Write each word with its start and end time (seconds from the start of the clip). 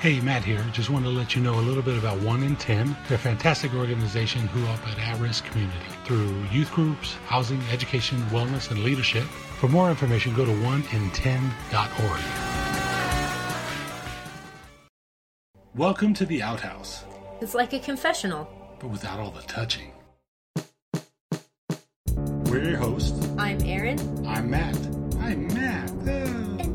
Hey, 0.00 0.18
Matt 0.20 0.44
here. 0.44 0.64
Just 0.72 0.88
wanted 0.88 1.10
to 1.10 1.12
let 1.12 1.36
you 1.36 1.42
know 1.42 1.54
a 1.54 1.60
little 1.60 1.82
bit 1.82 1.98
about 1.98 2.18
1 2.20 2.42
in 2.42 2.56
10. 2.56 2.96
They're 3.06 3.16
a 3.16 3.20
fantastic 3.20 3.74
organization 3.74 4.40
who 4.48 4.60
help 4.64 4.86
an 4.86 4.98
at-risk 4.98 5.44
community 5.44 5.78
through 6.04 6.42
youth 6.50 6.72
groups, 6.72 7.14
housing, 7.26 7.60
education, 7.70 8.18
wellness, 8.30 8.70
and 8.70 8.82
leadership. 8.82 9.24
For 9.24 9.68
more 9.68 9.90
information, 9.90 10.34
go 10.34 10.46
to 10.46 10.52
1in10.org. 10.52 12.20
Welcome 15.76 16.14
to 16.14 16.24
the 16.24 16.42
outhouse, 16.42 17.04
It's 17.42 17.54
like 17.54 17.72
a 17.74 17.78
confessional. 17.78 18.48
but 18.80 18.88
without 18.88 19.20
all 19.20 19.30
the 19.30 19.42
touching. 19.42 19.92
We're 22.46 22.70
your 22.70 22.78
hosts. 22.78 23.28
I'm 23.38 23.60
Erin. 23.64 23.98
I'm 24.26 24.48
Matt. 24.50 24.76
I'm 25.20 25.46
Matt. 25.48 25.90
Uh, 26.08 26.69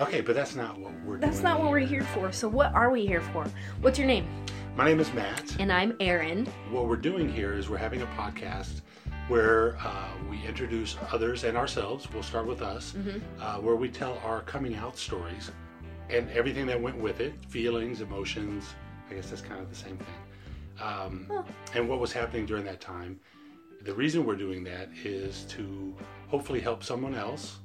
Okay, 0.00 0.22
but 0.22 0.34
that's 0.34 0.56
not 0.56 0.78
what 0.78 0.92
we're 1.04 1.18
doing. 1.18 1.20
That's 1.20 1.42
not 1.42 1.60
what 1.60 1.70
we're 1.70 1.78
here. 1.80 2.02
for. 2.02 2.32
So, 2.32 2.48
what 2.48 2.72
are 2.72 2.90
we 2.90 3.06
here 3.06 3.20
for? 3.20 3.46
What's 3.82 3.98
your 3.98 4.08
name? 4.08 4.26
My 4.74 4.86
name 4.86 4.98
is 4.98 5.12
Matt. 5.12 5.56
And 5.60 5.70
I'm 5.70 5.94
Erin. 6.00 6.46
What 6.70 6.86
we're 6.88 6.96
doing 6.96 7.30
here 7.30 7.52
is 7.52 7.68
we're 7.68 7.76
having 7.76 8.00
a 8.00 8.06
podcast 8.06 8.80
where 9.28 9.76
uh, 9.78 10.08
we 10.30 10.42
introduce 10.46 10.96
others 11.12 11.44
and 11.44 11.54
ourselves. 11.56 12.10
We'll 12.12 12.22
start 12.22 12.46
with 12.46 12.62
us, 12.62 12.94
uh, 13.40 13.56
where 13.58 13.76
we 13.76 13.90
tell 13.90 14.18
our 14.24 14.40
coming 14.40 14.74
out 14.74 14.96
stories 14.96 15.50
and 16.08 16.30
everything 16.30 16.66
that 16.66 16.80
went 16.80 16.96
with 16.98 17.20
it 17.20 17.34
feelings, 17.48 18.00
emotions. 18.00 18.64
I 19.10 19.14
guess 19.14 19.28
that's 19.28 19.42
kind 19.42 19.60
of 19.60 19.68
the 19.68 19.76
same 19.76 19.98
thing. 19.98 20.86
Um, 20.86 21.26
Oh. 21.30 21.44
And 21.74 21.88
what 21.88 22.00
was 22.00 22.10
happening 22.12 22.46
during 22.46 22.64
that 22.64 22.80
time. 22.80 23.20
The 23.82 23.94
reason 23.94 24.24
we're 24.24 24.36
doing 24.36 24.64
that 24.64 24.88
is 25.04 25.44
to 25.50 25.94
hopefully 26.28 26.60
help 26.60 26.82
someone 26.82 27.14
else 27.14 27.58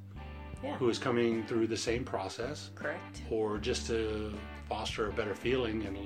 Yeah. 0.66 0.78
who 0.78 0.90
is 0.90 0.98
coming 0.98 1.46
through 1.46 1.68
the 1.68 1.78
same 1.78 2.04
process 2.04 2.72
Correct. 2.76 3.22
or 3.30 3.58
just 3.58 3.86
to 3.88 4.34
foster 4.68 5.10
a 5.10 5.14
better 5.14 5.36
feeling 5.36 5.86
and 5.86 5.98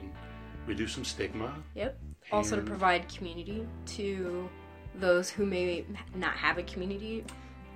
reduce 0.65 0.93
some 0.93 1.05
stigma. 1.05 1.55
Yep. 1.75 1.97
Also, 2.31 2.55
to 2.57 2.61
provide 2.61 3.07
community 3.07 3.65
to 3.85 4.49
those 4.95 5.29
who 5.29 5.45
may 5.45 5.85
not 6.15 6.33
have 6.33 6.57
a 6.57 6.63
community 6.63 7.23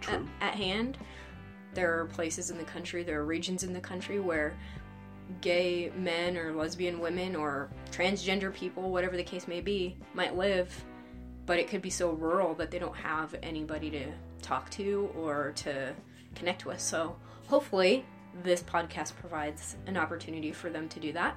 at, 0.08 0.22
at 0.42 0.56
hand. 0.56 0.98
There 1.74 2.00
are 2.00 2.06
places 2.06 2.52
in 2.52 2.58
the 2.58 2.64
country, 2.64 3.04
there 3.04 3.20
are 3.20 3.26
regions 3.26 3.64
in 3.64 3.74
the 3.74 3.80
country 3.80 4.20
where 4.20 4.56
gay 5.42 5.92
men 5.98 6.38
or 6.38 6.54
lesbian 6.54 7.00
women 7.00 7.36
or 7.36 7.70
transgender 7.92 8.54
people, 8.54 8.92
whatever 8.92 9.16
the 9.16 9.24
case 9.24 9.48
may 9.48 9.62
be, 9.62 9.98
might 10.14 10.36
live, 10.36 10.86
but 11.46 11.58
it 11.58 11.68
could 11.68 11.82
be 11.82 11.90
so 11.90 12.12
rural 12.12 12.54
that 12.56 12.70
they 12.70 12.78
don't 12.78 12.96
have 12.96 13.36
anybody 13.42 13.90
to 13.90 14.12
talk 14.42 14.70
to 14.72 15.10
or 15.16 15.54
to 15.56 15.94
connect 16.36 16.66
with. 16.66 16.80
So, 16.80 17.16
hopefully, 17.48 18.06
this 18.44 18.62
podcast 18.64 19.16
provides 19.18 19.76
an 19.88 19.98
opportunity 19.98 20.52
for 20.52 20.70
them 20.70 20.90
to 20.90 21.00
do 21.00 21.14
that. 21.14 21.36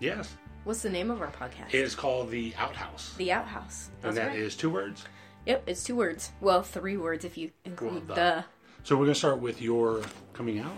Yes. 0.00 0.36
What's 0.64 0.82
the 0.82 0.90
name 0.90 1.10
of 1.10 1.20
our 1.20 1.28
podcast? 1.30 1.68
It 1.68 1.80
is 1.80 1.94
called 1.94 2.30
The 2.30 2.52
Outhouse. 2.58 3.14
The 3.16 3.32
Outhouse. 3.32 3.90
and 4.02 4.16
That's 4.16 4.28
that 4.32 4.36
is 4.36 4.54
right. 4.54 4.60
two 4.60 4.70
words. 4.70 5.04
Yep, 5.46 5.62
it's 5.68 5.84
two 5.84 5.94
words. 5.96 6.32
Well, 6.40 6.62
three 6.62 6.96
words 6.96 7.24
if 7.24 7.38
you 7.38 7.50
include 7.64 7.92
Well, 7.92 8.00
the. 8.00 8.14
the. 8.14 8.44
So 8.82 8.96
we're 8.96 9.04
going 9.04 9.14
to 9.14 9.18
start 9.18 9.40
with 9.40 9.62
your 9.62 10.02
coming 10.32 10.58
out. 10.58 10.76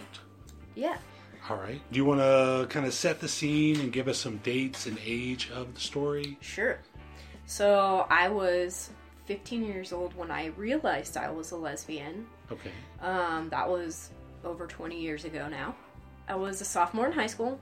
Yeah. 0.75 0.99
All 1.49 1.57
right. 1.57 1.81
Do 1.91 1.97
you 1.97 2.05
want 2.05 2.21
to 2.21 2.67
kind 2.69 2.85
of 2.85 2.93
set 2.93 3.21
the 3.21 3.29
scene 3.29 3.81
and 3.81 3.91
give 3.93 4.09
us 4.09 4.19
some 4.19 4.37
dates 4.39 4.87
and 4.87 4.99
age 5.05 5.51
of 5.55 5.75
the 5.75 5.81
story? 5.81 6.37
Sure. 6.43 6.79
So 7.47 8.07
I 8.11 8.29
was 8.29 8.91
15 9.29 9.63
years 9.63 9.93
old 9.93 10.17
when 10.17 10.31
I 10.31 10.47
realized 10.47 11.19
I 11.19 11.31
was 11.31 11.51
a 11.51 11.57
lesbian. 11.57 12.27
Okay. 12.51 12.71
Um, 13.03 13.51
that 13.51 13.69
was 13.69 14.11
over 14.43 14.67
20 14.67 14.99
years 14.99 15.27
ago 15.27 15.49
now. 15.49 15.77
I 16.27 16.35
was 16.35 16.63
a 16.63 16.65
sophomore 16.65 17.07
in 17.09 17.13
high 17.13 17.27
school, 17.27 17.61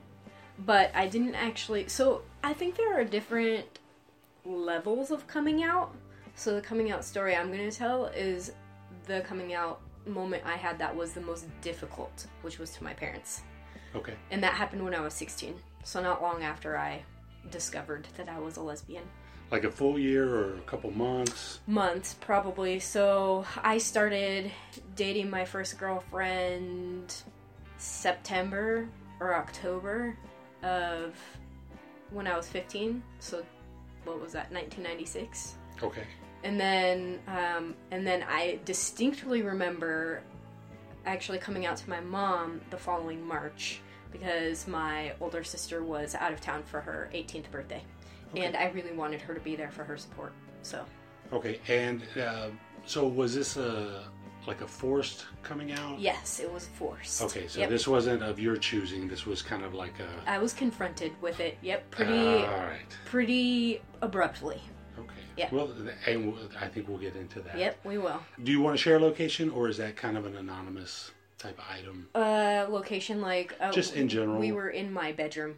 but 0.60 0.92
I 0.94 1.08
didn't 1.08 1.34
actually. 1.34 1.88
So 1.88 2.22
I 2.44 2.52
think 2.52 2.76
there 2.76 2.98
are 2.98 3.04
different 3.04 3.80
levels 4.44 5.10
of 5.10 5.26
coming 5.26 5.64
out. 5.64 5.92
So 6.36 6.54
the 6.54 6.60
coming 6.60 6.92
out 6.92 7.04
story 7.04 7.34
I'm 7.34 7.48
going 7.48 7.68
to 7.68 7.76
tell 7.76 8.06
is 8.06 8.52
the 9.06 9.22
coming 9.22 9.52
out 9.52 9.80
moment 10.06 10.44
I 10.46 10.54
had 10.54 10.78
that 10.78 10.94
was 10.94 11.14
the 11.14 11.20
most 11.20 11.46
difficult, 11.62 12.28
which 12.42 12.60
was 12.60 12.70
to 12.72 12.84
my 12.84 12.94
parents. 12.94 13.42
Okay. 13.96 14.14
And 14.30 14.40
that 14.44 14.54
happened 14.54 14.84
when 14.84 14.94
I 14.94 15.00
was 15.00 15.14
16. 15.14 15.56
So 15.82 16.00
not 16.00 16.22
long 16.22 16.44
after 16.44 16.78
I 16.78 17.02
discovered 17.50 18.06
that 18.16 18.28
I 18.28 18.38
was 18.38 18.56
a 18.56 18.62
lesbian. 18.62 19.04
Like 19.50 19.64
a 19.64 19.70
full 19.70 19.98
year 19.98 20.28
or 20.28 20.54
a 20.56 20.60
couple 20.62 20.90
months? 20.90 21.60
Months, 21.66 22.14
probably. 22.20 22.80
So 22.80 23.44
I 23.62 23.78
started 23.78 24.50
dating 24.96 25.30
my 25.30 25.44
first 25.44 25.78
girlfriend 25.78 27.14
September 27.78 28.88
or 29.20 29.34
October 29.34 30.16
of 30.62 31.14
when 32.10 32.26
I 32.26 32.36
was 32.36 32.48
15. 32.48 33.02
So 33.20 33.44
what 34.04 34.20
was 34.20 34.32
that? 34.32 34.50
1996. 34.52 35.54
Okay. 35.82 36.02
And 36.44 36.60
then, 36.60 37.20
um, 37.28 37.74
and 37.90 38.06
then 38.06 38.24
I 38.28 38.58
distinctly 38.64 39.42
remember 39.42 40.22
actually 41.04 41.38
coming 41.38 41.66
out 41.66 41.76
to 41.76 41.88
my 41.90 42.00
mom 42.00 42.60
the 42.70 42.76
following 42.76 43.24
March 43.26 43.80
because 44.12 44.66
my 44.66 45.12
older 45.20 45.44
sister 45.44 45.82
was 45.82 46.14
out 46.14 46.32
of 46.32 46.40
town 46.40 46.62
for 46.62 46.80
her 46.80 47.10
18th 47.12 47.50
birthday, 47.50 47.82
and 48.34 48.56
I 48.56 48.70
really 48.70 48.92
wanted 48.92 49.20
her 49.22 49.34
to 49.34 49.40
be 49.40 49.56
there 49.56 49.70
for 49.70 49.84
her 49.84 49.96
support. 49.96 50.32
So 50.62 50.84
Okay. 51.32 51.60
And 51.68 52.02
uh, 52.20 52.48
so 52.84 53.06
was 53.06 53.34
this 53.34 53.56
a 53.56 54.04
like 54.46 54.60
a 54.60 54.66
forced 54.68 55.26
coming 55.42 55.72
out? 55.72 55.98
yes, 55.98 56.38
it 56.38 56.52
was 56.52 56.68
forced. 56.74 57.22
Okay. 57.22 57.48
So 57.48 57.60
Yep. 57.60 57.68
this 57.68 57.88
wasn't 57.88 58.22
of 58.22 58.38
your 58.38 58.56
choosing. 58.56 59.08
This 59.08 59.26
was 59.26 59.42
kind 59.42 59.64
of 59.64 59.74
like 59.74 59.94
a. 60.00 60.08
I 60.30 60.38
was 60.38 60.52
confronted 60.52 61.12
with 61.20 61.40
it. 61.40 61.58
Yep, 61.62 61.90
pretty, 61.90 62.12
All 62.12 62.44
right. 62.46 62.96
pretty 63.06 63.82
abruptly. 64.02 64.60
Okay. 64.98 65.14
Yeah. 65.36 65.48
Well, 65.52 65.70
and 65.72 65.90
I 66.60 66.68
think 66.68 66.88
we'll 66.88 66.98
get 66.98 67.16
into 67.16 67.40
that. 67.40 67.58
Yep, 67.58 67.78
we 67.84 67.98
will. 67.98 68.20
Do 68.44 68.52
you 68.52 68.60
want 68.60 68.76
to 68.76 68.82
share 68.82 68.96
a 68.96 69.00
location, 69.00 69.50
or 69.50 69.68
is 69.68 69.76
that 69.78 69.96
kind 69.96 70.16
of 70.16 70.26
an 70.26 70.36
anonymous 70.36 71.10
type 71.38 71.58
item? 71.70 72.08
Uh, 72.14 72.66
location 72.70 73.20
like 73.20 73.54
uh, 73.60 73.72
Just 73.72 73.96
in 73.96 74.08
general. 74.08 74.38
We 74.38 74.52
were 74.52 74.70
in 74.70 74.92
my 74.92 75.10
bedroom. 75.12 75.56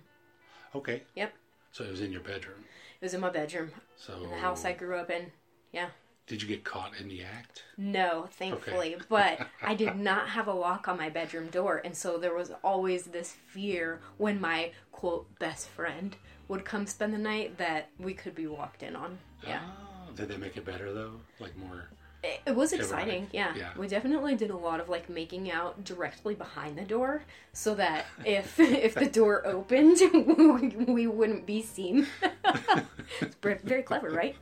Okay. 0.74 1.02
Yep, 1.14 1.32
So 1.78 1.84
it 1.84 1.92
was 1.92 2.00
in 2.00 2.10
your 2.10 2.22
bedroom. 2.22 2.64
it 3.00 3.04
was 3.04 3.14
in 3.14 3.20
my 3.20 3.30
bedroom 3.30 3.70
So 3.96 4.24
in 4.24 4.30
the 4.30 4.36
house 4.38 4.64
I 4.64 4.72
grew 4.72 4.96
up 4.96 5.10
in. 5.10 5.30
Yeah. 5.70 5.90
did 6.26 6.42
you 6.42 6.48
get 6.48 6.64
caught 6.64 6.98
in 6.98 7.06
the 7.08 7.22
act? 7.22 7.62
No, 7.76 8.26
thankfully. 8.32 8.96
But 9.08 9.46
I 9.62 9.76
did 9.76 9.94
not 9.96 10.28
have 10.30 10.48
a 10.48 10.52
lock 10.52 10.88
on 10.88 10.96
my 10.96 11.08
bedroom 11.08 11.46
door, 11.50 11.80
and 11.84 11.96
so 11.96 12.18
there 12.18 12.34
was 12.34 12.50
always 12.64 13.04
this 13.04 13.30
fear 13.46 14.00
when 14.16 14.40
my 14.40 14.72
quote 14.90 15.38
best 15.38 15.68
friend 15.68 16.16
would 16.48 16.64
come 16.64 16.84
spend 16.84 17.14
the 17.14 17.18
night 17.18 17.58
that 17.58 17.90
we 18.00 18.12
could 18.12 18.34
be 18.34 18.48
walked 18.48 18.82
in 18.82 18.96
on. 18.96 19.16
Yeah. 19.46 19.60
Oh, 19.64 20.10
did 20.16 20.28
they 20.28 20.36
make 20.36 20.56
it 20.56 20.64
better 20.64 20.92
though? 20.92 21.20
Like 21.38 21.56
more. 21.56 21.90
It, 22.22 22.40
it 22.46 22.56
was 22.56 22.72
exciting. 22.72 23.28
Yeah. 23.32 23.54
yeah. 23.56 23.70
We 23.76 23.86
definitely 23.86 24.34
did 24.34 24.50
a 24.50 24.56
lot 24.56 24.80
of 24.80 24.88
like 24.88 25.08
making 25.08 25.50
out 25.52 25.84
directly 25.84 26.34
behind 26.34 26.76
the 26.76 26.82
door 26.82 27.22
so 27.52 27.74
that 27.76 28.06
if 28.24 28.58
if 28.58 28.94
the 28.94 29.06
door 29.06 29.46
opened, 29.46 29.98
we, 30.88 31.06
wouldn't 31.06 31.46
be 31.46 31.62
seen. 31.62 32.06
it's 33.20 33.36
very, 33.36 33.58
very 33.62 33.82
clever, 33.82 34.10
right? 34.10 34.36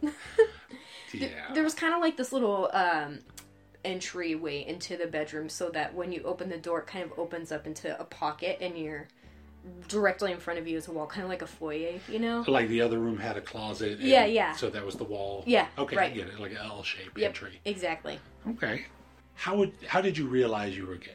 Yeah. 1.12 1.52
There 1.52 1.62
was 1.62 1.74
kind 1.74 1.94
of 1.94 2.00
like 2.00 2.16
this 2.16 2.32
little 2.32 2.70
um, 2.72 3.18
entryway 3.84 4.64
into 4.66 4.96
the 4.96 5.06
bedroom 5.06 5.48
so 5.48 5.70
that 5.70 5.94
when 5.94 6.12
you 6.12 6.22
open 6.24 6.48
the 6.48 6.58
door, 6.58 6.80
it 6.80 6.86
kind 6.86 7.04
of 7.04 7.18
opens 7.18 7.52
up 7.52 7.66
into 7.66 7.98
a 7.98 8.04
pocket 8.04 8.58
and 8.60 8.76
you're 8.76 9.08
directly 9.88 10.32
in 10.32 10.38
front 10.38 10.58
of 10.58 10.66
you 10.66 10.76
is 10.76 10.88
a 10.88 10.92
wall, 10.92 11.06
kind 11.06 11.22
of 11.24 11.28
like 11.30 11.42
a 11.42 11.46
foyer, 11.46 11.94
you 12.08 12.18
know? 12.18 12.44
like 12.48 12.68
the 12.68 12.80
other 12.80 12.98
room 12.98 13.18
had 13.18 13.36
a 13.36 13.40
closet. 13.40 13.98
and 13.98 14.08
Yeah, 14.08 14.24
yeah. 14.26 14.52
So 14.54 14.70
that 14.70 14.84
was 14.84 14.96
the 14.96 15.04
wall. 15.04 15.42
Yeah, 15.46 15.66
Okay, 15.78 15.96
right. 15.96 16.10
I 16.12 16.14
get 16.14 16.28
it. 16.28 16.38
Like 16.40 16.52
an 16.52 16.58
L-shaped 16.58 17.16
Yep, 17.18 17.28
entry. 17.28 17.60
exactly. 17.64 18.18
Okay. 18.50 18.84
How 19.34 19.56
would 19.56 19.72
how 19.86 20.00
did 20.00 20.16
you 20.16 20.26
realize 20.26 20.76
you 20.76 20.86
were 20.86 20.96
gay? 20.96 21.12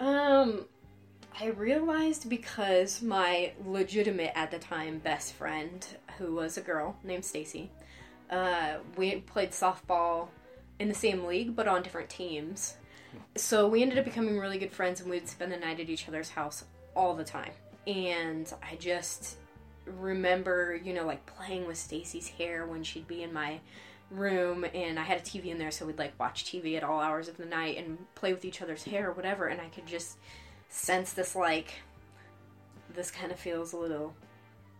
Um, 0.00 0.66
I 1.40 1.46
realized 1.46 2.28
because 2.28 3.02
my 3.02 3.52
legitimate 3.64 4.32
at 4.34 4.50
the 4.50 4.58
time 4.58 4.98
best 4.98 5.34
friend, 5.34 5.86
who 6.18 6.34
was 6.34 6.56
a 6.58 6.60
girl 6.60 6.96
named 7.02 7.24
Stacy, 7.24 7.70
uh, 8.30 8.74
we 8.96 9.16
played 9.20 9.50
softball 9.52 10.28
in 10.78 10.88
the 10.88 10.94
same 10.94 11.24
league 11.24 11.56
but 11.56 11.66
on 11.66 11.82
different 11.82 12.08
teams. 12.10 12.74
So 13.36 13.66
we 13.68 13.82
ended 13.82 13.98
up 13.98 14.04
becoming 14.04 14.38
really 14.38 14.58
good 14.58 14.72
friends, 14.72 15.00
and 15.00 15.08
we'd 15.10 15.28
spend 15.28 15.50
the 15.50 15.56
night 15.56 15.80
at 15.80 15.88
each 15.88 16.06
other's 16.08 16.30
house 16.30 16.64
all 16.98 17.14
the 17.14 17.24
time. 17.24 17.52
And 17.86 18.52
I 18.60 18.74
just 18.74 19.36
remember, 19.86 20.78
you 20.82 20.92
know, 20.92 21.06
like 21.06 21.24
playing 21.24 21.66
with 21.66 21.78
Stacy's 21.78 22.28
hair 22.28 22.66
when 22.66 22.82
she'd 22.82 23.06
be 23.06 23.22
in 23.22 23.32
my 23.32 23.60
room 24.10 24.66
and 24.74 24.98
I 24.98 25.02
had 25.02 25.18
a 25.18 25.20
TV 25.20 25.46
in 25.46 25.58
there 25.58 25.70
so 25.70 25.86
we'd 25.86 25.98
like 25.98 26.18
watch 26.18 26.44
TV 26.44 26.76
at 26.76 26.82
all 26.82 26.98
hours 26.98 27.28
of 27.28 27.36
the 27.36 27.44
night 27.44 27.76
and 27.76 27.98
play 28.14 28.32
with 28.32 28.44
each 28.44 28.62
other's 28.62 28.82
hair 28.82 29.10
or 29.10 29.12
whatever 29.12 29.48
and 29.48 29.60
I 29.60 29.68
could 29.68 29.86
just 29.86 30.16
sense 30.70 31.12
this 31.12 31.36
like 31.36 31.74
this 32.94 33.10
kind 33.10 33.30
of 33.30 33.38
feels 33.38 33.74
a 33.74 33.76
little 33.76 34.14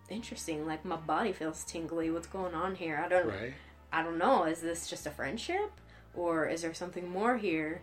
interesting 0.08 0.66
like 0.66 0.82
my 0.82 0.96
body 0.96 1.32
feels 1.32 1.62
tingly. 1.64 2.10
What's 2.10 2.26
going 2.26 2.54
on 2.54 2.74
here? 2.74 3.00
I 3.04 3.08
don't 3.08 3.28
Right. 3.28 3.54
I 3.92 4.02
don't 4.02 4.18
know. 4.18 4.44
Is 4.44 4.60
this 4.60 4.88
just 4.88 5.06
a 5.06 5.10
friendship? 5.10 5.70
Or 6.14 6.46
is 6.46 6.62
there 6.62 6.74
something 6.74 7.08
more 7.08 7.36
here 7.36 7.82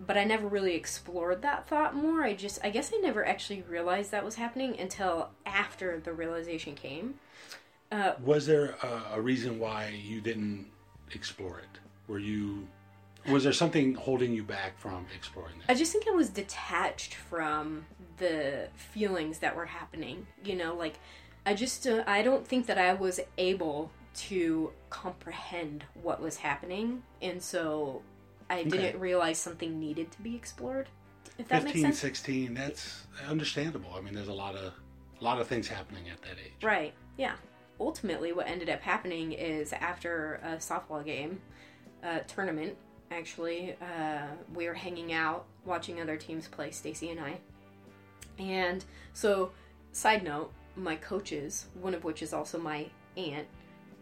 but 0.00 0.16
I 0.16 0.24
never 0.24 0.46
really 0.46 0.74
explored 0.74 1.42
that 1.42 1.66
thought 1.66 1.94
more. 1.94 2.22
I 2.22 2.34
just, 2.34 2.58
I 2.64 2.70
guess 2.70 2.92
I 2.94 2.98
never 2.98 3.26
actually 3.26 3.62
realized 3.62 4.10
that 4.10 4.24
was 4.24 4.34
happening 4.34 4.78
until 4.78 5.30
after 5.46 6.00
the 6.00 6.12
realization 6.12 6.74
came. 6.74 7.14
Uh, 7.92 8.14
was 8.22 8.46
there 8.46 8.76
a, 8.82 9.14
a 9.14 9.20
reason 9.20 9.58
why 9.58 9.88
you 9.88 10.20
didn't 10.20 10.66
explore 11.12 11.58
it? 11.58 11.78
Were 12.08 12.18
you 12.18 12.66
was 13.28 13.44
there 13.44 13.52
something 13.52 13.94
holding 13.94 14.34
you 14.34 14.42
back 14.42 14.78
from 14.78 15.06
exploring 15.16 15.54
that? 15.60 15.72
I 15.72 15.74
just 15.74 15.92
think 15.92 16.06
I 16.06 16.10
was 16.10 16.28
detached 16.28 17.14
from 17.14 17.86
the 18.18 18.68
feelings 18.74 19.38
that 19.38 19.56
were 19.56 19.66
happening. 19.66 20.26
You 20.44 20.56
know, 20.56 20.74
like 20.74 20.98
I 21.46 21.54
just 21.54 21.86
uh, 21.86 22.04
I 22.06 22.22
don't 22.22 22.46
think 22.46 22.66
that 22.66 22.78
I 22.78 22.94
was 22.94 23.20
able 23.38 23.90
to 24.14 24.72
comprehend 24.90 25.84
what 25.94 26.20
was 26.20 26.36
happening, 26.36 27.02
and 27.22 27.42
so 27.42 28.02
I 28.50 28.60
Okay. 28.60 28.68
didn't 28.70 29.00
realize 29.00 29.38
something 29.38 29.78
needed 29.80 30.10
to 30.12 30.22
be 30.22 30.34
explored. 30.36 30.88
If 31.38 31.48
that 31.48 31.62
15, 31.62 31.64
makes 31.64 31.80
sense, 31.80 31.98
16, 32.00 32.54
that's 32.54 33.06
understandable. 33.26 33.92
I 33.96 34.00
mean, 34.00 34.14
there's 34.14 34.28
a 34.28 34.32
lot 34.32 34.54
of 34.54 34.72
a 35.20 35.24
lot 35.24 35.40
of 35.40 35.46
things 35.46 35.68
happening 35.68 36.08
at 36.10 36.20
that 36.22 36.36
age. 36.44 36.62
right? 36.62 36.92
Yeah. 37.16 37.36
Ultimately, 37.80 38.32
what 38.32 38.46
ended 38.46 38.68
up 38.68 38.80
happening 38.82 39.32
is 39.32 39.72
after 39.72 40.34
a 40.44 40.56
softball 40.56 41.04
game, 41.04 41.40
uh, 42.02 42.20
tournament. 42.28 42.76
Actually, 43.10 43.76
uh, 43.80 44.26
we 44.54 44.66
were 44.66 44.74
hanging 44.74 45.12
out 45.12 45.46
watching 45.64 46.00
other 46.00 46.16
teams 46.16 46.46
play. 46.48 46.70
Stacy 46.70 47.10
and 47.10 47.20
I, 47.20 47.38
and 48.38 48.84
so 49.12 49.52
side 49.92 50.22
note, 50.24 50.52
my 50.76 50.96
coaches, 50.96 51.66
one 51.80 51.94
of 51.94 52.04
which 52.04 52.22
is 52.22 52.32
also 52.32 52.58
my 52.58 52.86
aunt, 53.16 53.46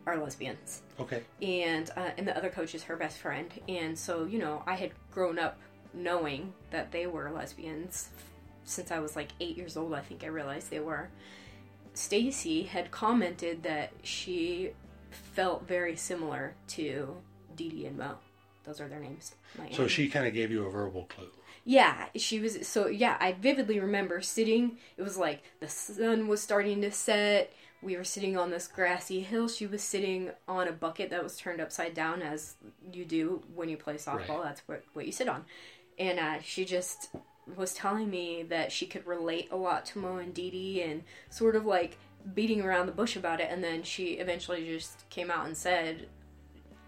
are 0.07 0.19
lesbians. 0.19 0.83
Okay. 1.01 1.23
and 1.41 1.91
uh, 1.97 2.11
and 2.17 2.27
the 2.27 2.37
other 2.37 2.49
coach 2.51 2.75
is 2.75 2.83
her 2.85 2.97
best 2.97 3.19
friend 3.19 3.51
and 3.69 3.99
so 3.99 4.25
you 4.25 4.39
know 4.39 4.63
i 4.67 4.75
had 4.75 4.91
grown 5.11 5.39
up 5.39 5.59
knowing 5.95 6.53
that 6.71 6.93
they 6.93 7.07
were 7.07 7.31
lesbians 7.31 8.09
since 8.65 8.91
i 8.91 8.99
was 8.99 9.17
like 9.17 9.29
eight 9.41 9.57
years 9.57 9.77
old 9.77 9.95
i 9.95 10.01
think 10.01 10.23
i 10.23 10.27
realized 10.27 10.71
they 10.71 10.81
were 10.81 11.09
stacy 11.95 12.63
had 12.63 12.91
commented 12.91 13.63
that 13.63 13.91
she 14.03 14.71
felt 15.11 15.67
very 15.67 15.97
similar 15.97 16.55
to 16.69 17.15
Dee 17.57 17.69
Dee 17.69 17.87
and 17.87 17.99
mo 17.99 18.17
those 18.65 18.81
are 18.81 18.89
their 18.89 19.01
names 19.01 19.35
So 19.73 19.87
she 19.87 20.09
kind 20.09 20.27
of 20.27 20.33
gave 20.35 20.51
you 20.51 20.65
a 20.67 20.71
verbal 20.71 21.05
clue. 21.05 21.29
Yeah, 21.65 22.07
she 22.17 22.41
was 22.41 22.67
so 22.67 22.89
yeah, 22.89 23.17
I 23.21 23.33
vividly 23.33 23.79
remember 23.79 24.21
sitting 24.21 24.79
it 24.97 25.03
was 25.03 25.17
like 25.17 25.43
the 25.61 25.69
sun 25.69 26.27
was 26.27 26.41
starting 26.41 26.81
to 26.83 26.91
set. 26.91 27.53
We 27.83 27.97
were 27.97 28.05
sitting 28.05 28.37
on 28.37 28.51
this 28.51 28.69
grassy 28.69 29.21
hill. 29.21 29.49
She 29.49 29.67
was 29.67 29.83
sitting 29.83 30.31
on 30.47 30.69
a 30.69 30.73
bucket 30.73 31.11
that 31.11 31.23
was 31.23 31.37
turned 31.37 31.61
upside 31.61 31.95
down 31.95 32.23
as 32.23 32.55
you 32.93 33.05
do 33.05 33.43
when 33.55 33.69
you 33.69 33.77
play 33.77 33.95
softball. 33.95 34.39
Right. 34.39 34.45
That's 34.45 34.63
what 34.67 34.85
what 34.93 35.07
you 35.07 35.13
sit 35.13 35.29
on. 35.29 35.45
And 35.99 36.19
uh, 36.19 36.41
she 36.43 36.65
just 36.65 37.11
was 37.57 37.75
telling 37.75 38.09
me 38.09 38.45
that 38.45 38.71
she 38.71 38.87
could 38.87 39.07
relate 39.07 39.49
a 39.51 39.57
lot 39.57 39.85
to 39.87 39.99
Mo 39.99 40.17
and 40.17 40.33
Dee 40.33 40.51
Dee 40.51 40.83
and 40.83 41.03
sort 41.29 41.57
of 41.57 41.67
like 41.67 41.99
beating 42.35 42.63
around 42.63 42.87
the 42.87 42.93
bush 42.93 43.17
about 43.17 43.41
it 43.41 43.49
and 43.51 43.65
then 43.65 43.83
she 43.83 44.13
eventually 44.13 44.65
just 44.65 45.09
came 45.11 45.29
out 45.29 45.47
and 45.47 45.57
said, 45.57 46.07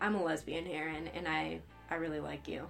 I'm 0.00 0.14
a 0.14 0.22
lesbian, 0.22 0.66
Erin, 0.68 1.08
and 1.14 1.26
I 1.26 1.60
I 1.90 1.96
really 1.96 2.20
like 2.20 2.46
you. 2.46 2.68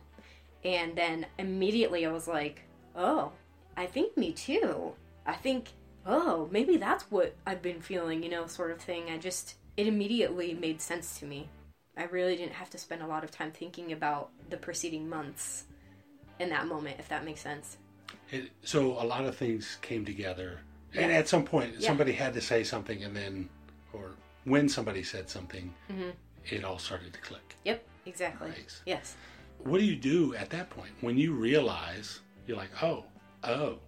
And 0.64 0.96
then 0.96 1.26
immediately 1.38 2.06
I 2.06 2.10
was 2.10 2.26
like, 2.26 2.62
oh, 2.96 3.32
I 3.76 3.86
think 3.86 4.16
me 4.16 4.32
too. 4.32 4.92
I 5.26 5.34
think, 5.34 5.68
oh, 6.06 6.48
maybe 6.50 6.76
that's 6.76 7.04
what 7.10 7.34
I've 7.46 7.62
been 7.62 7.80
feeling, 7.80 8.22
you 8.22 8.28
know, 8.28 8.46
sort 8.46 8.70
of 8.70 8.78
thing. 8.80 9.10
I 9.10 9.18
just, 9.18 9.54
it 9.76 9.86
immediately 9.86 10.54
made 10.54 10.80
sense 10.80 11.18
to 11.20 11.26
me. 11.26 11.48
I 11.96 12.04
really 12.04 12.36
didn't 12.36 12.54
have 12.54 12.70
to 12.70 12.78
spend 12.78 13.02
a 13.02 13.06
lot 13.06 13.24
of 13.24 13.30
time 13.30 13.52
thinking 13.52 13.92
about 13.92 14.30
the 14.50 14.56
preceding 14.56 15.08
months 15.08 15.64
in 16.40 16.48
that 16.50 16.66
moment, 16.66 16.96
if 16.98 17.08
that 17.08 17.24
makes 17.24 17.40
sense. 17.40 17.76
It, 18.30 18.50
so 18.64 18.92
a 19.00 19.04
lot 19.06 19.24
of 19.24 19.36
things 19.36 19.78
came 19.82 20.04
together, 20.04 20.60
and 20.94 21.12
at 21.12 21.28
some 21.28 21.44
point, 21.44 21.74
Yeah. 21.78 21.86
somebody 21.88 22.12
had 22.12 22.34
to 22.34 22.40
say 22.40 22.64
something, 22.64 23.02
and 23.04 23.14
then, 23.16 23.48
or 23.92 24.10
when 24.44 24.68
somebody 24.68 25.02
said 25.02 25.28
something, 25.30 25.72
Mm-hmm. 25.90 26.10
it 26.50 26.64
all 26.64 26.78
started 26.78 27.12
to 27.12 27.20
click. 27.20 27.56
Yep, 27.64 27.84
exactly. 28.06 28.48
Nice. 28.50 28.82
Yes. 28.86 29.16
What 29.58 29.78
do 29.78 29.84
you 29.84 29.96
do 29.96 30.34
at 30.34 30.50
that 30.50 30.68
point 30.70 30.90
when 31.00 31.16
you 31.16 31.32
realize 31.32 32.20
you're 32.46 32.56
like, 32.56 32.70
oh, 32.82 33.04
oh, 33.44 33.78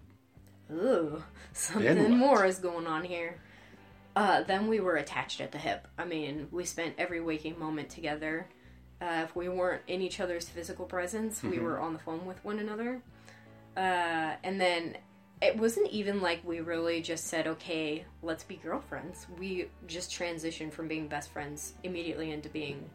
Ooh, 0.73 1.23
something 1.53 2.17
more 2.17 2.45
is 2.45 2.59
going 2.59 2.87
on 2.87 3.05
here. 3.05 3.39
Uh, 4.15 4.43
then 4.43 4.67
we 4.67 4.81
were 4.81 4.97
attached 4.97 5.41
at 5.41 5.53
the 5.53 5.59
hip. 5.59 5.87
I 5.99 6.05
mean, 6.05 6.49
we 6.51 6.65
spent 6.65 6.95
every 6.99 7.21
waking 7.21 7.59
moment 7.59 7.91
together. 7.91 8.47
Uh, 9.01 9.23
if 9.25 9.37
we 9.37 9.49
weren't 9.51 9.83
in 9.89 10.01
each 10.01 10.21
other's 10.21 10.49
physical 10.49 10.87
presence, 10.87 11.43
we 11.43 11.59
were 11.59 11.79
on 11.79 11.93
the 11.93 11.99
phone 11.99 12.25
with 12.25 12.43
one 12.43 12.59
another. 12.59 13.03
Uh, 13.77 14.37
and 14.43 14.59
then 14.59 14.97
it 15.43 15.57
wasn't 15.59 15.91
even 15.91 16.23
like 16.23 16.41
we 16.45 16.61
really 16.61 17.03
just 17.03 17.27
said, 17.27 17.47
okay, 17.47 18.07
let's 18.23 18.43
be 18.43 18.57
girlfriends. 18.57 19.27
We 19.39 19.69
just 19.87 20.11
transitioned 20.11 20.73
from 20.73 20.89
being 20.89 21.09
best 21.09 21.31
friends 21.31 21.75
immediately 21.83 22.31
into 22.31 22.49
being 22.49 22.89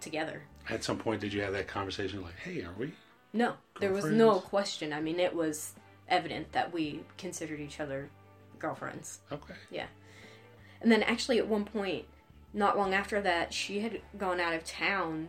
together. 0.00 0.42
at 0.70 0.82
some 0.82 0.98
point 0.98 1.20
did 1.20 1.32
you 1.32 1.42
have 1.42 1.52
that 1.52 1.66
conversation 1.66 2.22
like, 2.22 2.36
hey, 2.42 2.62
are 2.62 2.74
we? 2.78 2.92
No, 3.34 3.54
there 3.80 3.92
was 3.92 4.06
no 4.06 4.38
question. 4.40 4.92
I 4.92 5.00
mean, 5.00 5.18
it 5.20 5.34
was 5.34 5.74
evident 6.08 6.52
that 6.52 6.72
we 6.72 7.00
considered 7.18 7.60
each 7.60 7.80
other 7.80 8.10
girlfriends. 8.58 9.20
Okay. 9.30 9.54
Yeah. 9.70 9.86
And 10.80 10.90
then 10.90 11.02
actually 11.02 11.38
at 11.38 11.48
one 11.48 11.64
point, 11.64 12.06
not 12.52 12.78
long 12.78 12.94
after 12.94 13.20
that, 13.20 13.52
she 13.52 13.80
had 13.80 14.00
gone 14.16 14.40
out 14.40 14.54
of 14.54 14.64
town. 14.64 15.28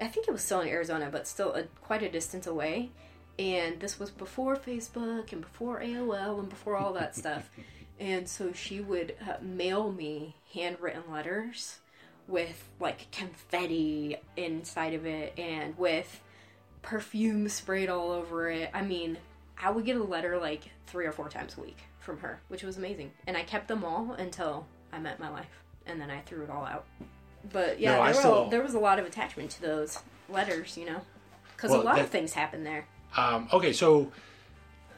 I 0.00 0.08
think 0.08 0.26
it 0.26 0.32
was 0.32 0.42
still 0.42 0.60
in 0.60 0.68
Arizona, 0.68 1.08
but 1.10 1.26
still 1.26 1.54
a, 1.54 1.64
quite 1.82 2.02
a 2.02 2.10
distance 2.10 2.46
away. 2.46 2.90
And 3.38 3.80
this 3.80 3.98
was 3.98 4.10
before 4.10 4.56
Facebook 4.56 5.32
and 5.32 5.40
before 5.40 5.80
AOL 5.80 6.38
and 6.38 6.48
before 6.48 6.76
all 6.76 6.92
that 6.94 7.16
stuff. 7.16 7.50
And 8.00 8.28
so 8.28 8.52
she 8.52 8.80
would 8.80 9.14
uh, 9.24 9.34
mail 9.40 9.92
me 9.92 10.34
handwritten 10.52 11.04
letters 11.12 11.78
with 12.26 12.68
like 12.80 13.10
confetti 13.12 14.16
inside 14.36 14.94
of 14.94 15.06
it 15.06 15.38
and 15.38 15.78
with 15.78 16.20
perfume 16.82 17.48
sprayed 17.48 17.88
all 17.88 18.10
over 18.10 18.50
it. 18.50 18.68
I 18.74 18.82
mean, 18.82 19.18
I 19.60 19.70
would 19.70 19.84
get 19.84 19.96
a 19.96 20.02
letter 20.02 20.38
like 20.38 20.70
three 20.86 21.06
or 21.06 21.12
four 21.12 21.28
times 21.28 21.56
a 21.56 21.60
week 21.60 21.78
from 22.00 22.18
her, 22.18 22.40
which 22.48 22.62
was 22.62 22.76
amazing. 22.76 23.12
And 23.26 23.36
I 23.36 23.42
kept 23.42 23.68
them 23.68 23.84
all 23.84 24.12
until 24.12 24.66
I 24.92 24.98
met 24.98 25.18
my 25.20 25.30
wife, 25.30 25.62
and 25.86 26.00
then 26.00 26.10
I 26.10 26.20
threw 26.20 26.42
it 26.44 26.50
all 26.50 26.64
out. 26.64 26.84
But 27.52 27.78
yeah, 27.80 27.92
No, 27.96 27.96
there, 28.04 28.06
were, 28.14 28.14
still- 28.20 28.48
there 28.50 28.62
was 28.62 28.74
a 28.74 28.78
lot 28.78 28.98
of 28.98 29.06
attachment 29.06 29.50
to 29.52 29.62
those 29.62 29.98
letters, 30.28 30.76
you 30.76 30.86
know, 30.86 31.00
because 31.56 31.70
Well, 31.70 31.82
a 31.82 31.84
lot 31.84 31.96
that- 31.96 32.04
of 32.06 32.10
things 32.10 32.32
happened 32.32 32.66
there. 32.66 32.86
Um, 33.16 33.48
okay, 33.52 33.72
so 33.72 34.10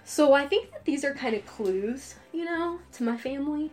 So 0.05 0.33
I 0.33 0.47
think 0.47 0.71
that 0.73 0.85
these 0.85 1.05
are 1.05 1.13
kind 1.15 1.35
of 1.35 1.45
clues, 1.47 2.15
you 2.33 2.45
know, 2.45 2.79
to 2.93 3.03
my 3.03 3.17
family. 3.17 3.73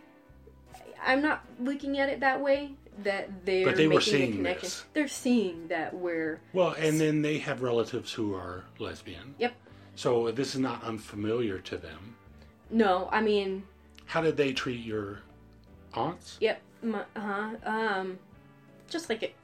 I'm 1.06 1.22
not 1.22 1.44
looking 1.60 1.98
at 1.98 2.08
it 2.08 2.20
that 2.20 2.40
way. 2.40 2.72
That 3.02 3.44
they're 3.44 3.64
But 3.66 3.76
they 3.76 3.88
were 3.88 3.94
making 3.94 4.14
a 4.14 4.16
seeing 4.18 4.32
connection. 4.36 4.62
this. 4.68 4.84
They're 4.92 5.08
seeing 5.08 5.68
that 5.68 5.94
we're 5.94 6.40
well, 6.52 6.74
and 6.78 7.00
then 7.00 7.22
they 7.22 7.38
have 7.38 7.60
relatives 7.62 8.12
who 8.12 8.34
are 8.34 8.64
lesbian. 8.78 9.34
yep. 9.38 9.54
So 9.94 10.30
this 10.32 10.54
is 10.54 10.60
not 10.60 10.82
unfamiliar 10.82 11.58
to 11.60 11.76
them. 11.76 12.16
No, 12.70 13.08
I 13.12 13.20
mean 13.20 13.64
How 14.06 14.20
did 14.20 14.36
they 14.36 14.52
treat 14.52 14.84
your 14.84 15.20
aunts? 15.94 16.36
Yep. 16.40 16.60
Uh 16.92 17.02
huh. 17.16 17.50
Um, 17.64 18.18
just 18.88 19.08
like 19.08 19.22
it, 19.22 19.34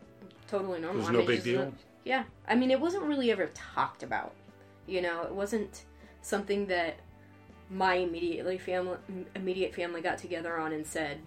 totally 0.49 0.81
normal. 0.81 0.97
It 0.97 0.99
was 0.99 1.09
I 1.09 1.13
no 1.13 1.19
mean, 1.19 1.27
big 1.27 1.43
deal? 1.45 1.73
yeah. 2.05 2.25
I 2.49 2.55
mean, 2.55 2.71
it 2.71 2.81
wasn't 2.81 3.05
really 3.05 3.31
ever 3.31 3.47
talked 3.55 4.03
about. 4.03 4.35
You 4.87 5.01
know, 5.03 5.23
it 5.23 5.33
wasn't 5.33 5.85
something 6.23 6.67
that 6.67 6.97
my 7.71 7.95
immediately 7.95 8.59
family 8.59 8.99
immediate 9.37 9.75
family 9.75 10.01
got 10.01 10.19
together 10.19 10.59
on 10.59 10.73
and 10.73 10.87
said, 10.87 11.21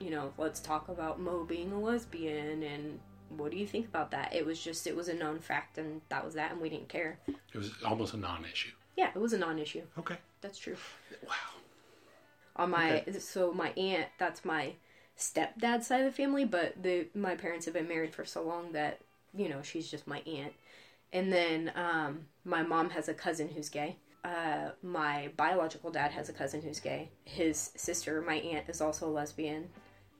you 0.00 0.10
know, 0.10 0.32
let's 0.38 0.60
talk 0.60 0.88
about 0.88 1.20
Mo 1.20 1.44
being 1.44 1.70
a 1.72 1.78
lesbian 1.78 2.62
and 2.62 2.98
what 3.38 3.50
do 3.50 3.56
you 3.56 3.66
think 3.66 3.86
about 3.86 4.10
that? 4.12 4.34
It 4.34 4.44
was 4.46 4.60
just 4.62 4.86
it 4.86 4.96
was 4.96 5.08
a 5.08 5.14
known 5.14 5.38
fact 5.40 5.78
and 5.78 6.00
that 6.08 6.24
was 6.24 6.34
that 6.34 6.52
and 6.52 6.60
we 6.60 6.68
didn't 6.68 6.88
care. 6.88 7.18
It 7.28 7.58
was 7.58 7.72
almost 7.84 8.14
a 8.14 8.16
non-issue. 8.16 8.70
Yeah, 8.96 9.10
it 9.14 9.18
was 9.18 9.32
a 9.32 9.38
non-issue. 9.38 9.82
Okay. 9.98 10.16
That's 10.40 10.58
true. 10.58 10.76
Wow. 11.26 11.34
on 12.56 12.70
my 12.70 13.00
Okay. 13.00 13.18
so 13.18 13.52
my 13.52 13.70
aunt 13.70 14.06
that's 14.18 14.44
my 14.44 14.74
stepdad's 15.18 15.86
side 15.86 16.00
of 16.00 16.06
the 16.06 16.16
family 16.22 16.44
but 16.44 16.82
the 16.82 17.06
my 17.14 17.34
parents 17.36 17.64
have 17.66 17.74
been 17.74 17.88
married 17.88 18.14
for 18.14 18.24
so 18.24 18.42
long 18.42 18.72
that 18.72 19.00
you 19.34 19.48
know 19.48 19.62
she's 19.62 19.90
just 19.90 20.06
my 20.06 20.20
aunt 20.26 20.52
and 21.12 21.32
then 21.32 21.70
um, 21.76 22.26
my 22.44 22.62
mom 22.62 22.90
has 22.90 23.08
a 23.08 23.14
cousin 23.14 23.48
who's 23.48 23.68
gay 23.68 23.96
uh, 24.24 24.70
my 24.82 25.30
biological 25.36 25.90
dad 25.90 26.10
has 26.12 26.28
a 26.28 26.32
cousin 26.32 26.60
who's 26.62 26.80
gay 26.80 27.10
his 27.24 27.70
sister 27.76 28.22
my 28.22 28.36
aunt 28.36 28.68
is 28.68 28.80
also 28.80 29.06
a 29.06 29.10
lesbian 29.10 29.68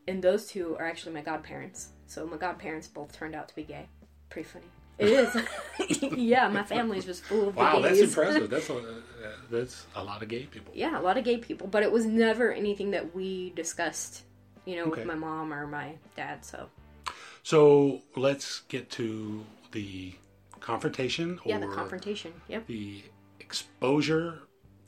and 0.09 0.23
those 0.23 0.47
two 0.47 0.76
are 0.78 0.87
actually 0.87 1.12
my 1.14 1.21
godparents 1.23 1.88
so 2.12 2.26
my 2.26 2.37
godparents 2.37 2.88
both 2.88 3.11
turned 3.12 3.35
out 3.35 3.49
to 3.49 3.54
be 3.54 3.62
gay 3.62 3.87
pretty 4.31 4.49
funny 4.49 4.66
it 4.99 5.09
is 5.09 6.12
yeah 6.16 6.47
my 6.49 6.62
family's 6.62 7.04
just 7.07 7.23
full 7.25 7.49
of 7.49 7.57
Wow, 7.57 7.81
that's 7.81 7.99
impressive. 7.99 8.50
That's 8.54 8.69
a, 8.71 8.76
uh, 8.76 8.83
that's 9.50 9.87
a 9.97 10.02
lot 10.04 10.23
of 10.23 10.28
gay 10.28 10.45
people. 10.45 10.73
yeah, 10.75 10.99
a 10.99 11.02
lot 11.02 11.16
of 11.16 11.25
gay 11.25 11.38
people, 11.38 11.66
but 11.66 11.83
it 11.83 11.90
was 11.90 12.04
never 12.07 12.52
anything 12.52 12.90
that 12.90 13.14
we 13.14 13.50
discussed, 13.57 14.23
you 14.66 14.76
know, 14.76 14.83
Okay. 14.85 15.00
with 15.00 15.07
my 15.07 15.14
mom 15.14 15.52
or 15.52 15.66
my 15.66 15.95
dad. 16.16 16.45
So 16.45 16.69
So 17.42 18.02
let's 18.16 18.61
get 18.69 18.90
to 18.92 19.45
the 19.73 20.14
confrontation 20.61 21.38
or 21.45 21.49
Yeah, 21.50 21.59
the 21.59 21.66
confrontation. 21.69 22.33
Yep. 22.49 22.66
the 22.66 23.02
exposure, 23.40 24.40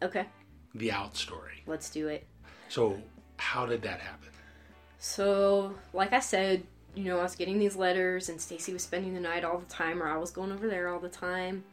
Okay, 0.02 0.26
the 0.74 0.92
out 0.92 1.16
story. 1.16 1.62
let's 1.66 1.88
do 1.90 2.08
it. 2.08 2.26
So, 2.68 3.00
how 3.38 3.64
did 3.66 3.82
that 3.82 4.00
happen? 4.00 4.28
So, 4.98 5.74
like 5.92 6.12
I 6.12 6.20
said, 6.20 6.64
you 6.94 7.04
know, 7.04 7.18
I 7.18 7.22
was 7.22 7.36
getting 7.36 7.58
these 7.58 7.76
letters, 7.76 8.28
and 8.28 8.40
Stacy 8.40 8.72
was 8.72 8.82
spending 8.82 9.14
the 9.14 9.20
night 9.20 9.44
all 9.44 9.58
the 9.58 9.66
time, 9.66 10.02
or 10.02 10.08
I 10.08 10.16
was 10.16 10.30
going 10.30 10.52
over 10.52 10.68
there 10.68 10.88
all 10.88 11.00
the 11.00 11.08
time. 11.08 11.64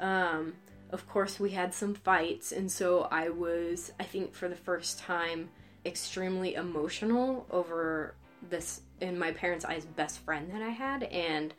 Um, 0.00 0.54
of 0.90 1.08
course, 1.08 1.40
we 1.40 1.50
had 1.50 1.74
some 1.74 1.94
fights, 1.94 2.52
and 2.52 2.70
so 2.70 3.08
I 3.10 3.28
was, 3.30 3.92
I 3.98 4.04
think, 4.04 4.34
for 4.34 4.48
the 4.48 4.56
first 4.56 4.98
time, 4.98 5.48
extremely 5.84 6.54
emotional 6.54 7.46
over 7.50 8.14
this, 8.48 8.82
in 9.00 9.18
my 9.18 9.32
parents' 9.32 9.64
eyes, 9.64 9.84
best 9.84 10.18
friend 10.20 10.50
that 10.52 10.62
I 10.62 10.70
had, 10.70 11.04
and 11.04 11.54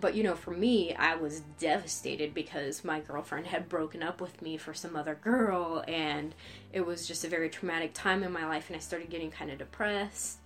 but 0.00 0.14
you 0.14 0.22
know, 0.22 0.34
for 0.34 0.52
me, 0.52 0.94
I 0.94 1.16
was 1.16 1.40
devastated 1.58 2.32
because 2.32 2.84
my 2.84 3.00
girlfriend 3.00 3.46
had 3.48 3.68
broken 3.68 4.02
up 4.02 4.20
with 4.20 4.40
me 4.40 4.56
for 4.56 4.72
some 4.72 4.94
other 4.94 5.14
girl, 5.14 5.84
and 5.88 6.34
it 6.72 6.86
was 6.86 7.08
just 7.08 7.24
a 7.24 7.28
very 7.28 7.48
traumatic 7.48 7.92
time 7.92 8.22
in 8.22 8.30
my 8.30 8.46
life, 8.46 8.68
and 8.68 8.76
I 8.76 8.80
started 8.80 9.10
getting 9.10 9.30
kind 9.30 9.50
of 9.50 9.58
depressed. 9.58 10.38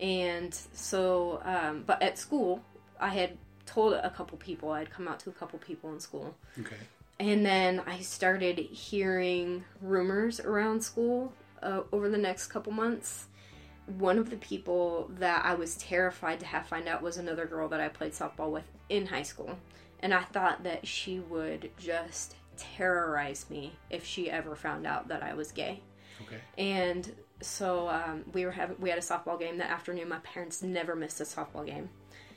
And 0.00 0.54
so, 0.72 1.40
um, 1.44 1.84
but 1.86 2.02
at 2.02 2.18
school, 2.18 2.62
I 3.00 3.08
had 3.08 3.36
told 3.64 3.94
a 3.94 4.10
couple 4.10 4.38
people, 4.38 4.70
I'd 4.70 4.90
come 4.90 5.08
out 5.08 5.20
to 5.20 5.30
a 5.30 5.32
couple 5.32 5.58
people 5.58 5.92
in 5.92 6.00
school. 6.00 6.34
Okay. 6.58 6.76
And 7.18 7.44
then 7.44 7.82
I 7.86 8.00
started 8.00 8.58
hearing 8.58 9.64
rumors 9.80 10.38
around 10.38 10.82
school 10.82 11.32
uh, 11.62 11.82
over 11.92 12.08
the 12.08 12.18
next 12.18 12.48
couple 12.48 12.72
months. 12.72 13.26
One 13.86 14.18
of 14.18 14.30
the 14.30 14.36
people 14.36 15.10
that 15.18 15.44
I 15.44 15.54
was 15.54 15.76
terrified 15.76 16.40
to 16.40 16.46
have 16.46 16.66
find 16.66 16.88
out 16.88 17.02
was 17.02 17.16
another 17.16 17.46
girl 17.46 17.68
that 17.68 17.80
I 17.80 17.88
played 17.88 18.12
softball 18.12 18.50
with 18.50 18.70
in 18.88 19.06
high 19.06 19.22
school. 19.22 19.58
And 20.00 20.12
I 20.12 20.22
thought 20.22 20.64
that 20.64 20.86
she 20.86 21.20
would 21.20 21.70
just 21.78 22.36
terrorize 22.56 23.48
me 23.48 23.76
if 23.90 24.04
she 24.04 24.30
ever 24.30 24.54
found 24.54 24.86
out 24.86 25.08
that 25.08 25.22
I 25.22 25.34
was 25.34 25.52
gay. 25.52 25.80
Okay. 26.22 26.40
And 26.58 27.12
so 27.40 27.88
um, 27.88 28.24
we 28.32 28.44
were 28.44 28.52
having 28.52 28.76
we 28.78 28.90
had 28.90 28.98
a 28.98 29.02
softball 29.02 29.38
game 29.38 29.58
that 29.58 29.70
afternoon. 29.70 30.08
My 30.08 30.18
parents 30.18 30.62
never 30.62 30.94
missed 30.96 31.20
a 31.20 31.24
softball 31.24 31.66
game, 31.66 31.90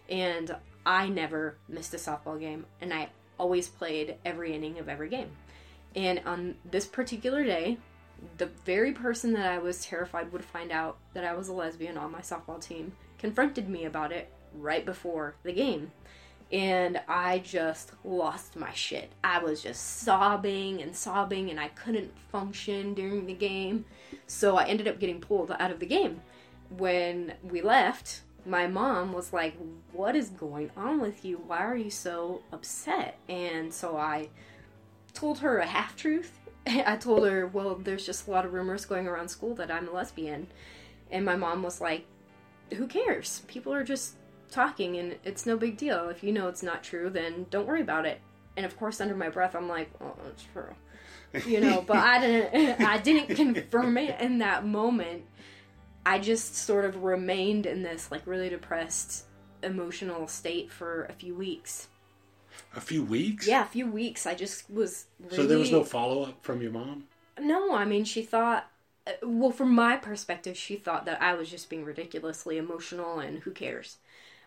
and 0.10 0.56
I 0.86 1.08
never 1.10 1.58
missed 1.68 1.94
a 1.94 1.98
softball 1.98 2.40
game, 2.40 2.66
and 2.82 2.94
I 2.94 3.10
always 3.38 3.70
played 3.70 4.16
every 4.26 4.54
inning 4.54 4.80
of 4.80 4.90
every 4.90 5.10
game. 5.10 5.32
And 5.96 6.22
on 6.26 6.56
this 6.70 6.86
particular 6.86 7.44
day, 7.44 7.78
the 8.38 8.48
very 8.66 8.92
person 8.92 9.34
that 9.34 9.50
I 9.50 9.60
was 9.60 9.84
terrified 9.84 10.32
would 10.32 10.46
find 10.46 10.72
out 10.72 10.98
that 11.14 11.24
I 11.24 11.34
was 11.34 11.48
a 11.48 11.54
lesbian 11.54 11.98
on 11.98 12.12
my 12.12 12.22
softball 12.22 12.62
team 12.62 12.94
confronted 13.18 13.70
me 13.70 13.86
about 13.86 14.12
it 14.12 14.32
right 14.54 14.86
before 14.86 15.36
the 15.44 15.54
game. 15.54 15.92
And 16.52 17.00
I 17.08 17.40
just 17.40 17.92
lost 18.04 18.56
my 18.56 18.74
shit. 18.74 19.12
I 19.24 19.44
was 19.44 19.62
just 19.62 20.00
sobbing 20.00 20.82
and 20.82 20.96
sobbing, 20.96 21.52
and 21.52 21.60
I 21.60 21.68
couldn't 21.70 22.12
function 22.32 22.96
during 22.96 23.28
the 23.28 23.34
game. 23.34 23.86
So 24.28 24.58
I 24.58 24.66
ended 24.66 24.88
up 24.88 25.00
getting 25.00 25.20
pulled 25.20 25.52
out 25.52 25.72
of 25.72 25.80
the 25.80 25.86
game. 25.86 26.22
When 26.70 27.34
we 27.44 27.62
left, 27.62 28.22
my 28.46 28.68
mom 28.68 29.14
was 29.14 29.34
like, 29.34 29.56
What 29.92 30.16
is 30.16 30.30
going 30.30 30.72
on 30.76 31.00
with 31.00 31.24
you? 31.26 31.42
Why 31.46 31.60
are 31.60 31.76
you 31.76 31.90
so 31.90 32.42
upset? 32.52 33.20
And 33.28 33.74
so 33.74 33.98
I 33.98 34.30
told 35.14 35.40
her 35.40 35.60
a 35.60 35.66
half 35.66 35.96
truth. 35.96 36.40
I 36.68 36.96
told 36.98 37.28
her, 37.28 37.48
Well, 37.48 37.76
there's 37.76 38.06
just 38.06 38.28
a 38.28 38.32
lot 38.32 38.46
of 38.46 38.54
rumors 38.54 38.86
going 38.86 39.08
around 39.08 39.30
school 39.30 39.56
that 39.56 39.72
I'm 39.72 39.88
a 39.88 39.92
lesbian. 39.92 40.48
And 41.12 41.26
my 41.26 41.36
mom 41.36 41.64
was 41.64 41.82
like, 41.82 42.06
Who 42.76 42.88
cares? 42.88 43.44
People 43.48 43.74
are 43.74 43.84
just 43.84 44.16
talking 44.52 44.98
and 44.98 45.16
it's 45.24 45.46
no 45.46 45.58
big 45.58 45.78
deal. 45.78 46.10
If 46.10 46.24
you 46.24 46.32
know 46.32 46.48
it's 46.48 46.64
not 46.64 46.84
true, 46.84 47.10
then 47.10 47.46
don't 47.50 47.68
worry 47.68 47.82
about 47.82 48.06
it. 48.06 48.20
And 48.58 48.66
of 48.66 48.78
course, 48.78 49.00
under 49.00 49.16
my 49.16 49.30
breath, 49.30 49.56
I'm 49.56 49.68
like, 49.68 49.92
Oh, 50.02 50.16
it's 50.28 50.46
true. 50.54 50.76
You 51.46 51.62
know, 51.62 51.84
but 51.86 51.98
I 51.98 52.20
didn't, 52.26 52.82
I 52.82 52.98
didn't 52.98 53.36
confirm 53.36 53.98
it 53.98 54.20
in 54.20 54.40
that 54.40 54.66
moment. 54.66 55.24
I 56.06 56.20
just 56.20 56.56
sort 56.56 56.86
of 56.86 57.04
remained 57.04 57.66
in 57.66 57.84
this 57.84 58.12
like 58.12 58.26
really 58.26 58.50
depressed 58.50 59.26
emotional 59.62 60.28
state 60.28 60.72
for 60.72 61.06
a 61.06 61.14
few 61.14 61.36
weeks. 61.36 61.88
A 62.76 62.82
few 62.82 63.04
weeks. 63.04 63.48
Yeah, 63.48 63.64
a 63.64 63.68
few 63.68 63.90
weeks. 63.90 64.26
I 64.26 64.36
just 64.36 64.70
was 64.70 65.06
really 65.20 65.36
So 65.36 65.46
there 65.48 65.58
was 65.58 65.72
no 65.72 65.84
follow 65.84 66.24
up 66.24 66.44
from 66.44 66.62
your 66.62 66.72
mom. 66.72 67.06
No, 67.40 67.76
I 67.76 67.86
mean 67.86 68.06
she 68.06 68.22
thought 68.22 68.70
uh, 69.08 69.12
well 69.24 69.52
from 69.52 69.74
my 69.74 69.98
perspective 69.98 70.58
she 70.58 70.76
thought 70.76 71.06
that 71.06 71.22
I 71.22 71.34
was 71.34 71.50
just 71.50 71.70
being 71.70 71.86
ridiculously 71.86 72.58
emotional 72.58 73.20
and 73.20 73.40
who 73.40 73.52
cares. 73.52 73.98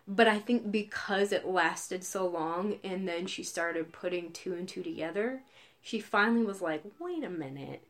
But 0.07 0.27
I 0.27 0.39
think 0.39 0.69
because 0.69 1.31
it 1.31 1.45
lasted 1.47 2.03
so 2.03 2.27
long 2.27 2.79
and 2.83 3.07
then 3.07 3.25
she 3.25 3.41
started 3.43 3.93
putting 3.93 4.31
two 4.31 4.53
and 4.53 4.67
two 4.67 4.83
together, 4.83 5.43
she 5.83 5.99
finally 5.99 6.43
was 6.43 6.61
like, 6.61 6.83
"Wait 6.99 7.23
a 7.23 7.29
minute." 7.29 7.85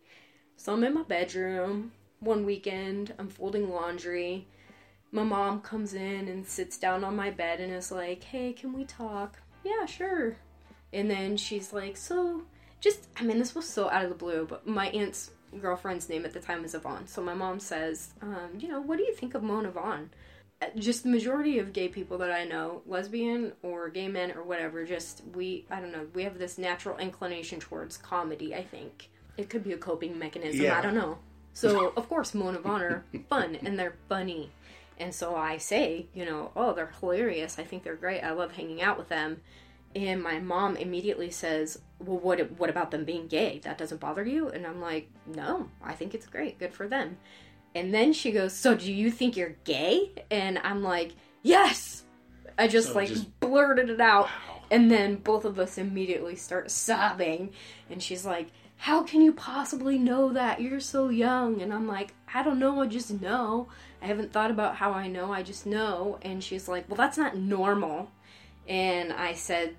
So 0.58 0.74
I'm 0.74 0.84
in 0.84 0.94
my 0.94 1.04
bedroom 1.04 1.94
one 2.20 2.46
weekend, 2.46 3.14
I'm 3.20 3.30
folding 3.30 3.70
laundry. 3.70 4.48
My 5.12 5.24
mom 5.24 5.62
comes 5.62 5.94
in 5.94 6.28
and 6.28 6.46
sits 6.46 6.78
down 6.78 7.04
on 7.04 7.16
my 7.16 7.30
bed 7.30 7.60
and 7.62 7.72
is 7.72 7.92
like, 7.92 8.24
"Hey, 8.24 8.52
can 8.54 8.74
we 8.74 8.84
talk?" 8.86 9.40
"Yeah, 9.64 9.86
sure." 9.86 10.38
And 10.92 11.10
then 11.10 11.38
she's 11.38 11.72
like, 11.72 11.98
"So, 11.98 12.44
just 12.82 13.08
I 13.16 13.24
mean, 13.24 13.40
this 13.40 13.56
was 13.56 13.70
so 13.70 13.90
out 13.90 14.04
of 14.04 14.10
the 14.10 14.16
blue, 14.16 14.46
but 14.46 14.68
my 14.68 14.88
aunt's 14.90 15.32
girlfriend's 15.62 16.10
name 16.10 16.26
at 16.26 16.34
the 16.34 16.40
time 16.40 16.64
was 16.64 16.74
Yvonne. 16.74 17.08
So 17.08 17.22
my 17.22 17.34
mom 17.34 17.60
says, 17.60 18.14
um, 18.22 18.58
you 18.58 18.68
know, 18.68 18.82
what 18.82 18.98
do 18.98 19.04
you 19.04 19.14
think 19.14 19.36
of 19.36 19.44
Mo 19.44 19.60
and 19.60 19.68
Yvonne? 19.68 20.10
Just 20.76 21.04
the 21.04 21.10
majority 21.10 21.60
of 21.60 21.74
gay 21.74 21.88
people 21.88 22.18
that 22.20 22.32
I 22.32 22.44
know, 22.46 22.82
lesbian 22.86 23.54
or 23.62 23.90
gay 23.90 24.08
men 24.08 24.32
or 24.32 24.44
whatever, 24.44 24.86
just 24.86 25.24
we, 25.36 25.66
I 25.70 25.80
don't 25.80 25.92
know, 25.92 26.08
we 26.14 26.24
have 26.24 26.38
this 26.38 26.58
natural 26.58 26.98
inclination 26.98 27.60
towards 27.60 27.98
comedy, 27.98 28.54
I 28.56 28.64
think. 28.64 29.10
It 29.38 29.50
could 29.50 29.64
be 29.64 29.74
a 29.74 29.78
coping 29.78 30.18
mechanism, 30.20 30.62
Yeah. 30.62 30.78
I 30.78 30.82
don't 30.82 30.96
know. 30.96 31.18
So, 31.54 31.94
of 31.98 32.08
course, 32.10 32.34
Mona 32.34 32.60
of 32.60 32.66
Honor, 32.66 33.06
fun 33.30 33.58
and 33.64 33.78
they're 33.78 33.96
funny. 34.10 34.52
And 35.00 35.14
so 35.14 35.36
I 35.36 35.58
say, 35.58 36.08
you 36.14 36.26
know, 36.26 36.52
oh, 36.56 36.74
they're 36.74 36.94
hilarious. 37.00 37.58
I 37.58 37.64
think 37.64 37.84
they're 37.84 37.96
great. 37.96 38.22
I 38.22 38.32
love 38.32 38.52
hanging 38.52 38.82
out 38.82 38.98
with 38.98 39.10
them. 39.10 39.42
And 39.96 40.22
my 40.24 40.40
mom 40.40 40.76
immediately 40.76 41.30
says, 41.30 41.80
"Well, 42.00 42.18
what 42.18 42.52
what 42.58 42.70
about 42.72 42.90
them 42.90 43.06
being 43.06 43.28
gay? 43.28 43.60
That 43.60 43.78
doesn't 43.78 44.00
bother 44.02 44.26
you?" 44.26 44.50
And 44.50 44.66
I'm 44.66 44.82
like, 44.82 45.08
"No, 45.28 45.70
I 45.84 45.94
think 45.94 46.16
it's 46.16 46.26
great. 46.26 46.58
Good 46.58 46.74
for 46.74 46.88
them." 46.88 47.18
And 47.76 47.94
then 47.94 48.14
she 48.14 48.32
goes, 48.32 48.54
"So 48.54 48.76
do 48.76 48.92
you 48.92 49.10
think 49.12 49.36
you're 49.36 49.56
gay?" 49.64 50.12
And 50.30 50.60
I'm 50.60 50.84
like, 50.84 51.12
"Yes." 51.42 52.04
I 52.58 52.68
just 52.68 52.90
So 52.90 52.96
like 52.96 53.08
just- 53.10 53.40
blurted 53.40 53.90
it 53.90 54.00
out. 54.02 54.26
Wow. 54.26 54.62
And 54.70 54.90
then 54.92 55.16
both 55.16 55.44
of 55.46 55.58
us 55.60 55.78
immediately 55.78 56.36
start 56.36 56.70
sobbing. 56.72 57.52
And 57.90 58.02
she's 58.02 58.26
like, 58.26 58.50
How 58.78 59.02
can 59.04 59.22
you 59.22 59.34
possibly 59.34 59.98
know 59.98 60.34
that? 60.34 60.62
You're 60.62 60.80
so 60.80 61.10
young. 61.10 61.62
And 61.62 61.74
I'm 61.74 61.88
like, 61.88 62.14
I 62.34 62.44
don't 62.44 62.60
know. 62.60 62.82
I 62.82 62.88
just 62.88 63.22
know. 63.22 63.70
I 64.02 64.06
haven't 64.08 64.32
thought 64.34 64.52
about 64.52 64.76
how 64.76 64.92
I 64.92 65.08
know. 65.08 65.32
I 65.32 65.42
just 65.44 65.66
know. 65.66 66.20
And 66.22 66.44
she's 66.44 66.68
like, 66.68 66.88
Well, 66.90 66.98
that's 66.98 67.18
not 67.18 67.36
normal. 67.38 68.12
And 68.68 69.12
I 69.14 69.34
said, 69.34 69.76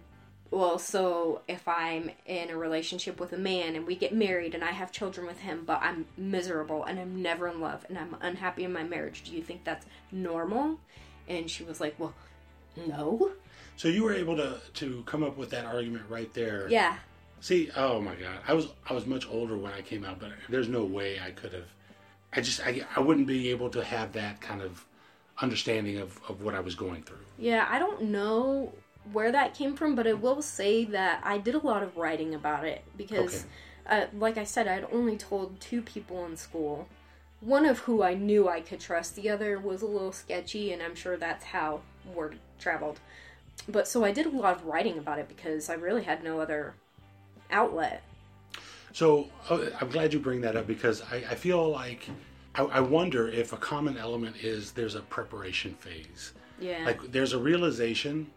Well, 0.54 0.78
so 0.78 1.42
if 1.48 1.66
I'm 1.66 2.12
in 2.26 2.48
a 2.48 2.56
relationship 2.56 3.18
with 3.18 3.32
a 3.32 3.36
man 3.36 3.74
and 3.74 3.84
we 3.84 3.96
get 3.96 4.14
married 4.14 4.54
and 4.54 4.62
I 4.62 4.70
have 4.70 4.92
children 4.92 5.26
with 5.26 5.40
him, 5.40 5.64
but 5.66 5.80
I'm 5.82 6.06
miserable 6.16 6.84
and 6.84 7.00
I'm 7.00 7.20
never 7.20 7.48
in 7.48 7.60
love 7.60 7.84
and 7.88 7.98
I'm 7.98 8.14
unhappy 8.20 8.62
in 8.62 8.72
my 8.72 8.84
marriage, 8.84 9.24
do 9.24 9.32
you 9.32 9.42
think 9.42 9.64
that's 9.64 9.84
normal? 10.12 10.78
And 11.26 11.50
she 11.50 11.64
was 11.64 11.80
like, 11.80 11.96
Well, 11.98 12.14
no. 12.86 13.32
So 13.76 13.88
you 13.88 14.04
were 14.04 14.14
able 14.14 14.36
to 14.36 14.60
to 14.74 15.02
come 15.06 15.24
up 15.24 15.36
with 15.36 15.50
that 15.50 15.64
argument 15.64 16.04
right 16.08 16.32
there. 16.34 16.68
Yeah. 16.68 16.98
See, 17.40 17.70
oh 17.74 18.00
my 18.00 18.14
God, 18.14 18.38
I 18.46 18.52
was 18.54 18.68
I 18.88 18.92
was 18.92 19.06
much 19.06 19.26
older 19.28 19.56
when 19.56 19.72
I 19.72 19.80
came 19.80 20.04
out, 20.04 20.20
but 20.20 20.30
there's 20.48 20.68
no 20.68 20.84
way 20.84 21.18
I 21.18 21.32
could 21.32 21.52
have. 21.52 21.66
I 22.32 22.40
just 22.40 22.64
I, 22.64 22.82
I 22.94 23.00
wouldn't 23.00 23.26
be 23.26 23.50
able 23.50 23.70
to 23.70 23.82
have 23.82 24.12
that 24.12 24.40
kind 24.40 24.62
of 24.62 24.84
understanding 25.42 25.98
of, 25.98 26.20
of 26.28 26.42
what 26.42 26.54
I 26.54 26.60
was 26.60 26.76
going 26.76 27.02
through. 27.02 27.18
Yeah, 27.38 27.66
I 27.68 27.80
don't 27.80 28.02
know 28.02 28.72
where 29.12 29.32
that 29.32 29.54
came 29.54 29.74
from, 29.76 29.94
but 29.94 30.06
I 30.06 30.12
will 30.14 30.42
say 30.42 30.84
that 30.86 31.20
I 31.24 31.38
did 31.38 31.54
a 31.54 31.58
lot 31.58 31.82
of 31.82 31.96
writing 31.96 32.34
about 32.34 32.64
it 32.64 32.82
because, 32.96 33.46
uh, 33.86 34.06
like 34.18 34.38
I 34.38 34.44
said, 34.44 34.66
I'd 34.66 34.86
only 34.92 35.16
told 35.16 35.60
two 35.60 35.82
people 35.82 36.24
in 36.26 36.36
school. 36.36 36.88
One 37.40 37.66
of 37.66 37.80
who 37.80 38.02
I 38.02 38.14
knew 38.14 38.48
I 38.48 38.60
could 38.60 38.80
trust, 38.80 39.16
the 39.16 39.28
other 39.28 39.58
was 39.58 39.82
a 39.82 39.86
little 39.86 40.12
sketchy, 40.12 40.72
and 40.72 40.82
I'm 40.82 40.94
sure 40.94 41.16
that's 41.16 41.44
how 41.44 41.80
word 42.14 42.38
traveled. 42.58 43.00
But 43.68 43.86
so 43.86 44.04
I 44.04 44.12
did 44.12 44.26
a 44.26 44.30
lot 44.30 44.56
of 44.56 44.64
writing 44.64 44.98
about 44.98 45.18
it 45.18 45.28
because 45.28 45.68
I 45.68 45.74
really 45.74 46.02
had 46.02 46.24
no 46.24 46.40
other 46.40 46.74
outlet. 47.50 48.02
So 48.92 49.28
uh, 49.50 49.66
I'm 49.80 49.90
glad 49.90 50.12
you 50.12 50.20
bring 50.20 50.40
that 50.42 50.56
up 50.56 50.66
because 50.66 51.02
I, 51.02 51.16
I 51.16 51.34
feel 51.34 51.68
like 51.68 52.08
I, 52.54 52.62
I 52.62 52.80
wonder 52.80 53.28
if 53.28 53.52
a 53.52 53.56
common 53.56 53.98
element 53.98 54.36
is 54.42 54.72
there's 54.72 54.94
a 54.94 55.00
preparation 55.00 55.74
phase. 55.74 56.32
Yeah. 56.60 56.84
Like 56.84 57.10
there's 57.10 57.32
a 57.32 57.38
realization, 57.38 58.30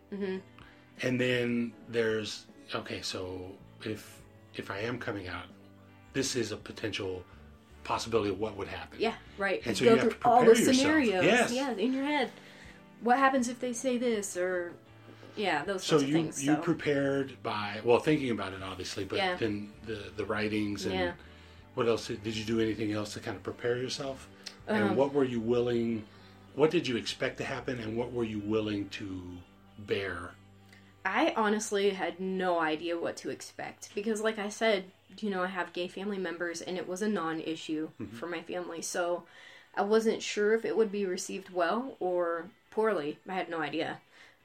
and 1.01 1.19
then 1.19 1.73
there's 1.89 2.45
okay. 2.73 3.01
So 3.01 3.51
if 3.83 4.21
if 4.55 4.71
I 4.71 4.79
am 4.79 4.97
coming 4.99 5.27
out, 5.27 5.45
this 6.13 6.35
is 6.35 6.51
a 6.51 6.57
potential 6.57 7.23
possibility 7.83 8.29
of 8.29 8.39
what 8.39 8.57
would 8.57 8.67
happen. 8.67 8.99
Yeah, 8.99 9.13
right. 9.37 9.61
And 9.65 9.77
so 9.77 9.85
go 9.85 9.95
you 9.95 10.01
through 10.01 10.09
to 10.11 10.17
all 10.27 10.41
the 10.41 10.47
yourself. 10.47 10.75
scenarios. 10.75 11.23
Yes. 11.23 11.51
Yeah, 11.51 11.71
in 11.71 11.93
your 11.93 12.05
head. 12.05 12.31
What 13.01 13.17
happens 13.17 13.47
if 13.47 13.59
they 13.59 13.73
say 13.73 13.97
this 13.97 14.35
or 14.35 14.73
yeah, 15.35 15.63
those 15.63 15.83
So 15.83 15.99
sorts 15.99 16.03
of 16.03 16.09
you 16.09 16.15
things. 16.15 16.43
you 16.43 16.55
prepared 16.55 17.37
by 17.43 17.79
well 17.83 17.99
thinking 17.99 18.31
about 18.31 18.53
it 18.53 18.63
obviously, 18.63 19.05
but 19.05 19.17
Yeah. 19.17 19.35
then 19.35 19.71
the 19.85 20.11
the 20.17 20.25
writings 20.25 20.85
and 20.85 20.95
Yeah. 20.95 21.11
what 21.75 21.87
else 21.87 22.07
did 22.07 22.35
you 22.35 22.43
do 22.43 22.59
anything 22.59 22.91
else 22.91 23.13
to 23.13 23.19
kind 23.19 23.37
of 23.37 23.43
prepare 23.43 23.77
yourself? 23.77 24.27
Um, 24.67 24.75
and 24.75 24.97
what 24.97 25.13
were 25.13 25.23
you 25.23 25.39
willing? 25.39 26.03
What 26.55 26.71
did 26.71 26.87
you 26.87 26.97
expect 26.97 27.37
to 27.37 27.43
happen, 27.45 27.79
and 27.79 27.95
what 27.95 28.11
were 28.11 28.23
you 28.23 28.39
willing 28.39 28.89
to 28.89 29.37
bear? 29.77 30.31
I 31.07 31.33
honestly 31.37 31.91
had 31.91 32.19
no 32.19 32.59
idea 32.59 32.99
what 32.99 33.15
to 33.17 33.29
expect 33.29 33.95
because, 33.95 34.19
like 34.19 34.37
I 34.37 34.49
said, 34.49 34.91
you 35.19 35.29
know, 35.29 35.41
I 35.41 35.47
have 35.47 35.71
gay 35.71 35.87
family 35.87 36.17
members 36.17 36.61
and 36.61 36.75
it 36.75 36.85
was 36.85 37.01
a 37.01 37.07
non 37.07 37.39
issue 37.39 37.89
for 38.11 38.27
my 38.27 38.41
family. 38.41 38.81
So 38.81 39.23
I 39.73 39.83
wasn't 39.83 40.21
sure 40.21 40.53
if 40.53 40.65
it 40.65 40.75
would 40.75 40.91
be 40.91 41.05
received 41.05 41.49
well 41.49 41.95
or 42.01 42.49
poorly. 42.71 43.19
I 43.27 43.35
had 43.35 43.49
no 43.49 43.61
idea. 43.61 44.01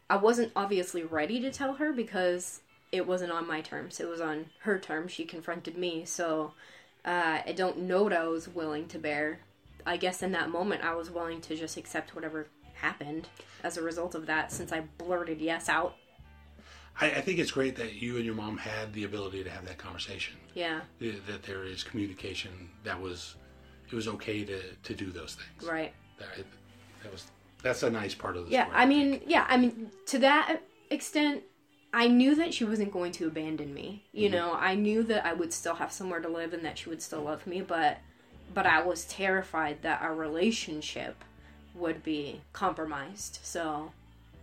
I 0.09 0.16
wasn't 0.16 0.52
obviously 0.54 1.02
ready 1.02 1.40
to 1.40 1.50
tell 1.50 1.75
her 1.75 1.92
because 1.92 2.61
it 2.92 3.09
wasn't 3.09 3.33
on 3.33 3.49
my 3.49 3.61
terms, 3.61 3.99
it 3.99 4.09
was 4.09 4.21
on 4.21 4.47
her 4.61 4.78
terms. 4.78 5.11
She 5.11 5.25
confronted 5.25 5.76
me. 5.76 6.04
So 6.04 6.52
uh, 7.04 7.40
I 7.45 7.54
don't 7.57 7.78
know 7.78 8.04
what 8.04 8.12
I 8.12 8.28
was 8.28 8.47
willing 8.47 8.87
to 8.88 9.00
bear. 9.00 9.40
I 9.85 9.97
guess 9.97 10.23
in 10.23 10.31
that 10.33 10.49
moment, 10.49 10.85
I 10.85 10.95
was 10.95 11.11
willing 11.11 11.40
to 11.40 11.57
just 11.57 11.76
accept 11.76 12.14
whatever 12.14 12.47
happened 12.75 13.26
as 13.64 13.76
a 13.76 13.83
result 13.83 14.14
of 14.14 14.26
that 14.26 14.52
since 14.52 14.71
I 14.71 14.83
blurted 14.99 15.40
yes 15.40 15.69
out. 15.69 15.97
I, 17.01 17.07
I 17.11 17.21
think 17.21 17.39
it's 17.39 17.51
great 17.51 17.77
that 17.77 17.95
you 17.95 18.17
and 18.17 18.25
your 18.25 18.35
mom 18.35 18.59
had 18.59 18.93
the 18.93 19.05
ability 19.05 19.43
to 19.45 19.51
have 19.51 19.67
that 19.67 19.79
conversation. 19.79 20.37
Yeah. 20.55 20.81
That 21.01 21.43
there 21.43 21.65
is 21.65 21.83
communication. 21.83 22.71
That 22.85 23.01
was 23.01 23.35
it 23.91 23.95
was 23.95 24.09
okay 24.09 24.45
to 24.45 24.61
to 24.75 24.95
do 24.95 25.11
those 25.11 25.35
things. 25.37 25.71
Right. 25.71 25.93
That, 26.19 26.29
that 27.03 27.13
was 27.13 27.27
that's 27.63 27.83
a 27.83 27.91
nice 27.91 28.15
part 28.15 28.37
of 28.37 28.47
the 28.47 28.53
Yeah, 28.53 28.65
story. 28.65 28.77
I 28.77 28.87
mean, 28.87 29.21
yeah, 29.27 29.47
I 29.49 29.57
mean, 29.57 29.91
to 30.07 30.19
that 30.19 30.61
extent, 30.91 31.45
I 31.95 32.09
knew 32.09 32.35
that 32.35 32.53
she 32.55 32.65
wasn't 32.65 32.91
going 32.93 33.13
to 33.13 33.27
abandon 33.27 33.73
me. 33.73 34.05
You 34.13 34.29
Mm-hmm. 34.29 34.35
know, 34.37 34.55
I 34.55 34.75
knew 34.75 35.03
that 35.05 35.25
I 35.25 35.33
would 35.33 35.53
still 35.53 35.75
have 35.77 35.93
somewhere 35.93 36.21
to 36.21 36.29
live 36.29 36.53
and 36.53 36.65
that 36.65 36.79
she 36.79 36.89
would 36.89 37.03
still 37.03 37.23
love 37.23 37.47
me, 37.47 37.61
but 37.63 37.99
but 38.55 38.67
I 38.67 38.83
was 38.83 39.05
terrified 39.05 39.83
that 39.83 40.03
our 40.03 40.15
relationship 40.15 41.25
would 41.75 42.03
be 42.03 42.43
compromised. 42.53 43.39
So, 43.43 43.93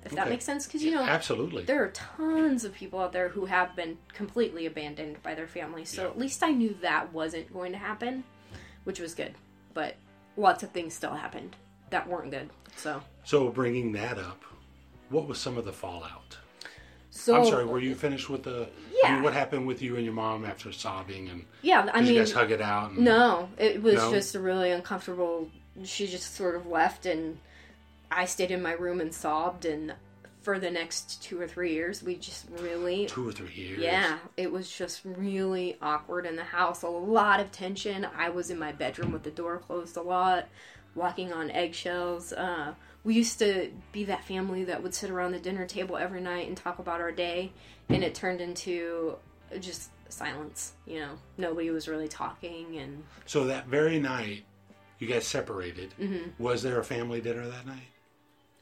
if 0.05 0.11
that 0.13 0.29
makes 0.29 0.45
sense 0.45 0.65
cuz 0.67 0.83
you 0.83 0.91
know, 0.91 1.01
absolutely. 1.03 1.63
there 1.63 1.83
are 1.83 1.89
tons 1.89 2.63
of 2.63 2.73
people 2.73 2.99
out 2.99 3.11
there 3.11 3.29
who 3.29 3.45
have 3.45 3.75
been 3.75 3.97
completely 4.13 4.65
abandoned 4.65 5.21
by 5.23 5.35
their 5.35 5.47
families. 5.47 5.89
So 5.89 6.03
Yeah. 6.03 6.09
at 6.09 6.17
least 6.17 6.41
I 6.43 6.51
knew 6.51 6.75
that 6.81 7.11
wasn't 7.13 7.51
going 7.53 7.71
to 7.73 7.77
happen, 7.77 8.23
which 8.85 8.99
was 8.99 9.13
good. 9.13 9.35
But 9.73 9.95
lots 10.37 10.63
of 10.63 10.71
things 10.71 10.93
still 10.93 11.13
happened 11.13 11.55
that 11.89 12.07
weren't 12.07 12.31
good. 12.31 12.49
So 12.75 13.01
So 13.23 13.49
bringing 13.49 13.91
that 13.93 14.17
up, 14.17 14.43
what 15.09 15.27
was 15.27 15.37
some 15.39 15.57
of 15.57 15.65
the 15.65 15.73
fallout? 15.73 16.37
So 17.11 17.35
I'm 17.35 17.45
sorry, 17.45 17.65
were 17.65 17.79
you 17.79 17.95
finished 17.95 18.29
with 18.29 18.43
the? 18.43 18.67
I 19.03 19.07
Yeah. 19.07 19.13
mean, 19.15 19.23
what 19.23 19.33
happened 19.33 19.65
with 19.67 19.81
you 19.81 19.95
and 19.95 20.05
your 20.05 20.13
mom 20.13 20.45
after 20.45 20.71
sobbing 20.71 21.27
and 21.29 21.45
Yeah, 21.61 21.89
I 21.93 21.99
did 21.99 22.05
mean, 22.05 22.13
you 22.13 22.19
guys 22.21 22.31
hug 22.31 22.51
it 22.51 22.61
out? 22.61 22.91
And, 22.91 22.99
no, 22.99 23.49
it 23.57 23.81
was 23.81 23.95
No? 23.95 24.11
just 24.11 24.35
a 24.35 24.39
really 24.39 24.71
uncomfortable. 24.71 25.49
She 25.83 26.07
just 26.07 26.35
sort 26.35 26.55
of 26.55 26.67
left, 26.67 27.05
and 27.05 27.39
I 28.11 28.25
stayed 28.25 28.51
in 28.51 28.61
my 28.61 28.73
room 28.73 29.01
and 29.01 29.13
sobbed. 29.13 29.65
And 29.65 29.93
for 30.41 30.57
the 30.59 30.71
next 30.71 31.21
two 31.21 31.39
or 31.39 31.47
three 31.47 31.73
years, 31.73 32.01
we 32.01 32.15
just 32.15 32.45
really, 32.59 33.05
Two 33.07 33.27
or 33.27 33.31
three 33.31 33.53
years. 33.53 33.79
yeah, 33.79 34.19
it 34.37 34.51
was 34.51 34.71
just 34.71 35.01
really 35.03 35.77
awkward 35.81 36.25
in 36.25 36.35
the 36.35 36.43
house. 36.43 36.81
A 36.83 36.87
lot 36.89 37.39
of 37.39 37.51
tension. 37.51 38.07
I 38.17 38.29
was 38.29 38.49
in 38.49 38.57
my 38.57 38.71
bedroom 38.71 39.11
with 39.11 39.23
the 39.23 39.31
door 39.31 39.57
closed 39.57 39.97
a 39.97 40.01
lot, 40.01 40.47
walking 40.95 41.33
on 41.33 41.51
eggshells. 41.51 42.31
Uh, 42.33 42.73
we 43.03 43.15
used 43.15 43.39
to 43.39 43.71
be 43.91 44.05
that 44.05 44.23
family 44.23 44.63
that 44.65 44.81
would 44.83 44.93
sit 44.93 45.09
around 45.09 45.31
the 45.31 45.39
dinner 45.39 45.65
table 45.65 45.97
every 45.97 46.21
night 46.21 46.47
and 46.47 46.57
talk 46.57 46.79
about 46.79 46.99
our 47.01 47.11
day, 47.11 47.51
and 47.89 48.03
it 48.03 48.13
turned 48.15 48.41
into 48.41 49.15
just 49.59 49.89
silence. 50.09 50.73
You 50.85 50.99
know, 50.99 51.11
nobody 51.37 51.69
was 51.69 51.87
really 51.87 52.07
talking, 52.07 52.77
and 52.77 53.03
So 53.25 53.45
that 53.45 53.67
very 53.67 53.99
night, 53.99 54.43
you 54.99 55.07
guys 55.07 55.25
separated. 55.25 55.93
Mm-hmm. 55.99 56.43
Was 56.43 56.61
there 56.61 56.79
a 56.79 56.83
family 56.83 57.21
dinner 57.21 57.47
that 57.47 57.65
night? 57.65 57.87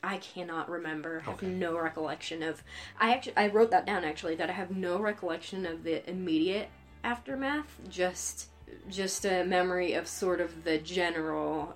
I 0.04 0.18
cannot 0.18 0.70
remember. 0.70 1.22
I 1.26 1.30
have 1.32 1.36
Okay. 1.36 1.48
no 1.48 1.78
recollection 1.78 2.44
of. 2.44 2.64
I 3.00 3.14
actually 3.14 3.36
I 3.38 3.48
wrote 3.48 3.72
that 3.72 3.86
down 3.86 4.04
actually 4.04 4.36
that 4.36 4.50
I 4.50 4.54
have 4.54 4.72
no 4.72 5.00
recollection 5.00 5.66
of 5.66 5.84
the 5.84 6.08
immediate 6.10 6.70
aftermath. 7.04 7.80
Just 7.90 8.50
just 8.90 9.26
a 9.26 9.44
memory 9.44 9.94
of 9.94 10.08
sort 10.08 10.42
of 10.42 10.64
the 10.64 10.78
general 10.78 11.76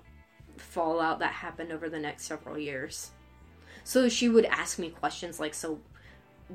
fallout 0.56 1.18
that 1.20 1.32
happened 1.32 1.72
over 1.72 1.88
the 1.88 1.98
next 1.98 2.24
several 2.24 2.58
years. 2.58 3.10
So 3.84 4.08
she 4.08 4.28
would 4.28 4.44
ask 4.44 4.78
me 4.78 4.90
questions 4.90 5.40
like, 5.40 5.54
"So, 5.54 5.80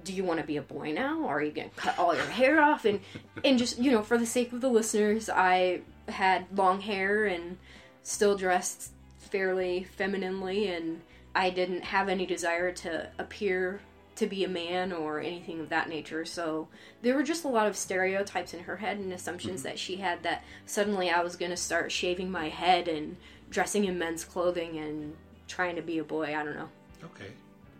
do 0.03 0.13
you 0.13 0.23
want 0.23 0.39
to 0.39 0.45
be 0.45 0.57
a 0.57 0.61
boy 0.61 0.93
now? 0.93 1.21
Or 1.21 1.39
are 1.39 1.43
you 1.43 1.51
going 1.51 1.69
to 1.69 1.75
cut 1.75 1.97
all 1.99 2.15
your 2.15 2.23
hair 2.25 2.61
off?" 2.61 2.85
And 2.85 3.01
and 3.43 3.57
just 3.59 3.77
you 3.79 3.91
know, 3.91 4.03
for 4.03 4.17
the 4.17 4.25
sake 4.25 4.53
of 4.53 4.61
the 4.61 4.69
listeners, 4.69 5.29
I 5.29 5.81
had 6.07 6.45
long 6.57 6.81
hair 6.81 7.25
and 7.25 7.57
still 8.03 8.37
dressed 8.37 8.91
fairly 9.19 9.83
femininely, 9.83 10.67
and 10.69 11.01
I 11.37 11.51
didn't 11.51 11.83
have 11.83 12.09
any 12.09 12.25
desire 12.25 12.71
to 12.71 13.09
appear 13.19 13.79
to 14.15 14.25
be 14.25 14.43
a 14.43 14.47
man 14.47 14.91
or 14.91 15.19
anything 15.19 15.59
of 15.59 15.69
that 15.69 15.87
nature. 15.87 16.25
So 16.25 16.67
there 17.03 17.13
were 17.13 17.21
just 17.21 17.43
a 17.43 17.47
lot 17.47 17.67
of 17.67 17.77
stereotypes 17.77 18.55
in 18.55 18.61
her 18.61 18.77
head 18.77 18.97
and 18.97 19.13
assumptions 19.13 19.61
that 19.61 19.77
she 19.77 19.97
had 19.97 20.23
that 20.23 20.43
suddenly 20.65 21.11
I 21.11 21.21
was 21.21 21.35
going 21.35 21.51
to 21.51 21.57
start 21.57 21.91
shaving 21.91 22.31
my 22.31 22.49
head 22.49 22.87
and 22.87 23.17
dressing 23.51 23.85
in 23.85 23.99
men's 23.99 24.25
clothing 24.25 24.79
and 24.79 25.15
trying 25.47 25.75
to 25.75 25.83
be 25.83 25.99
a 25.99 26.03
boy. 26.03 26.35
I 26.35 26.43
don't 26.43 26.55
know. 26.55 26.69
Okay. 27.03 27.31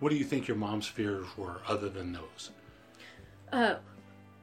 What 0.01 0.09
do 0.09 0.17
you 0.17 0.23
think 0.23 0.47
your 0.47 0.57
mom's 0.57 0.85
fears 0.85 1.25
were, 1.35 1.55
other 1.67 1.89
than 1.89 2.13
those? 2.13 2.51
Uh, 3.51 3.77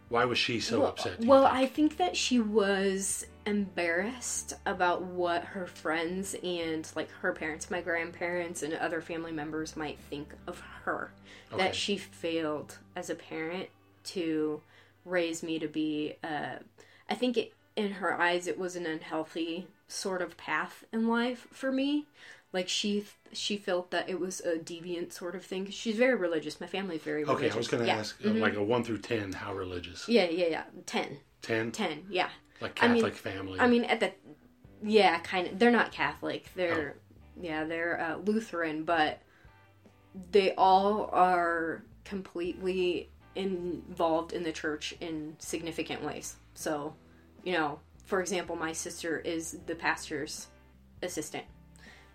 Why 0.09 0.25
was 0.25 0.39
she 0.39 0.59
so 0.59 0.81
well, 0.81 0.89
upset? 0.89 1.21
well, 1.21 1.45
think? 1.45 1.55
I 1.55 1.67
think 1.67 1.97
that 1.99 2.17
she 2.17 2.41
was 2.41 3.25
embarrassed 3.47 4.55
about 4.67 5.03
what 5.03 5.45
her 5.45 5.67
friends 5.67 6.35
and 6.43 6.89
like 6.97 7.11
her 7.11 7.33
parents, 7.33 7.71
my 7.71 7.81
grandparents, 7.81 8.63
and 8.63 8.75
other 8.75 9.01
family 9.01 9.33
members 9.33 9.77
might 9.77 9.99
think 9.99 10.35
of 10.47 10.61
her. 10.85 11.13
Okay. 11.53 11.63
That 11.63 11.75
she 11.75 11.97
failed 11.97 12.79
as 12.97 13.11
a 13.11 13.15
parent 13.15 13.69
to 14.05 14.61
raise 15.05 15.43
me 15.43 15.59
to 15.59 15.69
be. 15.69 16.17
Uh, 16.23 16.57
I 17.09 17.15
think 17.15 17.37
it, 17.37 17.53
in 17.77 17.93
her 17.93 18.19
eyes, 18.21 18.47
it 18.47 18.59
was 18.59 18.77
an 18.77 18.87
unhealthy 18.87 19.67
sort 19.89 20.23
of 20.23 20.37
path 20.37 20.85
in 20.93 21.09
life 21.09 21.47
for 21.53 21.71
me. 21.71 22.07
Like 22.53 22.69
she 22.69 23.05
she 23.33 23.57
felt 23.57 23.91
that 23.91 24.09
it 24.09 24.21
was 24.21 24.41
a 24.41 24.57
deviant 24.57 25.13
sort 25.13 25.35
of 25.35 25.45
thing. 25.45 25.69
She's 25.71 25.97
very 25.97 26.15
religious. 26.15 26.61
My 26.61 26.69
family's 26.69 27.03
very 27.03 27.25
religious. 27.25 27.47
Okay, 27.47 27.55
I 27.55 27.57
was 27.57 27.69
going 27.69 27.83
to 27.83 27.87
yeah. 27.89 27.97
ask, 27.97 28.17
uh, 28.25 28.31
like 28.31 28.55
a 28.55 28.63
one 28.63 28.85
through 28.85 28.99
ten, 28.99 29.33
how 29.33 29.55
religious? 29.55 30.09
Yeah, 30.09 30.29
yeah, 30.29 30.47
yeah. 30.47 30.63
Ten. 30.87 31.19
Ten. 31.43 31.73
Ten. 31.73 32.07
yeah. 32.09 32.29
Like 32.61 32.83
I 32.83 32.89
mean- 32.89 33.03
Catholic 33.03 33.17
family. 33.17 33.61
I 33.61 33.67
mean, 33.67 33.85
at 33.85 34.01
the 34.01 34.13
yeah, 34.83 35.19
kind 35.21 35.49
of. 35.49 35.59
They're 35.59 35.71
not 35.71 35.93
Catholic. 35.93 36.51
They're 36.55 36.97
yeah, 37.41 37.65
they're 37.65 38.01
uh, 38.01 38.17
Lutheran, 38.19 38.85
but 38.85 39.21
they 40.31 40.55
all 40.55 41.11
are 41.13 41.83
completely 42.05 43.11
involved 43.35 44.33
in 44.33 44.43
the 44.43 44.53
church 44.53 44.95
in 45.01 45.35
significant 45.39 46.05
ways. 46.05 46.37
So, 46.55 46.95
you 47.43 47.55
know, 47.55 47.81
for 48.05 48.21
example, 48.21 48.55
my 48.57 48.73
sister 48.73 49.19
is 49.19 49.59
the 49.67 49.75
pastor's 49.75 50.49
assistant, 51.03 51.45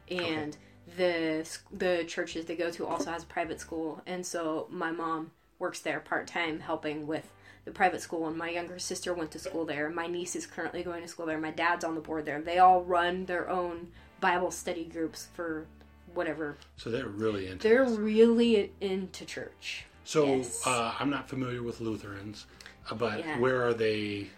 and 0.09 0.55
the 0.97 1.47
the 1.71 2.03
churches 2.07 2.45
they 2.45 2.55
go 2.55 2.71
to 2.71 2.85
also 2.85 3.11
has 3.11 3.23
a 3.23 3.27
private 3.27 3.59
school, 3.59 4.01
and 4.05 4.25
so 4.25 4.67
my 4.69 4.91
mom 4.91 5.31
works 5.57 5.81
there 5.81 5.99
part 5.99 6.27
time 6.27 6.59
helping 6.59 7.05
with 7.05 7.29
the 7.65 7.71
private 7.71 8.01
school 8.01 8.27
and 8.27 8.37
my 8.37 8.49
younger 8.49 8.79
sister 8.79 9.13
went 9.13 9.31
to 9.31 9.39
school 9.39 9.65
there 9.65 9.89
my 9.89 10.07
niece 10.07 10.35
is 10.35 10.45
currently 10.45 10.83
going 10.83 11.01
to 11.01 11.07
school 11.07 11.25
there 11.25 11.37
my 11.39 11.51
dad's 11.51 11.83
on 11.85 11.95
the 11.95 12.01
board 12.01 12.25
there 12.25 12.41
they 12.41 12.57
all 12.59 12.81
run 12.83 13.25
their 13.25 13.49
own 13.49 13.87
bible 14.19 14.51
study 14.51 14.85
groups 14.85 15.27
for 15.33 15.65
whatever 16.13 16.57
so 16.77 16.89
they're 16.89 17.05
really 17.07 17.47
into 17.47 17.67
they're 17.67 17.85
this. 17.85 17.97
really 17.97 18.71
into 18.81 19.25
church 19.25 19.85
So 20.03 20.25
Yes. 20.37 20.65
uh, 20.65 20.95
I'm 20.99 21.09
not 21.11 21.29
familiar 21.29 21.61
with 21.61 21.81
Lutherans, 21.81 22.47
uh, 22.89 22.95
but 22.95 23.19
Yeah. 23.19 23.37
where 23.39 23.63
are 23.67 23.75
they? 23.75 24.29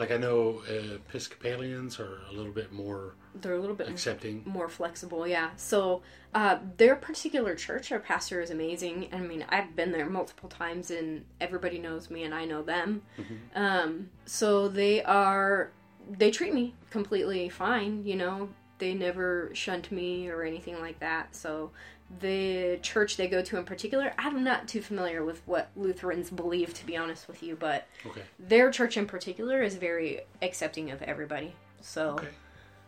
Like 0.00 0.10
I 0.10 0.16
know 0.16 0.62
uh, 0.66 0.94
Episcopalians 0.94 2.00
are 2.00 2.20
a 2.30 2.32
little 2.32 2.52
bit 2.52 2.72
more 2.72 3.14
they're 3.34 3.54
a 3.54 3.60
little 3.60 3.76
bit 3.76 3.88
accepting. 3.88 4.42
more 4.46 4.68
flexible 4.68 5.26
yeah. 5.28 5.50
So 5.56 6.00
uh, 6.34 6.56
their 6.78 6.96
particular 6.96 7.54
church 7.54 7.92
our 7.92 8.00
pastor 8.00 8.40
is 8.40 8.50
amazing. 8.50 9.08
I 9.12 9.18
mean 9.18 9.44
i've 9.50 9.76
been 9.76 9.92
there 9.92 10.08
multiple 10.08 10.48
times 10.48 10.90
and 10.90 11.24
everybody 11.40 11.78
knows 11.78 12.10
me 12.10 12.24
and 12.24 12.34
i 12.34 12.44
know 12.46 12.62
them. 12.62 13.02
Um, 13.54 14.08
so 14.24 14.68
they 14.68 15.02
are 15.02 15.70
they 16.08 16.30
treat 16.30 16.54
me 16.54 16.74
completely 16.90 17.48
fine 17.50 18.02
you 18.06 18.16
know? 18.16 18.48
They 18.78 18.94
never 18.94 19.50
shunned 19.52 19.92
me 19.92 20.30
or 20.30 20.42
anything 20.42 20.80
like 20.80 20.98
that. 21.00 21.36
So 21.36 21.70
the 22.18 22.78
church 22.82 23.16
they 23.16 23.28
go 23.28 23.40
to 23.40 23.56
in 23.56 23.64
particular 23.64 24.12
i'm 24.18 24.42
not 24.42 24.66
too 24.66 24.82
familiar 24.82 25.24
with 25.24 25.40
what 25.46 25.70
lutherans 25.76 26.28
believe 26.28 26.74
to 26.74 26.84
be 26.84 26.96
honest 26.96 27.28
with 27.28 27.40
you 27.42 27.54
but 27.54 27.86
Okay. 28.04 28.22
their 28.38 28.70
church 28.72 28.96
in 28.96 29.06
particular 29.06 29.62
is 29.62 29.76
very 29.76 30.22
accepting 30.42 30.90
of 30.90 31.02
everybody 31.02 31.54
so 31.80 32.14
Okay. 32.18 32.28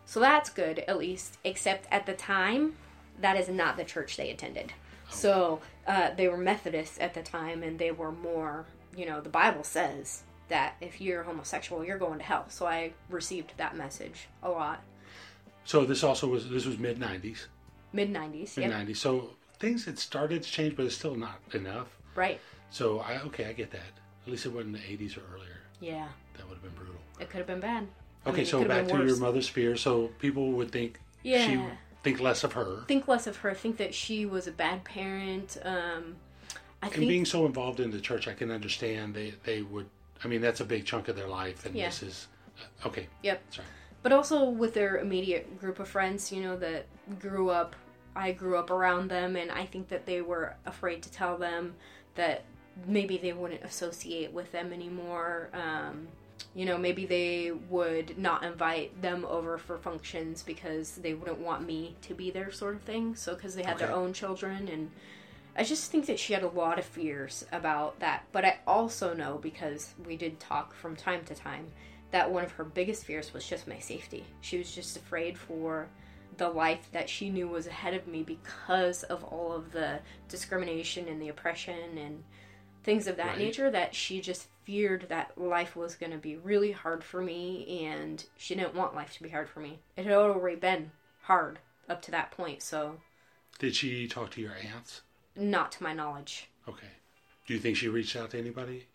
so 0.04 0.18
that's 0.20 0.50
good, 0.50 0.80
at 0.80 0.98
least. 0.98 1.38
Except 1.44 1.86
at 1.92 2.04
the 2.04 2.12
time, 2.14 2.74
that 3.20 3.36
is 3.36 3.48
not 3.48 3.76
the 3.76 3.84
church 3.84 4.16
they 4.16 4.30
attended. 4.30 4.72
So 5.08 5.60
uh, 5.86 6.10
they 6.14 6.28
were 6.28 6.36
Methodists 6.36 6.98
at 7.00 7.14
the 7.14 7.22
time, 7.22 7.62
and 7.62 7.78
they 7.78 7.92
were 7.92 8.10
more, 8.12 8.66
you 8.96 9.06
know, 9.06 9.20
the 9.20 9.28
Bible 9.30 9.62
says 9.64 10.22
that 10.48 10.74
if 10.80 11.00
you're 11.00 11.22
homosexual, 11.22 11.84
you're 11.84 11.98
going 11.98 12.18
to 12.18 12.24
hell. 12.24 12.46
So 12.48 12.66
I 12.66 12.92
received 13.08 13.52
that 13.58 13.76
message 13.76 14.26
a 14.42 14.50
lot. 14.50 14.82
So 15.64 15.84
this 15.86 16.02
also 16.02 16.26
was 16.28 16.50
this 16.50 16.66
was 16.66 16.78
mid 16.78 16.98
'90s. 16.98 17.46
Mid 17.92 18.10
90s. 18.12 18.56
Mid 18.56 18.70
Yep. 18.70 18.72
'90s. 18.88 18.96
So 18.96 19.30
things 19.58 19.84
had 19.84 19.98
started 19.98 20.42
to 20.42 20.50
change, 20.50 20.76
but 20.76 20.86
it's 20.86 20.94
still 20.94 21.14
not 21.14 21.40
enough. 21.52 21.88
Right. 22.14 22.40
So 22.70 23.00
I 23.00 23.20
okay, 23.22 23.46
I 23.46 23.52
get 23.52 23.70
that. 23.72 23.80
At 24.26 24.30
least 24.30 24.46
it 24.46 24.52
wasn't 24.52 24.74
the 24.74 24.80
'80s 24.80 25.16
or 25.16 25.22
earlier. 25.34 25.60
Yeah. 25.80 26.08
That 26.36 26.48
would 26.48 26.54
have 26.54 26.62
been 26.62 26.72
brutal. 26.74 26.94
It 27.20 27.28
could 27.30 27.38
have 27.38 27.46
been 27.46 27.60
bad. 27.60 27.86
I 28.24 28.30
Okay, 28.30 28.38
mean, 28.38 28.46
so 28.46 28.64
back 28.64 28.86
to 28.88 29.04
your 29.04 29.16
mother's 29.16 29.48
fear. 29.48 29.76
So 29.76 30.08
people 30.18 30.52
would 30.52 30.70
think 30.70 31.00
yeah. 31.22 31.46
she 31.46 31.60
think 32.02 32.20
less 32.20 32.44
of 32.44 32.52
her. 32.54 32.84
Think 32.88 33.08
less 33.08 33.26
of 33.26 33.36
her. 33.38 33.52
Think 33.54 33.76
that 33.78 33.94
she 33.94 34.26
was 34.26 34.46
a 34.46 34.52
bad 34.52 34.84
parent. 34.84 35.56
Um, 35.64 36.16
I 36.82 36.86
And 36.86 36.94
think 36.94 37.08
being 37.08 37.24
so 37.24 37.46
involved 37.46 37.78
in 37.80 37.90
the 37.90 38.00
church, 38.00 38.26
I 38.28 38.32
can 38.34 38.50
understand 38.50 39.14
they 39.14 39.34
they 39.44 39.62
would. 39.62 39.88
I 40.24 40.28
mean, 40.28 40.40
that's 40.40 40.60
a 40.60 40.64
big 40.64 40.84
chunk 40.84 41.08
of 41.08 41.16
their 41.16 41.28
life, 41.28 41.66
and 41.66 41.74
Yeah. 41.74 41.86
this 41.86 42.02
is 42.02 42.28
uh, 42.84 42.88
okay. 42.88 43.08
Yep. 43.22 43.42
Sorry. 43.50 43.66
But 44.04 44.12
also 44.12 44.48
with 44.48 44.74
their 44.74 44.98
immediate 44.98 45.60
group 45.60 45.78
of 45.78 45.88
friends, 45.88 46.32
you 46.32 46.42
know, 46.42 46.56
that 46.56 46.86
grew 47.20 47.50
up, 47.50 47.76
I 48.14 48.32
grew 48.32 48.56
up 48.56 48.70
around 48.70 49.10
them, 49.10 49.36
and 49.36 49.50
I 49.50 49.66
think 49.66 49.88
that 49.88 50.06
they 50.06 50.22
were 50.22 50.54
afraid 50.66 51.02
to 51.02 51.10
tell 51.10 51.36
them 51.36 51.74
that 52.14 52.44
maybe 52.86 53.18
they 53.18 53.32
wouldn't 53.32 53.62
associate 53.62 54.32
with 54.32 54.52
them 54.52 54.72
anymore. 54.72 55.50
Um, 55.52 56.08
you 56.54 56.64
know, 56.66 56.76
maybe 56.76 57.06
they 57.06 57.52
would 57.70 58.18
not 58.18 58.42
invite 58.42 59.00
them 59.00 59.24
over 59.24 59.58
for 59.58 59.78
functions 59.78 60.42
because 60.42 60.92
they 60.96 61.14
wouldn't 61.14 61.38
want 61.38 61.66
me 61.66 61.96
to 62.02 62.14
be 62.14 62.30
there, 62.30 62.50
sort 62.50 62.74
of 62.74 62.82
thing. 62.82 63.14
So, 63.14 63.34
because 63.34 63.54
they 63.54 63.62
had 63.62 63.78
their 63.78 63.92
own 63.92 64.12
children, 64.12 64.68
and 64.68 64.90
I 65.56 65.64
just 65.64 65.90
think 65.90 66.06
that 66.06 66.18
she 66.18 66.32
had 66.32 66.42
a 66.42 66.48
lot 66.48 66.78
of 66.78 66.84
fears 66.84 67.46
about 67.52 68.00
that. 68.00 68.24
But 68.32 68.44
I 68.44 68.58
also 68.66 69.14
know 69.14 69.38
because 69.40 69.94
we 70.06 70.16
did 70.16 70.40
talk 70.40 70.74
from 70.74 70.96
time 70.96 71.24
to 71.26 71.34
time 71.34 71.66
that 72.10 72.30
one 72.30 72.44
of 72.44 72.52
her 72.52 72.64
biggest 72.64 73.04
fears 73.04 73.32
was 73.32 73.46
just 73.46 73.66
my 73.66 73.78
safety. 73.78 74.24
She 74.40 74.58
was 74.58 74.74
just 74.74 74.96
afraid 74.96 75.38
for 75.38 75.88
the 76.36 76.48
life 76.48 76.88
that 76.92 77.08
she 77.08 77.28
knew 77.30 77.46
was 77.48 77.66
ahead 77.66 77.94
of 77.94 78.06
me 78.06 78.22
because 78.22 79.02
of 79.04 79.22
all 79.24 79.52
of 79.52 79.72
the 79.72 80.00
discrimination 80.28 81.08
and 81.08 81.20
the 81.20 81.28
oppression 81.28 81.98
and 81.98 82.24
things 82.84 83.06
of 83.06 83.16
that 83.16 83.28
Right. 83.28 83.38
nature 83.38 83.70
that 83.70 83.94
she 83.94 84.20
just 84.20 84.48
feared 84.64 85.06
that 85.08 85.36
life 85.36 85.76
was 85.76 85.94
going 85.94 86.12
to 86.12 86.18
be 86.18 86.36
really 86.36 86.72
hard 86.72 87.04
for 87.04 87.20
me 87.22 87.84
and 87.86 88.24
she 88.36 88.54
didn't 88.54 88.74
want 88.74 88.94
life 88.94 89.12
to 89.14 89.22
be 89.22 89.28
hard 89.28 89.48
for 89.48 89.60
me. 89.60 89.80
It 89.96 90.04
had 90.04 90.14
already 90.14 90.56
been 90.56 90.92
hard 91.22 91.58
up 91.88 92.00
to 92.02 92.10
that 92.12 92.30
point, 92.30 92.62
so 92.62 93.00
Did 93.58 93.76
she 93.76 94.08
talk 94.08 94.30
to 94.32 94.40
your 94.40 94.54
aunts? 94.74 95.02
not 95.36 95.72
to 95.72 95.82
my 95.82 95.92
knowledge. 95.92 96.48
Okay. 96.68 96.86
Do 97.46 97.54
you 97.54 97.60
think 97.60 97.76
she 97.76 97.88
reached 97.88 98.16
out 98.16 98.30
to 98.30 98.38
anybody? 98.38 98.86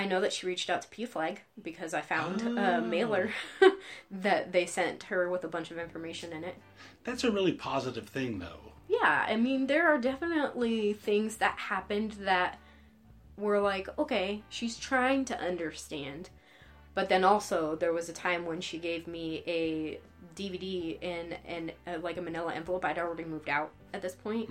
I 0.00 0.06
know 0.06 0.22
that 0.22 0.32
she 0.32 0.46
reached 0.46 0.70
out 0.70 0.80
to 0.80 0.88
PFLAG 0.88 1.38
because 1.62 1.92
I 1.92 2.00
found 2.00 2.42
Oh. 2.42 2.56
a 2.56 2.80
mailer 2.80 3.30
that 4.10 4.50
they 4.50 4.64
sent 4.64 5.02
her 5.04 5.28
with 5.28 5.44
a 5.44 5.48
bunch 5.48 5.70
of 5.70 5.78
information 5.78 6.32
in 6.32 6.42
it. 6.42 6.56
That's 7.04 7.22
a 7.22 7.30
really 7.30 7.52
positive 7.52 8.08
thing, 8.08 8.38
though. 8.38 8.72
Yeah, 8.88 9.26
I 9.28 9.36
mean, 9.36 9.66
there 9.66 9.86
are 9.88 9.98
definitely 9.98 10.94
things 10.94 11.36
that 11.36 11.58
happened 11.58 12.12
that 12.20 12.58
were 13.36 13.60
like, 13.60 13.88
okay, 13.98 14.42
she's 14.48 14.78
trying 14.78 15.26
to 15.26 15.38
understand. 15.38 16.30
But 16.94 17.10
then 17.10 17.22
also, 17.22 17.76
there 17.76 17.92
was 17.92 18.08
a 18.08 18.12
time 18.14 18.46
when 18.46 18.62
she 18.62 18.78
gave 18.78 19.06
me 19.06 19.42
a 19.46 20.00
DVD 20.34 21.00
in, 21.02 21.34
in 21.46 21.72
uh 21.86 21.98
like 22.00 22.16
a 22.16 22.22
manila 22.22 22.54
envelope. 22.54 22.84
I'd 22.86 22.98
already 22.98 23.24
moved 23.24 23.48
out 23.50 23.70
at 23.92 24.00
this 24.02 24.14
point. 24.14 24.48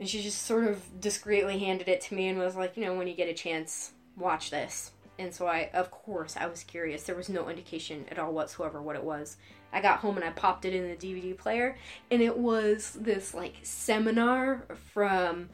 And 0.00 0.08
she 0.08 0.22
just 0.22 0.42
sort 0.42 0.64
of 0.64 1.00
discreetly 1.00 1.58
handed 1.58 1.88
it 1.88 2.00
to 2.02 2.14
me 2.14 2.28
and 2.28 2.38
was 2.38 2.56
like, 2.56 2.76
you 2.78 2.84
know, 2.84 2.94
when 2.96 3.08
you 3.08 3.14
get 3.14 3.28
a 3.28 3.34
chance, 3.34 3.92
watch 4.18 4.50
this. 4.50 4.92
And 5.18 5.34
so 5.34 5.46
I, 5.46 5.70
of 5.74 5.90
course, 5.90 6.36
I 6.36 6.46
was 6.46 6.62
curious. 6.62 7.02
There 7.02 7.16
was 7.16 7.28
no 7.28 7.48
indication 7.48 8.04
at 8.10 8.18
all 8.18 8.32
whatsoever 8.32 8.80
what 8.80 8.94
it 8.94 9.02
was. 9.02 9.36
I 9.72 9.80
got 9.80 9.98
home 9.98 10.16
and 10.16 10.24
I 10.24 10.30
popped 10.30 10.64
it 10.64 10.74
in 10.74 10.88
the 10.88 10.96
DVD 10.96 11.36
player, 11.36 11.76
and 12.10 12.22
it 12.22 12.38
was 12.38 12.96
this 12.98 13.34
like 13.34 13.56
seminar 13.62 14.64
from. 14.92 15.50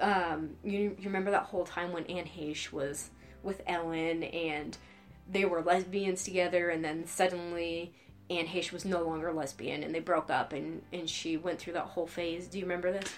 Um, 0.00 0.56
you, 0.64 0.96
you 0.98 1.04
remember 1.04 1.30
that 1.30 1.44
whole 1.44 1.64
time 1.64 1.92
when 1.92 2.04
Anne 2.06 2.24
Heche 2.26 2.72
was 2.72 3.10
with 3.44 3.62
Ellen 3.64 4.24
and 4.24 4.76
they 5.30 5.44
were 5.44 5.62
lesbians 5.62 6.24
together, 6.24 6.68
and 6.68 6.84
then 6.84 7.06
suddenly 7.06 7.94
Anne 8.28 8.46
Heche 8.46 8.72
was 8.72 8.84
no 8.84 9.04
longer 9.04 9.32
lesbian 9.32 9.84
and 9.84 9.94
they 9.94 10.00
broke 10.00 10.30
up, 10.30 10.52
and, 10.52 10.82
and 10.92 11.08
she 11.08 11.36
went 11.36 11.60
through 11.60 11.74
that 11.74 11.84
whole 11.84 12.08
phase. 12.08 12.48
Do 12.48 12.58
you 12.58 12.64
remember 12.64 12.90
this? 12.90 13.12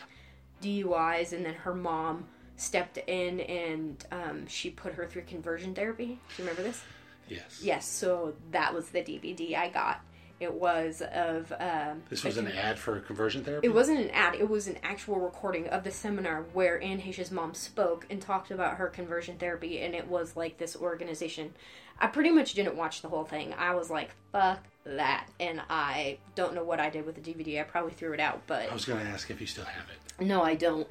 DUIs, 0.63 1.33
and 1.33 1.45
then 1.45 1.55
her 1.55 1.75
mom 1.75 2.27
stepped 2.57 2.99
in 2.99 3.41
and 3.41 4.05
um, 4.11 4.47
she 4.47 4.71
put 4.71 4.95
her 4.95 5.07
through 5.07 5.23
conversion 5.23 5.75
therapy. 5.75 6.07
Do 6.37 6.43
you 6.43 6.49
remember 6.49 6.63
this? 6.63 6.83
Yes. 7.29 7.61
Yes, 7.63 7.87
so 7.87 8.35
that 8.53 8.73
was 8.75 8.89
the 8.91 9.01
DVD 9.01 9.57
I 9.57 9.69
got. 9.69 10.01
It 10.39 10.53
was 10.53 11.03
of. 11.13 11.51
Um, 11.59 12.03
This 12.11 12.23
was 12.23 12.37
an 12.37 12.47
ad 12.49 12.79
for 12.79 13.01
conversion 13.01 13.43
therapy. 13.43 13.67
It 13.67 13.71
wasn't 13.75 14.01
an 14.01 14.11
ad, 14.11 14.35
it 14.35 14.49
was 14.49 14.69
an 14.69 14.77
actual 14.83 15.19
recording 15.19 15.67
of 15.69 15.83
the 15.83 15.91
seminar 15.91 16.45
where 16.53 16.81
Anne 16.83 16.99
Heche's 16.99 17.31
mom 17.31 17.55
spoke 17.55 18.07
and 18.11 18.21
talked 18.21 18.51
about 18.51 18.77
her 18.77 18.89
conversion 18.89 19.39
therapy, 19.39 19.81
and 19.81 19.95
it 19.95 20.07
was 20.09 20.37
like 20.37 20.59
this 20.59 20.77
organization. 20.77 21.55
I 21.99 22.09
pretty 22.09 22.31
much 22.31 22.53
didn't 22.53 22.77
watch 22.77 23.01
the 23.01 23.09
whole 23.09 23.25
thing. 23.25 23.55
I 23.55 23.75
was 23.75 23.89
like, 23.89 24.11
fuck 24.31 24.63
that. 24.85 25.27
And 25.41 25.63
I 25.71 26.19
don't 26.35 26.55
know 26.55 26.65
what 26.65 26.81
I 26.81 26.91
did 26.91 27.07
with 27.07 27.15
the 27.15 27.23
DVD. 27.23 27.61
I 27.61 27.63
probably 27.63 27.93
threw 27.93 28.13
it 28.13 28.21
out, 28.21 28.43
but 28.47 28.71
I 28.71 28.75
was 28.75 28.85
going 28.85 29.01
to 29.05 29.11
ask 29.11 29.31
if 29.31 29.41
you 29.41 29.47
still 29.47 29.65
have 29.65 29.87
it. 29.89 30.25
no, 30.27 30.43
I 30.43 30.55
don't. 30.55 30.87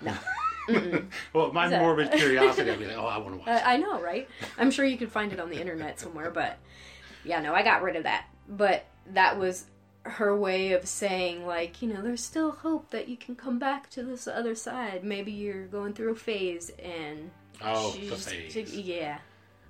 No. 0.00 0.14
Well, 1.32 1.52
my 1.52 1.68
that- 1.68 1.80
morbid 1.80 2.12
curiosity, 2.16 2.70
I'd 2.70 2.78
be 2.78 2.86
like, 2.86 2.96
oh, 2.96 3.06
I 3.06 3.18
want 3.18 3.32
to 3.32 3.36
watch. 3.38 3.48
Uh, 3.48 3.52
it. 3.52 3.62
I 3.66 3.76
know, 3.76 4.00
right? 4.00 4.28
I'm 4.58 4.70
sure 4.70 4.84
you 4.84 4.96
could 4.96 5.10
find 5.12 5.32
it 5.32 5.40
on 5.40 5.50
the 5.50 5.60
internet 5.60 6.00
somewhere, 6.00 6.30
but 6.30 6.58
yeah, 7.24 7.40
no, 7.40 7.54
I 7.54 7.62
got 7.62 7.82
rid 7.82 7.96
of 7.96 8.04
that. 8.04 8.26
But 8.48 8.84
that 9.12 9.38
was 9.38 9.66
her 10.02 10.36
way 10.36 10.72
of 10.72 10.86
saying, 10.86 11.46
like, 11.46 11.80
you 11.80 11.88
know, 11.92 12.02
there's 12.02 12.22
still 12.22 12.50
hope 12.52 12.90
that 12.90 13.08
you 13.08 13.16
can 13.16 13.34
come 13.36 13.58
back 13.58 13.88
to 13.90 14.02
this 14.02 14.26
other 14.28 14.54
side. 14.54 15.02
Maybe 15.04 15.32
you're 15.32 15.66
going 15.66 15.94
through 15.94 16.12
a 16.12 16.16
phase, 16.16 16.70
and 16.82 17.30
Oh, 17.62 17.92
the 17.92 18.08
just- 18.08 18.28
phase. 18.28 18.56
yeah. 18.74 19.18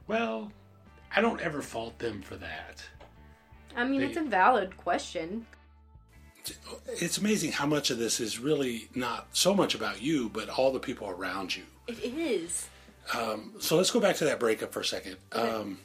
Well, 0.08 0.50
I 1.14 1.20
don't 1.20 1.40
ever 1.40 1.62
fault 1.62 1.98
them 2.00 2.20
for 2.22 2.36
that. 2.36 2.84
I 3.76 3.84
mean, 3.84 4.00
They- 4.00 4.06
it's 4.08 4.16
a 4.16 4.22
valid 4.22 4.76
question. 4.76 5.46
It's 6.88 7.18
amazing 7.18 7.52
how 7.52 7.66
much 7.66 7.90
of 7.90 7.98
this 7.98 8.20
is 8.20 8.38
really 8.38 8.88
not 8.94 9.28
so 9.32 9.54
much 9.54 9.74
about 9.74 10.02
you, 10.02 10.28
but 10.28 10.48
all 10.48 10.72
the 10.72 10.80
people 10.80 11.08
around 11.08 11.56
you. 11.56 11.62
It 11.86 12.02
is. 12.04 12.68
So 13.60 13.76
let's 13.76 13.90
go 13.90 14.00
back 14.00 14.16
to 14.16 14.24
that 14.24 14.40
breakup 14.40 14.72
for 14.72 14.80
a 14.80 14.84
second. 14.84 15.16
Um, 15.32 15.78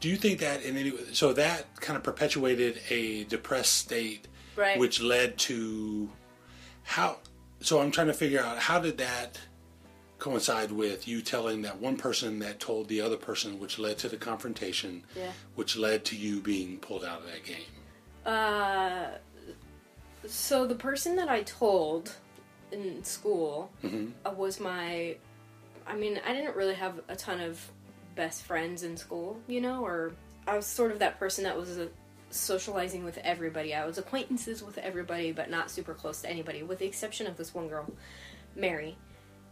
do 0.00 0.08
you 0.08 0.16
think 0.16 0.40
that 0.40 0.62
in 0.62 0.76
any 0.76 0.90
way, 0.90 0.98
so 1.12 1.32
that 1.34 1.80
kind 1.80 1.96
of 1.96 2.02
perpetuated 2.02 2.80
a 2.90 3.24
depressed 3.24 3.74
state, 3.74 4.28
Right. 4.56 4.78
which 4.78 5.00
led 5.00 5.38
to 5.38 6.10
how? 6.82 7.18
So 7.60 7.80
I'm 7.80 7.90
trying 7.90 8.08
to 8.08 8.12
figure 8.12 8.42
out 8.42 8.58
how 8.58 8.80
did 8.80 8.98
that 8.98 9.38
coincide 10.18 10.70
with 10.72 11.08
you 11.08 11.22
telling 11.22 11.62
that 11.62 11.80
one 11.80 11.96
person 11.96 12.38
that 12.40 12.60
told 12.60 12.88
the 12.88 13.00
other 13.00 13.16
person, 13.16 13.58
which 13.58 13.78
led 13.78 13.96
to 13.98 14.08
the 14.08 14.16
confrontation, 14.16 15.04
Yeah. 15.16 15.32
which 15.54 15.76
led 15.76 16.04
to 16.06 16.16
you 16.16 16.40
being 16.40 16.78
pulled 16.78 17.04
out 17.04 17.20
of 17.20 17.26
that 17.26 17.44
game. 17.44 17.64
Uh, 18.26 19.18
so 20.26 20.66
the 20.66 20.74
person 20.74 21.16
that 21.16 21.28
I 21.28 21.42
told 21.42 22.14
in 22.70 23.02
school 23.04 23.70
uh, 24.24 24.30
was 24.30 24.60
my. 24.60 25.16
I 25.86 25.96
mean, 25.96 26.20
I 26.24 26.32
didn't 26.32 26.54
really 26.56 26.74
have 26.74 27.00
a 27.08 27.16
ton 27.16 27.40
of 27.40 27.60
best 28.14 28.42
friends 28.42 28.82
in 28.82 28.96
school, 28.96 29.40
you 29.48 29.60
know, 29.60 29.84
or 29.84 30.12
I 30.46 30.56
was 30.56 30.66
sort 30.66 30.92
of 30.92 30.98
that 31.00 31.18
person 31.18 31.44
that 31.44 31.56
was 31.56 31.78
uh, 31.78 31.88
socializing 32.30 33.04
with 33.04 33.18
everybody. 33.18 33.74
I 33.74 33.84
was 33.84 33.98
acquaintances 33.98 34.62
with 34.62 34.78
everybody, 34.78 35.32
but 35.32 35.50
not 35.50 35.70
super 35.70 35.94
close 35.94 36.22
to 36.22 36.30
anybody, 36.30 36.62
with 36.62 36.78
the 36.78 36.86
exception 36.86 37.26
of 37.26 37.36
this 37.36 37.54
one 37.54 37.68
girl, 37.68 37.90
Mary. 38.54 38.96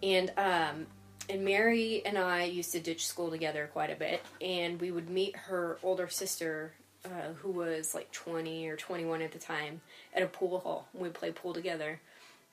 And 0.03 0.33
um, 0.37 0.87
and 1.29 1.45
Mary 1.45 2.03
and 2.05 2.19
I 2.19 2.45
used 2.45 2.73
to 2.73 2.81
ditch 2.81 3.07
school 3.07 3.31
together 3.31 3.69
quite 3.73 3.91
a 3.91 3.97
bit, 3.97 4.23
and 4.41 4.81
we 4.81 4.91
would 4.91 5.11
meet 5.11 5.37
her 5.37 5.79
older 5.83 6.09
sister, 6.09 6.73
uh, 7.05 7.33
who 7.39 7.51
was 7.51 7.95
like 7.95 8.11
20 8.13 8.69
or 8.69 8.77
21 8.77 9.23
at 9.23 9.33
the 9.33 9.39
time, 9.39 9.81
at 10.15 10.23
a 10.23 10.27
pool 10.27 10.61
hall. 10.61 10.89
We 10.95 11.09
play 11.09 11.33
pool 11.33 11.53
together, 11.53 12.01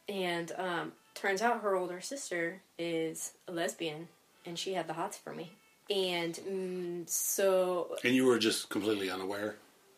and 0.08 0.52
um, 0.58 0.92
turns 1.14 1.42
out 1.42 1.62
her 1.62 1.76
older 1.76 2.02
sister 2.02 2.62
is 2.78 3.34
a 3.48 3.52
lesbian, 3.52 4.08
and 4.46 4.58
she 4.58 4.74
had 4.74 4.88
the 4.88 4.94
hots 4.94 5.18
for 5.18 5.34
me. 5.34 5.52
And 5.90 6.34
mm, 6.36 7.10
so 7.10 7.96
And 8.04 8.14
you 8.14 8.26
were 8.26 8.40
just 8.40 8.70
completely 8.70 9.10
unaware, 9.10 9.56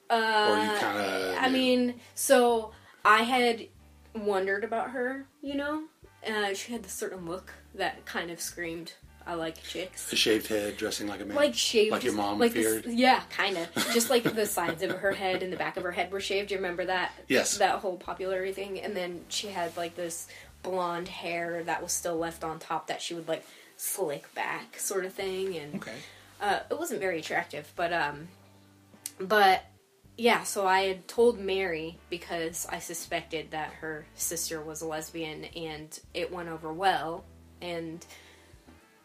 uh, 0.09 0.47
or 0.49 0.57
you 0.59 0.79
kind 0.79 0.97
of. 0.99 1.37
I 1.39 1.49
mean, 1.49 1.95
so 2.15 2.71
I 3.03 3.23
had 3.23 3.67
wondered 4.15 4.63
about 4.63 4.91
her, 4.91 5.25
you 5.41 5.55
know. 5.55 5.83
Uh, 6.27 6.53
she 6.53 6.73
had 6.73 6.83
this 6.83 6.91
certain 6.91 7.25
look 7.25 7.53
that 7.73 8.05
kind 8.05 8.29
of 8.29 8.41
screamed, 8.41 8.93
"I 9.25 9.33
like 9.35 9.61
chicks." 9.63 10.11
a 10.11 10.15
shaved 10.15 10.47
head, 10.47 10.77
dressing 10.77 11.07
like 11.07 11.21
a 11.21 11.25
man, 11.25 11.35
Like 11.35 11.55
shaved, 11.55 11.91
like 11.91 12.03
your 12.03 12.13
mom 12.13 12.39
like 12.39 12.53
this- 12.53 12.81
feared. 12.83 12.85
yeah, 12.97 13.21
kind 13.29 13.57
of. 13.57 13.67
Just 13.93 14.09
like 14.09 14.23
the 14.23 14.45
sides 14.45 14.81
of 14.83 14.91
her 14.91 15.11
head 15.11 15.43
and 15.43 15.51
the 15.53 15.57
back 15.57 15.77
of 15.77 15.83
her 15.83 15.91
head 15.91 16.11
were 16.11 16.19
shaved. 16.19 16.49
Do 16.49 16.55
you 16.55 16.59
remember 16.61 16.85
that? 16.85 17.11
Yes. 17.27 17.57
That 17.57 17.79
whole 17.79 17.97
popularity 17.97 18.51
thing. 18.53 18.79
And 18.79 18.95
then 18.95 19.21
she 19.29 19.47
had 19.47 19.75
like 19.77 19.95
this 19.95 20.27
blonde 20.63 21.07
hair 21.07 21.63
that 21.63 21.81
was 21.81 21.91
still 21.93 22.17
left 22.17 22.43
on 22.43 22.59
top 22.59 22.87
that 22.87 23.01
she 23.01 23.13
would 23.13 23.27
like 23.27 23.45
slick 23.77 24.33
back, 24.35 24.77
sort 24.77 25.05
of 25.05 25.13
thing, 25.13 25.55
and 25.55 25.75
Okay. 25.75 25.95
uh, 26.41 26.59
it 26.69 26.77
wasn't 26.77 26.99
very 26.99 27.19
attractive, 27.19 27.71
but 27.77 27.93
um, 27.93 28.27
but 29.19 29.63
yeah. 30.17 30.43
So 30.43 30.67
I 30.67 30.81
had 30.81 31.07
told 31.07 31.39
Mary 31.39 31.97
because 32.09 32.67
I 32.69 32.79
suspected 32.79 33.51
that 33.51 33.71
her 33.75 34.05
sister 34.15 34.61
was 34.61 34.81
a 34.81 34.85
lesbian, 34.85 35.45
and 35.45 35.97
it 36.13 36.31
went 36.31 36.49
over 36.49 36.73
well. 36.73 37.23
And 37.61 38.05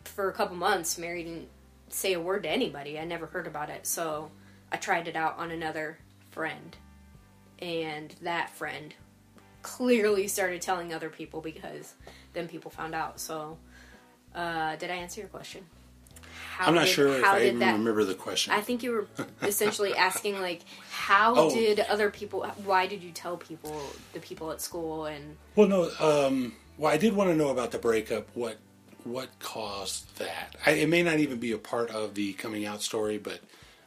for 0.04 0.28
a 0.28 0.32
couple 0.32 0.56
months, 0.56 0.98
Mary 0.98 1.24
didn't 1.24 1.48
say 1.88 2.12
a 2.12 2.20
word 2.20 2.42
to 2.44 2.48
anybody. 2.50 2.98
I 2.98 3.04
never 3.04 3.26
heard 3.26 3.46
about 3.46 3.70
it, 3.70 3.86
so 3.86 4.30
I 4.72 4.76
tried 4.76 5.08
it 5.08 5.16
out 5.16 5.38
on 5.38 5.50
another 5.50 5.98
friend, 6.30 6.76
and 7.60 8.14
that 8.22 8.50
friend 8.50 8.94
clearly 9.62 10.28
started 10.28 10.60
telling 10.60 10.92
other 10.92 11.08
people 11.08 11.40
because 11.40 11.94
then 12.32 12.48
people 12.48 12.70
found 12.70 12.94
out. 12.94 13.18
So, 13.20 13.56
uh, 14.34 14.76
did 14.76 14.90
I 14.90 14.94
answer 14.96 15.20
your 15.20 15.28
question? 15.28 15.64
How 16.56 16.66
I'm 16.68 16.74
not 16.74 16.84
did- 16.84 16.90
sure 16.94 17.08
if 17.08 17.22
how 17.24 17.32
I 17.34 17.38
did 17.40 17.46
even 17.48 17.58
that- 17.60 17.72
remember 17.72 18.04
the 18.04 18.14
question. 18.14 18.52
I 18.52 18.60
think 18.60 18.82
you 18.82 18.90
were 18.92 19.06
essentially 19.42 19.94
asking 19.94 20.40
like, 20.40 20.60
how 20.90 21.34
Oh. 21.36 21.50
did 21.54 21.80
other 21.80 22.10
people? 22.10 22.44
Why 22.64 22.86
did 22.86 23.02
you 23.02 23.10
tell 23.12 23.36
people, 23.36 23.80
the 24.12 24.20
people 24.20 24.50
at 24.52 24.60
school, 24.60 25.06
and 25.06 25.36
Well, 25.56 25.68
no. 25.68 25.90
Um, 25.98 26.54
well, 26.76 26.92
I 26.92 26.96
did 26.96 27.14
want 27.14 27.30
to 27.30 27.36
know 27.36 27.48
about 27.50 27.70
the 27.70 27.78
breakup. 27.78 28.28
What 28.34 28.58
what 29.04 29.28
caused 29.38 30.16
that? 30.18 30.56
I, 30.66 30.72
it 30.72 30.88
may 30.88 31.02
not 31.02 31.18
even 31.18 31.38
be 31.38 31.52
a 31.52 31.58
part 31.58 31.90
of 31.90 32.14
the 32.14 32.32
coming 32.34 32.66
out 32.66 32.82
story, 32.82 33.18
but 33.18 33.40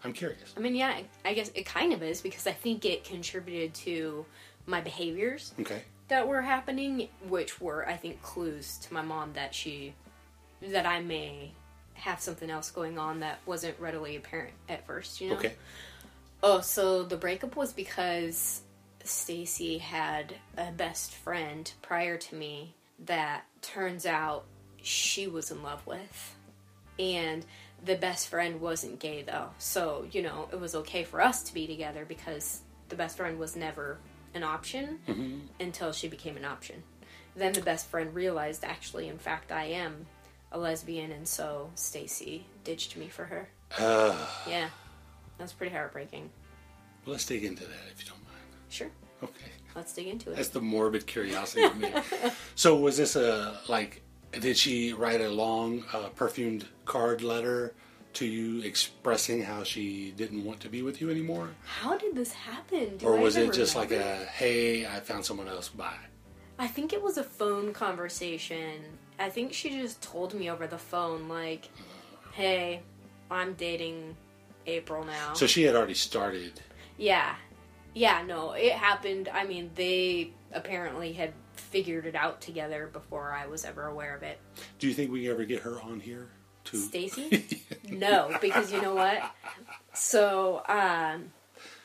I'm 0.04 0.14
curious. 0.14 0.54
I 0.56 0.60
mean, 0.60 0.76
yeah, 0.76 1.00
I 1.26 1.34
guess 1.34 1.52
it 1.56 1.66
kind 1.66 1.94
of 1.94 2.04
is 2.04 2.22
because 2.22 2.48
I 2.48 2.52
think 2.52 2.86
it 2.86 3.04
contributed 3.04 3.74
to 3.76 4.26
my 4.66 4.82
behaviors 4.82 5.54
Okay. 5.60 5.82
that 6.08 6.28
were 6.28 6.42
happening, 6.42 7.10
which 7.28 7.60
were, 7.60 7.88
I 7.88 7.98
think, 7.98 8.22
clues 8.22 8.78
to 8.84 8.94
my 8.94 9.02
mom 9.02 9.34
that 9.34 9.56
she, 9.56 9.94
that 10.62 10.86
I 10.86 11.02
may 11.02 11.52
have 11.96 12.20
something 12.20 12.50
else 12.50 12.70
going 12.70 13.00
on 13.00 13.22
that 13.22 13.40
wasn't 13.46 13.80
readily 13.80 14.16
apparent 14.16 14.54
at 14.70 14.86
first. 14.86 15.20
You 15.20 15.30
know. 15.32 15.36
Okay. 15.38 15.56
Oh, 16.44 16.62
so 16.62 17.04
the 17.04 17.18
breakup 17.18 17.56
was 17.56 17.74
because 17.74 18.62
Stacy 19.04 19.80
had 19.80 20.36
a 20.58 20.72
best 20.72 21.14
friend 21.16 21.72
prior 21.82 22.18
to 22.18 22.36
me 22.36 22.76
that 23.06 23.46
turns 23.62 24.06
out 24.06 24.46
she 24.88 25.28
was 25.28 25.52
in 25.52 25.62
love 25.64 25.86
with. 25.86 26.36
And 26.98 27.46
the 27.84 27.96
best 27.96 28.30
friend 28.30 28.60
wasn't 28.60 29.00
gay 29.00 29.22
though. 29.22 29.50
So, 29.60 30.08
you 30.12 30.22
know, 30.24 30.48
it 30.52 30.60
was 30.60 30.74
okay 30.76 31.04
for 31.04 31.22
us 31.22 31.44
to 31.44 31.54
be 31.54 31.68
together 31.68 32.06
because 32.06 32.62
the 32.90 32.96
best 32.96 33.18
friend 33.18 33.38
was 33.38 33.56
never 33.56 34.00
an 34.34 34.44
option 34.44 35.00
until 35.60 35.92
she 35.92 36.08
became 36.08 36.38
an 36.38 36.46
option. 36.46 36.84
Then 37.36 37.54
the 37.54 37.62
best 37.62 37.88
friend 37.88 38.14
realized 38.16 38.64
actually 38.64 39.08
in 39.08 39.18
fact 39.18 39.52
I 39.52 39.66
am 39.66 40.08
a 40.52 40.58
lesbian 40.58 41.12
and 41.12 41.28
so 41.28 41.70
Stacy 41.76 42.46
ditched 42.64 42.98
me 42.98 43.10
for 43.10 43.26
her. 43.26 43.50
Uh, 43.78 44.16
Yeah. 44.50 44.70
That's 45.38 45.54
pretty 45.54 45.76
heartbreaking. 45.76 46.32
Well, 47.06 47.12
let's 47.14 47.26
dig 47.26 47.44
into 47.44 47.64
that 47.64 47.92
if 47.92 48.04
you 48.04 48.10
don't 48.10 48.24
mind. 48.24 48.38
Sure. 48.70 48.90
Okay. 49.22 49.52
Let's 49.76 49.94
dig 49.94 50.08
into 50.08 50.32
it. 50.32 50.38
That's 50.38 50.50
the 50.50 50.62
morbid 50.62 51.06
curiosity 51.06 51.64
of 51.64 51.78
me. 51.78 51.94
so, 52.56 52.76
was 52.76 52.98
this 52.98 53.16
a 53.16 53.60
like? 53.68 54.02
Did 54.32 54.58
she 54.58 54.94
write 54.94 55.22
a 55.22 55.30
long 55.30 55.84
uh, 55.94 56.10
perfumed 56.10 56.68
card 56.86 57.22
letter 57.24 57.74
to 58.14 58.26
you 58.26 58.62
expressing 58.64 59.44
how 59.44 59.64
she 59.64 60.12
didn't 60.18 60.44
want 60.44 60.60
to 60.62 60.70
be 60.70 60.82
with 60.82 61.00
you 61.02 61.10
anymore, 61.12 61.50
How 61.66 61.98
did 61.98 62.16
this 62.16 62.34
happen? 62.34 62.98
Do 62.98 63.08
or 63.08 63.18
I 63.18 63.22
was 63.22 63.36
it 63.38 63.54
just 63.54 63.76
like 63.76 63.92
a 63.92 64.26
"Hey, 64.26 64.86
I 64.88 65.00
found 65.02 65.24
someone 65.26 65.48
else"? 65.48 65.70
Bye. 65.70 65.94
I 66.58 66.68
think 66.68 66.94
it 66.94 67.02
was 67.02 67.18
a 67.18 67.24
phone 67.24 67.74
conversation. 67.74 68.82
I 69.20 69.30
think 69.30 69.54
she 69.54 69.70
just 69.70 70.02
told 70.02 70.34
me 70.34 70.50
over 70.50 70.66
the 70.66 70.78
phone, 70.80 71.28
like, 71.30 71.70
"Hey, 72.32 72.82
I'm 73.30 73.54
dating 73.54 74.16
April 74.66 75.04
now." 75.04 75.34
So 75.34 75.46
she 75.46 75.64
had 75.64 75.76
already 75.76 75.94
started. 75.94 76.60
yeah, 76.98 77.36
yeah. 77.94 78.24
No, 78.26 78.54
it 78.54 78.72
happened. 78.74 79.30
I 79.32 79.46
mean, 79.46 79.70
they 79.76 80.32
apparently 80.54 81.14
had 81.14 81.34
figured 81.78 82.08
it 82.08 82.16
out 82.16 82.42
together 82.42 82.90
before 82.92 83.32
I 83.32 83.46
was 83.46 83.64
ever 83.64 83.86
aware 83.86 84.16
of 84.16 84.24
it. 84.24 84.40
Do 84.80 84.88
you 84.88 84.96
think 84.96 85.12
we 85.12 85.22
can 85.22 85.32
ever 85.32 85.46
get 85.46 85.62
her 85.62 85.80
on 85.82 86.00
here? 86.00 86.28
To 86.66 86.78
Stacy? 86.78 87.62
no, 87.88 88.36
because 88.42 88.74
you 88.74 88.82
know 88.82 88.96
what? 88.96 89.22
So, 89.94 90.58
um, 90.68 91.32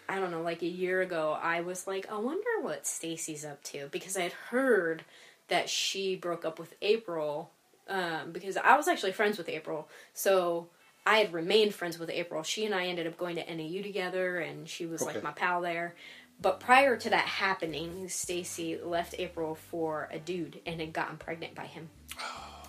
I 0.09 0.19
don't 0.19 0.31
know, 0.31 0.41
like 0.41 0.63
a 0.63 0.67
year 0.67 1.03
ago, 1.03 1.39
I 1.41 1.61
was 1.61 1.87
like, 1.87 2.11
I 2.11 2.17
wonder 2.17 2.49
what 2.63 2.87
Stacy's 2.87 3.45
up 3.45 3.63
to 3.65 3.89
because 3.93 4.17
I 4.17 4.23
had 4.23 4.33
heard 4.33 5.05
that 5.49 5.69
she 5.69 6.17
broke 6.17 6.47
up 6.47 6.59
with 6.59 6.75
April 6.81 7.51
um, 7.87 8.33
because 8.33 8.57
I 8.57 8.77
was 8.79 8.89
actually 8.89 9.13
friends 9.13 9.37
with 9.37 9.51
April. 9.51 9.89
So 10.15 10.69
I 11.05 11.19
had 11.19 11.35
remained 11.35 11.75
friends 11.75 11.99
with 11.99 12.09
April. 12.09 12.43
She 12.43 12.65
and 12.65 12.75
I 12.75 12.87
ended 12.87 13.07
up 13.07 13.19
going 13.19 13.37
to 13.37 13.55
NAU 13.55 13.83
together, 13.83 14.39
and 14.39 14.67
she 14.67 14.87
was 14.87 15.03
Okay. 15.03 15.13
like 15.15 15.23
my 15.23 15.33
pal 15.33 15.61
there. 15.61 15.95
But 16.41 16.59
prior 16.59 16.97
to 16.97 17.11
that 17.11 17.27
happening, 17.27 18.09
Stacy 18.09 18.79
left 18.83 19.15
April 19.19 19.55
for 19.55 20.09
a 20.13 20.19
dude 20.19 20.61
and 20.67 20.81
had 20.81 20.93
gotten 20.93 21.17
pregnant 21.17 21.55
by 21.55 21.67
him. 21.67 21.91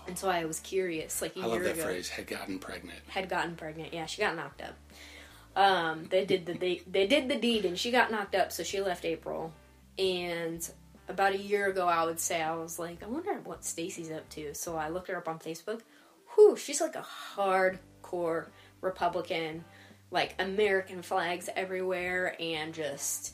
And 0.05 0.19
so 0.19 0.29
I 0.29 0.43
was 0.43 0.59
curious, 0.59 1.21
like 1.21 1.33
a 1.37 1.39
I 1.39 1.43
year 1.43 1.49
love 1.51 1.63
that 1.63 1.73
ago 1.75 1.83
phrase. 1.85 2.09
Had 2.09 2.27
gotten 2.27 2.59
pregnant. 2.59 2.99
had 3.07 3.29
gotten 3.29 3.55
pregnant. 3.55 3.93
Yeah, 3.93 4.05
she 4.05 4.21
got 4.21 4.35
knocked 4.35 4.61
up. 4.61 4.73
Um, 5.55 6.07
they 6.09 6.25
did 6.25 6.45
the 6.45 6.53
they, 6.55 6.81
they 6.85 7.07
did 7.07 7.29
the 7.29 7.37
deed, 7.37 7.63
and 7.63 7.79
she 7.79 7.89
got 7.89 8.11
knocked 8.11 8.35
up, 8.35 8.51
so 8.51 8.63
she 8.63 8.81
left 8.81 9.05
April. 9.05 9.53
And 9.97 10.67
about 11.07 11.31
a 11.33 11.37
year 11.37 11.67
ago, 11.69 11.87
I 11.87 12.03
would 12.03 12.19
say 12.19 12.41
I 12.41 12.53
was 12.55 12.79
like, 12.79 13.01
I 13.01 13.07
wonder 13.07 13.33
what 13.45 13.63
Stacy's 13.63 14.11
up 14.11 14.27
to. 14.31 14.53
So 14.53 14.75
I 14.75 14.89
looked 14.89 15.07
her 15.07 15.15
up 15.17 15.29
on 15.29 15.39
Facebook. 15.39 15.79
Whew, 16.35 16.57
she's 16.57 16.81
like 16.81 16.95
a 16.95 17.05
hardcore 17.37 18.47
Republican, 18.81 19.63
like 20.11 20.35
American 20.37 21.01
flags 21.01 21.47
everywhere, 21.55 22.35
and 22.41 22.73
just 22.73 23.33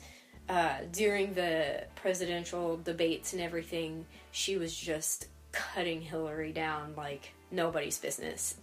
uh, 0.50 0.78
during 0.90 1.32
the 1.34 1.84
presidential 1.94 2.76
debates 2.76 3.32
and 3.32 3.40
everything, 3.40 4.04
she 4.32 4.56
was 4.56 4.76
just 4.76 5.28
cutting 5.52 6.00
Hillary 6.00 6.50
down 6.50 6.92
like 6.96 7.32
nobody's 7.52 7.98
business. 7.98 8.56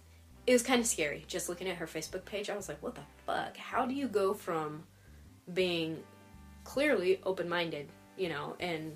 It 0.46 0.52
was 0.52 0.62
kind 0.62 0.80
of 0.80 0.86
scary 0.86 1.24
just 1.26 1.48
looking 1.48 1.66
at 1.66 1.76
her 1.76 1.86
Facebook 1.86 2.26
page. 2.26 2.50
I 2.50 2.56
was 2.56 2.68
like, 2.68 2.82
what 2.82 2.94
the 2.94 3.00
fuck? 3.26 3.56
How 3.56 3.86
do 3.86 3.94
you 3.94 4.06
go 4.06 4.34
from 4.34 4.82
being 5.54 6.02
clearly 6.64 7.20
open 7.24 7.48
minded, 7.48 7.88
you 8.18 8.28
know, 8.28 8.54
and 8.60 8.94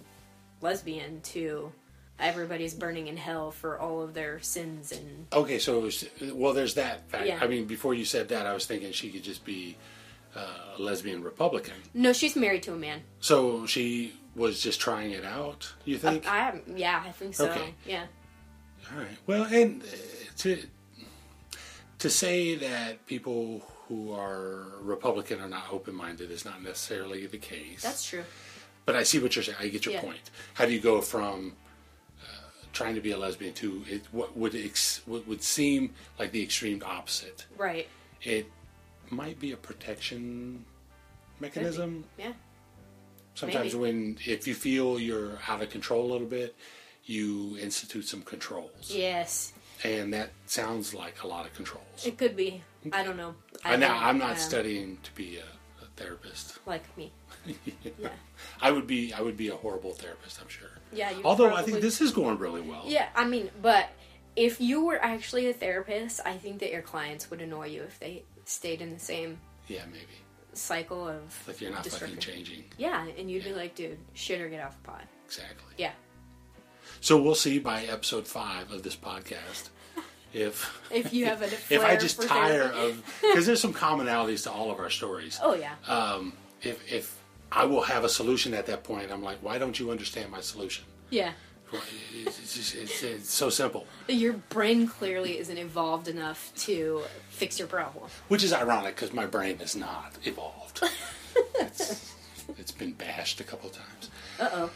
lesbian 0.61 1.23
to 1.23 1.73
everybody's 2.19 2.75
burning 2.75 3.09
in 3.09 3.17
hell 3.17 3.51
for 3.51 3.79
all 3.79 4.03
of 4.03 4.13
their 4.13 4.39
sins 4.41 4.93
and 4.93 5.27
Okay, 5.33 5.59
so 5.59 5.79
it 5.79 5.83
was, 5.83 6.05
well, 6.35 6.53
there's 6.53 6.75
that 6.75 7.09
fact. 7.09 7.27
Yeah. 7.27 7.39
I 7.41 7.47
mean, 7.47 7.65
before 7.65 7.95
you 7.95 8.05
said 8.05 8.29
that, 8.29 8.47
I 8.47 8.53
was 8.53 8.67
thinking 8.67 8.93
she 8.93 9.09
could 9.09 9.25
just 9.25 9.47
be 9.47 9.79
uh, 10.37 10.41
a 10.79 10.83
lesbian 10.83 11.23
Republican. 11.23 11.75
no 11.95 12.13
she's 12.13 12.37
married 12.37 12.63
to 12.63 12.73
a 12.73 12.77
man 12.77 13.03
So 13.21 13.67
she 13.67 14.15
was 14.35 14.61
just 14.63 14.81
trying 14.81 15.11
it 15.13 15.25
out. 15.25 15.73
You 15.85 15.99
think? 15.99 16.27
i 16.27 16.61
yeah 16.75 17.03
i 17.07 17.13
think 17.13 17.35
so 17.35 17.51
Okay. 17.51 17.75
yeah 17.87 18.07
All 18.93 18.99
right. 18.99 19.19
Well, 19.27 19.45
and 19.45 19.83
uh, 19.83 19.87
to 20.39 20.59
to 21.99 22.11
say 22.11 22.57
that 22.57 23.07
people 23.07 23.63
who 23.87 24.13
are 24.13 24.67
Republican 24.81 25.41
are 25.41 25.49
not 25.49 25.65
open 25.73 25.95
minded 25.95 26.31
is 26.31 26.45
not 26.45 26.63
necessarily 26.63 27.27
the 27.27 27.39
case. 27.39 27.83
that's 27.83 28.05
true 28.05 28.25
But 28.87 28.97
I 28.97 29.05
see 29.05 29.19
what 29.21 29.37
you're 29.37 29.45
saying. 29.45 29.59
I 29.61 29.69
get 29.69 29.85
your 29.87 29.95
Yeah. 29.95 30.01
point. 30.01 30.31
How 30.55 30.65
do 30.67 30.73
you 30.73 30.81
go 30.81 31.01
from 31.01 31.55
uh, 32.23 32.25
trying 32.73 32.95
to 32.97 33.01
be 33.01 33.13
a 33.13 33.19
lesbian 33.19 33.55
to 33.55 33.85
it, 33.89 34.03
what 34.11 34.37
would 34.37 34.55
ex, 34.57 35.03
what 35.07 35.27
would 35.29 35.43
seem 35.43 35.95
like 36.19 36.33
the 36.33 36.43
extreme 36.43 36.83
opposite? 36.85 37.47
right 37.57 37.87
It 38.23 38.47
might 39.13 39.39
be 39.39 39.53
a 39.53 39.57
protection 39.57 40.65
mechanism. 41.41 42.05
yeah 42.19 42.33
Sometimes 43.35 43.73
Maybe. 43.73 43.79
when 43.79 44.19
if 44.27 44.47
you 44.47 44.55
feel 44.55 45.01
you're 45.01 45.39
out 45.49 45.63
of 45.63 45.71
control 45.71 46.05
a 46.05 46.11
little 46.13 46.27
bit, 46.27 46.55
you 47.05 47.57
institute 47.59 48.07
some 48.07 48.23
controls, 48.23 48.91
yes 48.91 49.53
and 49.85 50.13
that 50.15 50.31
sounds 50.47 50.95
like 50.95 51.23
a 51.23 51.27
lot 51.27 51.45
of 51.47 51.53
controls. 51.55 52.07
it 52.07 52.17
could 52.17 52.37
be 52.37 52.63
i 52.93 53.03
don't 53.03 53.17
know 53.17 53.35
I 53.65 53.77
now 53.77 53.89
think, 53.89 54.03
I'm 54.05 54.19
not 54.19 54.33
um, 54.33 54.37
studying 54.37 54.99
to 55.03 55.13
be 55.15 55.39
a, 55.39 55.83
a 55.83 55.87
therapist. 55.97 56.59
like 56.67 56.85
me 56.97 57.11
yeah 57.99 58.09
I 58.61 58.71
would 58.71 58.87
be 58.87 59.13
I 59.13 59.21
would 59.21 59.37
be 59.37 59.49
a 59.49 59.57
horrible 59.57 59.93
therapist. 59.93 60.41
I'm 60.41 60.49
sure. 60.49 60.69
yeah 60.93 61.11
you 61.11 61.23
Although 61.25 61.55
I 61.55 61.63
think 61.63 61.81
this 61.81 62.01
is 62.01 62.13
going 62.13 62.39
really 62.39 62.61
well. 62.61 62.83
Yeah, 62.87 63.09
I 63.15 63.25
mean, 63.25 63.51
but 63.61 63.89
if 64.37 64.61
you 64.61 64.85
were 64.85 65.03
actually 65.03 65.49
a 65.49 65.53
therapist, 65.53 66.21
I 66.25 66.37
think 66.39 66.61
that 66.61 66.71
your 66.71 66.83
clients 66.83 67.31
would 67.31 67.41
annoy 67.41 67.67
you 67.67 67.83
if 67.83 67.99
they 67.99 68.25
stayed 68.45 68.81
in 68.83 68.93
the 68.93 68.99
same 69.01 69.39
Yeah, 69.69 69.83
maybe. 69.91 70.07
cycle 70.53 71.09
of 71.09 71.21
Like 71.47 71.61
you're 71.61 71.71
not 71.71 71.87
fucking 71.87 72.19
changing. 72.19 72.65
Yeah, 72.79 73.07
and 73.19 73.31
you'd 73.31 73.45
be 73.45 73.53
like, 73.53 73.75
dude, 73.75 73.99
shit 74.15 74.41
or 74.41 74.49
get 74.49 74.65
off 74.65 74.77
the 74.83 74.89
pot. 74.91 75.05
Exactly. 75.27 75.73
Yeah. 75.79 75.93
So 77.01 77.21
we'll 77.21 77.35
see 77.35 77.59
by 77.59 77.83
episode 77.85 78.27
five 78.29 78.71
of 78.73 78.83
this 78.83 78.95
podcast 78.97 79.71
if 80.33 80.83
If 80.91 81.13
you 81.13 81.27
have 81.27 81.43
a 81.43 81.47
if 81.71 81.83
I 81.85 81.97
just 81.97 82.23
tire 82.23 82.65
of 82.65 83.03
because 83.21 83.47
there's 83.47 83.61
some 83.61 83.75
commonalities 83.75 84.45
to 84.45 84.53
all 84.53 84.71
of 84.71 84.79
our 84.79 84.91
stories. 84.91 85.39
Oh 85.43 85.55
yeah. 85.55 85.75
Um, 85.89 86.33
if 86.63 86.93
if 86.93 87.19
I 87.51 87.65
will 87.67 87.83
have 87.83 88.05
a 88.05 88.09
solution 88.09 88.55
at 88.55 88.67
that 88.67 88.83
point, 88.85 89.11
I'm 89.13 89.23
like, 89.23 89.39
why 89.43 89.59
don't 89.59 89.79
you 89.79 89.91
understand 89.91 90.31
my 90.31 90.41
solution? 90.41 90.85
yeah. 91.11 91.33
It's, 92.15 92.39
it's, 92.39 92.55
just- 92.55 92.75
it's, 92.75 93.03
it's 93.03 93.33
so 93.33 93.51
simple. 93.51 93.87
Your 94.09 94.35
brain 94.35 94.87
clearly 94.87 95.39
isn't 95.39 95.57
evolved 95.59 96.09
enough 96.09 96.53
to 96.59 97.03
fix 97.31 97.59
your 97.59 97.69
problem. 97.69 98.09
Which 98.29 98.45
is 98.45 98.53
ironic 98.53 98.95
because 98.97 99.13
my 99.13 99.27
brain 99.27 99.59
is 99.61 99.75
not 99.77 100.13
evolved. 100.25 100.83
it's, 101.61 102.15
it's 102.59 102.73
been 102.73 102.93
bashed 102.93 103.41
a 103.41 103.45
couple 103.45 103.71
times. 103.71 104.11
Uh 104.39 104.49
oh. 104.53 104.71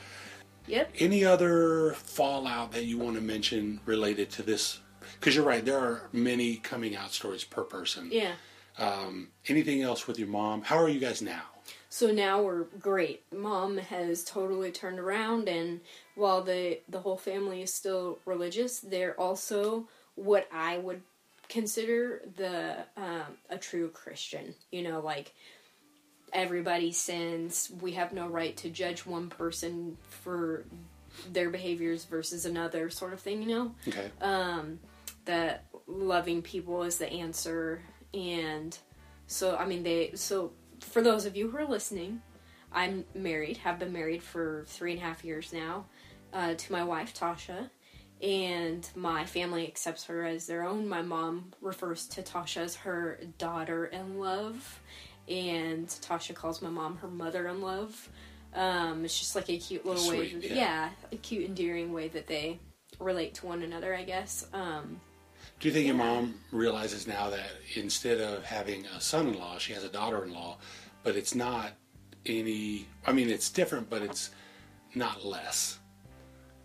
Yep. 0.69 0.95
Any 0.99 1.25
other 1.25 1.93
fallout 1.93 2.73
that 2.73 2.85
you 2.87 2.99
want 2.99 3.15
to 3.17 3.23
mention 3.23 3.81
related 3.87 4.31
to 4.33 4.43
this? 4.43 4.81
Because 5.21 5.37
you're 5.37 5.45
right, 5.45 5.65
there 5.65 5.79
are 5.79 6.09
many 6.13 6.57
coming 6.57 6.97
out 6.97 7.13
stories 7.13 7.45
per 7.45 7.63
person. 7.63 8.09
Yeah. 8.11 8.33
Um, 8.79 9.29
anything 9.47 9.83
else 9.83 10.07
with 10.09 10.19
your 10.19 10.29
mom? 10.29 10.63
How 10.63 10.77
are 10.77 10.89
you 10.89 10.99
guys 11.01 11.23
now? 11.23 11.43
So 11.97 12.11
now 12.11 12.43
we're 12.43 12.65
great. 12.79 13.23
Mom 13.33 13.79
has 13.79 14.23
totally 14.23 14.71
turned 14.71 14.99
around, 14.99 15.49
and 15.49 15.81
while 16.15 16.43
the 16.43 16.79
the 16.91 17.01
whole 17.01 17.17
family 17.17 17.63
is 17.63 17.73
still 17.73 18.19
religious, 18.27 18.81
they're 18.81 19.19
also 19.19 19.89
what 20.15 20.47
I 20.53 20.77
would 20.77 21.01
consider 21.49 22.21
the 22.37 22.85
um, 22.99 23.39
a 23.49 23.57
true 23.57 23.89
Christian. 23.89 24.55
You 24.71 24.83
know, 24.83 25.01
like 25.01 25.33
everybody 26.35 26.93
sins. 26.93 27.73
We 27.81 27.93
have 27.93 28.13
no 28.13 28.27
right 28.29 28.55
to 28.59 28.69
judge 28.69 29.07
one 29.07 29.31
person 29.31 29.97
for 30.03 30.67
their 31.33 31.49
behaviors 31.49 32.05
versus 32.05 32.45
another, 32.45 32.91
sort 32.91 33.15
of 33.15 33.21
thing. 33.21 33.41
You 33.41 33.49
know 33.49 33.75
Okay. 33.89 34.11
um, 34.21 34.81
that 35.25 35.65
loving 35.87 36.43
people 36.43 36.83
is 36.83 36.99
the 36.99 37.11
answer 37.11 37.81
and 38.13 38.77
so 39.29 39.57
i 39.57 39.67
mean 39.67 39.83
they 39.83 40.11
so 40.15 40.53
for 40.81 41.03
those 41.03 41.27
of 41.27 41.37
you 41.37 41.51
who 41.51 41.57
are 41.59 41.67
listening 41.67 42.21
i'm 42.73 43.05
married 43.15 43.57
have 43.59 43.79
been 43.79 43.93
married 43.93 44.23
for 44.23 44.65
three 44.67 44.93
and 44.93 45.01
a 45.01 45.05
half 45.05 45.25
years 45.25 45.53
now 45.53 45.85
uh, 46.33 46.55
to 46.55 46.73
my 46.73 46.85
wife 46.85 47.15
tasha. 47.15 47.71
And 48.23 48.89
my 48.95 49.25
family 49.27 49.67
accepts 49.67 50.05
her 50.05 50.25
as 50.25 50.47
their 50.47 50.65
own. 50.65 50.89
My 50.89 51.03
mom 51.03 51.53
refers 51.61 52.07
to 52.09 52.23
tasha 52.23 52.63
as 52.63 52.75
her 52.77 53.21
daughter 53.39 53.87
in 53.87 54.19
love 54.19 54.81
and 55.29 55.87
tasha 55.87 56.35
calls 56.35 56.63
my 56.63 56.71
mom 56.71 56.97
her 56.99 57.09
mother 57.09 57.47
in 57.49 57.61
love 57.61 58.09
um, 58.55 59.05
it's 59.05 59.19
just 59.19 59.35
like 59.37 59.49
a 59.51 59.59
cute 59.59 59.85
little 59.85 60.09
way 60.09 60.33
that- 60.33 60.45
yeah. 60.45 60.55
yeah 60.55 60.89
a 61.13 61.17
cute 61.17 61.45
endearing 61.45 61.93
way 61.93 62.09
that 62.09 62.27
they 62.27 62.59
relate 62.99 63.35
to 63.35 63.47
one 63.47 63.63
another 63.63 63.95
i 63.95 64.03
guess. 64.05 64.47
Um, 64.53 65.01
Do 65.59 65.69
you 65.69 65.75
think 65.75 65.87
your 65.87 65.97
mom 65.97 66.35
realizes 66.53 67.07
now 67.07 67.31
that 67.31 67.49
instead 67.75 68.21
of 68.21 68.45
having 68.45 68.85
a 68.87 69.01
son-in-law, 69.01 69.59
she 69.59 69.73
has 69.73 69.85
a 69.85 69.89
daughter-in-law, 69.89 70.59
but 71.03 71.17
it's 71.17 71.35
not 71.35 71.73
any? 72.27 72.87
I 73.07 73.13
mean, 73.13 73.31
it's 73.31 73.49
different, 73.49 73.89
but 73.89 74.03
it's 74.03 74.31
not 74.95 75.25
less. 75.25 75.79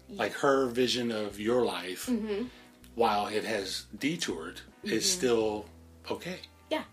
Like 0.10 0.34
her 0.34 0.67
vision 0.67 1.10
of 1.10 1.39
your 1.39 1.63
life, 1.63 2.08
mm-hmm. 2.08 2.47
while 2.95 3.27
it 3.27 3.45
has 3.45 3.86
detoured, 3.97 4.60
is 4.84 5.06
mm-hmm. 5.06 5.19
still 5.19 5.65
okay. 6.10 6.39
Yeah, 6.69 6.84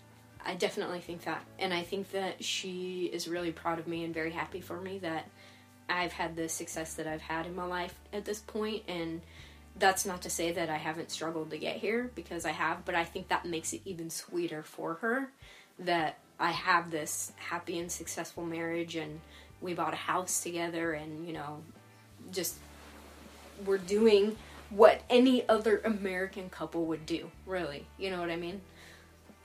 I 0.46 0.54
definitely 0.54 1.00
think 1.00 1.22
that. 1.24 1.44
And 1.58 1.74
I 1.74 1.82
think 1.82 2.12
that 2.12 2.44
she 2.44 3.10
is 3.12 3.26
really 3.26 3.50
proud 3.50 3.80
of 3.80 3.88
me 3.88 4.04
and 4.04 4.14
very 4.14 4.30
happy 4.30 4.60
for 4.60 4.80
me 4.80 4.98
that 5.00 5.28
I've 5.88 6.12
had 6.12 6.36
the 6.36 6.48
success 6.48 6.94
that 6.94 7.08
I've 7.08 7.22
had 7.22 7.46
in 7.46 7.56
my 7.56 7.64
life 7.64 7.94
at 8.12 8.24
this 8.24 8.38
point 8.38 8.84
and 8.86 9.20
that's 9.78 10.06
not 10.06 10.22
to 10.22 10.30
say 10.30 10.52
that 10.52 10.70
I 10.70 10.76
haven't 10.76 11.10
struggled 11.10 11.50
to 11.50 11.58
get 11.58 11.76
here 11.76 12.10
because 12.14 12.44
I 12.44 12.52
have, 12.52 12.84
but 12.84 12.94
I 12.94 13.04
think 13.04 13.28
that 13.28 13.44
makes 13.44 13.72
it 13.72 13.80
even 13.84 14.10
sweeter 14.10 14.62
for 14.62 14.94
her 14.94 15.30
that 15.78 16.18
I 16.40 16.50
have 16.50 16.90
this 16.90 17.32
happy 17.36 17.78
and 17.78 17.90
successful 17.90 18.44
marriage 18.44 18.96
and 18.96 19.20
we 19.60 19.74
bought 19.74 19.92
a 19.92 19.96
house 19.96 20.42
together 20.42 20.92
and, 20.92 21.26
you 21.26 21.32
know, 21.32 21.60
just 22.32 22.56
we're 23.64 23.78
doing 23.78 24.36
what 24.70 25.02
any 25.08 25.48
other 25.48 25.80
American 25.84 26.50
couple 26.50 26.84
would 26.86 27.06
do, 27.06 27.30
really. 27.46 27.86
You 27.98 28.10
know 28.10 28.20
what 28.20 28.30
I 28.30 28.36
mean? 28.36 28.60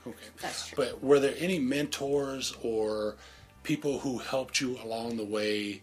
Okay. 0.05 0.17
That's 0.41 0.67
true. 0.67 0.75
But 0.75 1.03
were 1.03 1.19
there 1.19 1.35
any 1.37 1.59
mentors 1.59 2.55
or 2.61 3.15
people 3.63 3.99
who 3.99 4.17
helped 4.17 4.59
you 4.59 4.77
along 4.83 5.17
the 5.17 5.25
way 5.25 5.81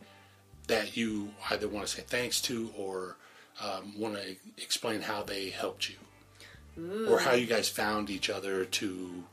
that 0.67 0.97
you 0.97 1.31
either 1.51 1.67
want 1.69 1.87
to 1.87 1.97
say 1.97 2.03
thanks 2.07 2.41
to 2.43 2.71
or 2.77 3.17
um, 3.63 3.99
want 3.99 4.15
to 4.17 4.37
explain 4.63 5.03
how 5.03 5.23
they 5.23 5.51
helped 5.51 5.89
you, 5.91 7.07
or 7.09 7.19
how 7.19 7.33
you 7.33 7.47
guys 7.47 7.69
found 7.69 8.11
each 8.11 8.31
other 8.31 8.65
to 8.65 9.25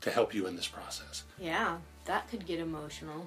to 0.00 0.10
help 0.10 0.34
you 0.34 0.46
in 0.46 0.56
this 0.56 0.68
process? 0.68 1.24
Yeah, 1.38 1.78
that 2.04 2.28
could 2.28 2.46
get 2.46 2.60
emotional. 2.60 3.26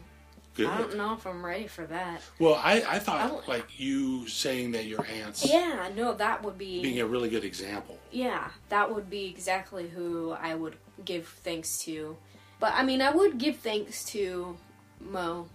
Good. 0.54 0.68
I 0.68 0.78
don't 0.80 0.98
know 0.98 1.14
if 1.14 1.28
I'm 1.28 1.46
ready 1.46 1.68
for 1.68 1.86
that. 1.86 2.22
Well, 2.40 2.56
I, 2.56 2.82
I 2.88 2.98
thought 3.00 3.46
I 3.46 3.48
like 3.52 3.80
you 3.80 4.28
saying 4.28 4.72
that 4.72 4.86
your 4.86 5.06
aunts 5.06 5.48
Yeah, 5.48 5.90
no, 5.96 6.16
that 6.16 6.44
would 6.44 6.58
be 6.58 6.82
being 6.82 7.00
a 7.00 7.06
really 7.06 7.30
good 7.30 7.44
example. 7.44 8.00
yeah, 8.12 8.50
that 8.70 8.92
would 8.94 9.08
be 9.08 9.26
exactly 9.26 9.88
who 9.88 10.32
I 10.32 10.56
would 10.56 10.76
give 11.06 11.28
thanks 11.28 11.78
to. 11.84 12.18
But 12.60 12.74
I 12.74 12.84
mean, 12.84 13.04
I 13.04 13.12
would 13.12 13.38
give 13.38 13.58
thanks 13.58 14.04
to 14.06 14.58
Mo 15.00 15.48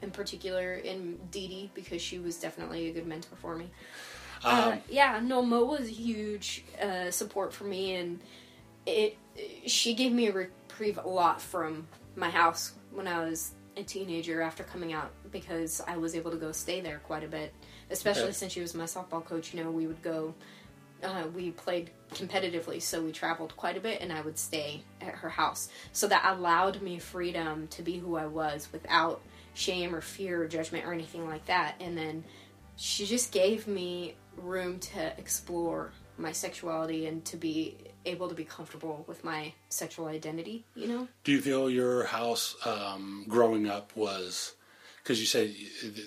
in 0.00 0.10
particular 0.12 0.80
and 0.82 1.30
Dee 1.30 1.48
Dee 1.48 1.70
because 1.74 2.00
she 2.00 2.18
was 2.18 2.38
definitely 2.38 2.88
a 2.88 2.92
good 2.94 3.06
mentor 3.06 3.36
for 3.42 3.54
me. 3.54 3.68
Uh, 4.44 4.70
Um, 4.72 4.80
yeah, 4.88 5.20
no, 5.22 5.42
Mo 5.42 5.64
was 5.64 5.88
a 5.88 5.92
huge 5.92 6.64
uh, 6.82 7.10
support 7.10 7.52
for 7.52 7.64
me, 7.64 7.94
and 7.96 8.20
it 8.86 9.16
she 9.66 9.94
gave 9.94 10.12
me 10.12 10.28
a 10.28 10.32
reprieve 10.32 10.98
a 10.98 11.08
lot 11.08 11.40
from 11.40 11.86
my 12.16 12.30
house 12.30 12.72
when 12.92 13.06
I 13.06 13.24
was 13.24 13.52
a 13.76 13.82
teenager 13.82 14.42
after 14.42 14.64
coming 14.64 14.92
out 14.92 15.10
because 15.30 15.80
I 15.86 15.96
was 15.96 16.14
able 16.16 16.30
to 16.32 16.36
go 16.36 16.50
stay 16.52 16.80
there 16.80 17.00
quite 17.04 17.22
a 17.22 17.28
bit, 17.28 17.52
especially 17.90 18.24
Okay. 18.24 18.32
since 18.32 18.52
she 18.52 18.60
was 18.60 18.74
my 18.74 18.84
softball 18.84 19.24
coach. 19.24 19.54
You 19.54 19.62
know, 19.62 19.70
we 19.70 19.86
would 19.86 20.02
go. 20.02 20.34
Uh, 21.00 21.24
we 21.32 21.52
played 21.52 21.90
competitively, 22.12 22.82
so 22.82 23.00
we 23.00 23.12
traveled 23.12 23.56
quite 23.56 23.76
a 23.76 23.80
bit, 23.80 24.00
and 24.00 24.12
I 24.12 24.20
would 24.20 24.36
stay 24.36 24.82
at 25.00 25.14
her 25.14 25.28
house. 25.28 25.68
So 25.92 26.08
that 26.08 26.24
allowed 26.36 26.82
me 26.82 26.98
freedom 26.98 27.68
to 27.68 27.82
be 27.82 27.98
who 27.98 28.16
I 28.16 28.26
was 28.26 28.68
without 28.72 29.20
shame 29.54 29.94
or 29.94 30.00
fear 30.00 30.42
or 30.42 30.48
judgment 30.48 30.84
or 30.86 30.92
anything 30.92 31.28
like 31.28 31.46
that. 31.46 31.76
And 31.78 31.96
then 31.96 32.24
she 32.74 33.06
just 33.06 33.30
gave 33.30 33.68
me 33.68 34.16
room 34.38 34.78
to 34.78 35.18
explore 35.18 35.92
my 36.16 36.32
sexuality 36.32 37.06
and 37.06 37.24
to 37.24 37.36
be 37.36 37.76
able 38.04 38.28
to 38.28 38.34
be 38.34 38.44
comfortable 38.44 39.04
with 39.06 39.22
my 39.24 39.52
sexual 39.68 40.06
identity, 40.06 40.64
you 40.74 40.88
know? 40.88 41.08
Do 41.24 41.32
you 41.32 41.40
feel 41.40 41.70
your 41.70 42.04
house 42.04 42.56
um, 42.66 43.24
growing 43.28 43.68
up 43.68 43.94
was 43.94 44.54
because 45.02 45.20
you 45.20 45.26
said 45.26 45.54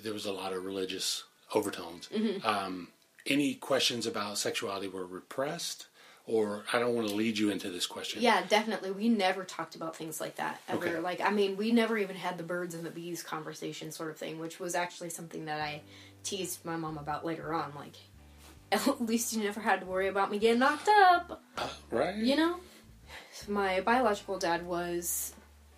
there 0.03 0.13
was 0.13 0.25
a 0.25 0.31
lot 0.31 0.53
of 0.53 0.65
religious 0.65 1.23
overtones? 1.53 2.09
Mm-hmm. 2.09 2.45
Um, 2.45 2.89
any 3.25 3.53
questions 3.53 4.05
about 4.05 4.37
sexuality 4.37 4.87
were 4.87 5.05
repressed, 5.05 5.87
or 6.25 6.63
I 6.73 6.79
don't 6.79 6.95
want 6.95 7.07
to 7.07 7.15
lead 7.15 7.37
you 7.37 7.49
into 7.49 7.69
this 7.69 7.85
question. 7.85 8.21
Yeah, 8.21 8.43
definitely. 8.47 8.91
We 8.91 9.09
never 9.09 9.43
talked 9.43 9.75
about 9.75 9.95
things 9.95 10.19
like 10.19 10.35
that 10.35 10.59
ever. 10.67 10.87
Okay. 10.87 10.99
Like, 10.99 11.21
I 11.21 11.29
mean, 11.29 11.55
we 11.55 11.71
never 11.71 11.97
even 11.97 12.15
had 12.15 12.37
the 12.37 12.43
birds 12.43 12.73
and 12.75 12.83
the 12.83 12.89
bees 12.89 13.23
conversation 13.23 13.91
sort 13.91 14.09
of 14.09 14.17
thing, 14.17 14.39
which 14.39 14.59
was 14.59 14.75
actually 14.75 15.09
something 15.09 15.45
that 15.45 15.61
I 15.61 15.81
teased 16.23 16.65
my 16.65 16.75
mom 16.75 16.97
about 16.97 17.25
later 17.25 17.53
on. 17.53 17.73
Like, 17.75 17.95
at 18.87 19.01
least 19.01 19.33
you 19.33 19.43
never 19.43 19.59
had 19.59 19.81
to 19.81 19.85
worry 19.85 20.07
about 20.07 20.31
me 20.31 20.39
getting 20.39 20.59
knocked 20.59 20.87
up. 20.87 21.43
right. 21.91 22.15
You 22.15 22.35
know? 22.35 22.55
My 23.47 23.81
biological 23.81 24.39
dad 24.39 24.65
was 24.65 25.33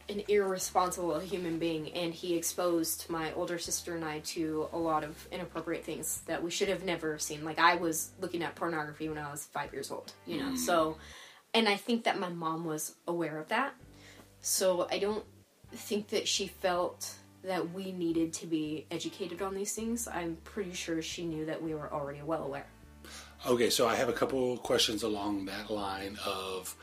an 0.10 0.21
irresponsible 0.27 1.19
human 1.19 1.58
being, 1.60 1.91
and 1.93 2.13
he 2.13 2.36
exposed 2.36 3.10
my 3.10 3.32
older 3.34 3.58
sister 3.58 3.95
and 3.95 4.03
I 4.03 4.19
to 4.19 4.67
a 4.73 4.77
lot 4.77 5.03
of 5.03 5.27
inappropriate 5.32 5.84
things 5.84 6.21
that 6.27 6.43
we 6.43 6.51
should 6.51 6.67
have 6.67 6.84
never 6.84 7.17
seen. 7.17 7.43
Like, 7.43 7.58
I 7.58 7.75
was 7.75 8.12
looking 8.19 8.43
at 8.43 8.56
pornography 8.56 9.10
when 9.10 9.17
I 9.17 9.32
was 9.32 9.45
five 9.45 9.73
years 9.73 9.89
old, 9.91 10.12
you 10.27 10.39
know? 10.39 10.49
Hmm. 10.49 10.56
So, 10.58 10.97
and 11.53 11.69
I 11.69 11.75
think 11.75 12.03
that 12.03 12.19
my 12.19 12.29
mom 12.29 12.65
was 12.65 12.95
aware 13.08 13.39
of 13.39 13.47
that. 13.47 13.73
So, 14.41 14.88
I 14.91 14.99
don't 14.99 15.23
think 15.71 16.10
that 16.10 16.27
she 16.27 16.47
felt 16.47 17.15
that 17.43 17.71
we 17.71 17.91
needed 17.91 18.34
to 18.34 18.47
be 18.47 18.86
educated 18.91 19.41
on 19.41 19.56
these 19.56 19.73
things. 19.73 20.08
I'm 20.08 20.38
pretty 20.43 20.73
sure 20.73 21.01
she 21.01 21.25
knew 21.25 21.45
that 21.45 21.62
we 21.62 21.73
were 21.73 21.91
already 21.91 22.21
well 22.21 22.43
aware. 22.43 22.67
Okay, 23.46 23.69
so 23.69 23.87
I 23.87 23.96
have 23.96 24.08
a 24.10 24.13
couple 24.13 24.58
questions 24.58 25.04
along 25.04 25.46
that 25.46 25.69
line 25.69 26.17
of 26.25 26.75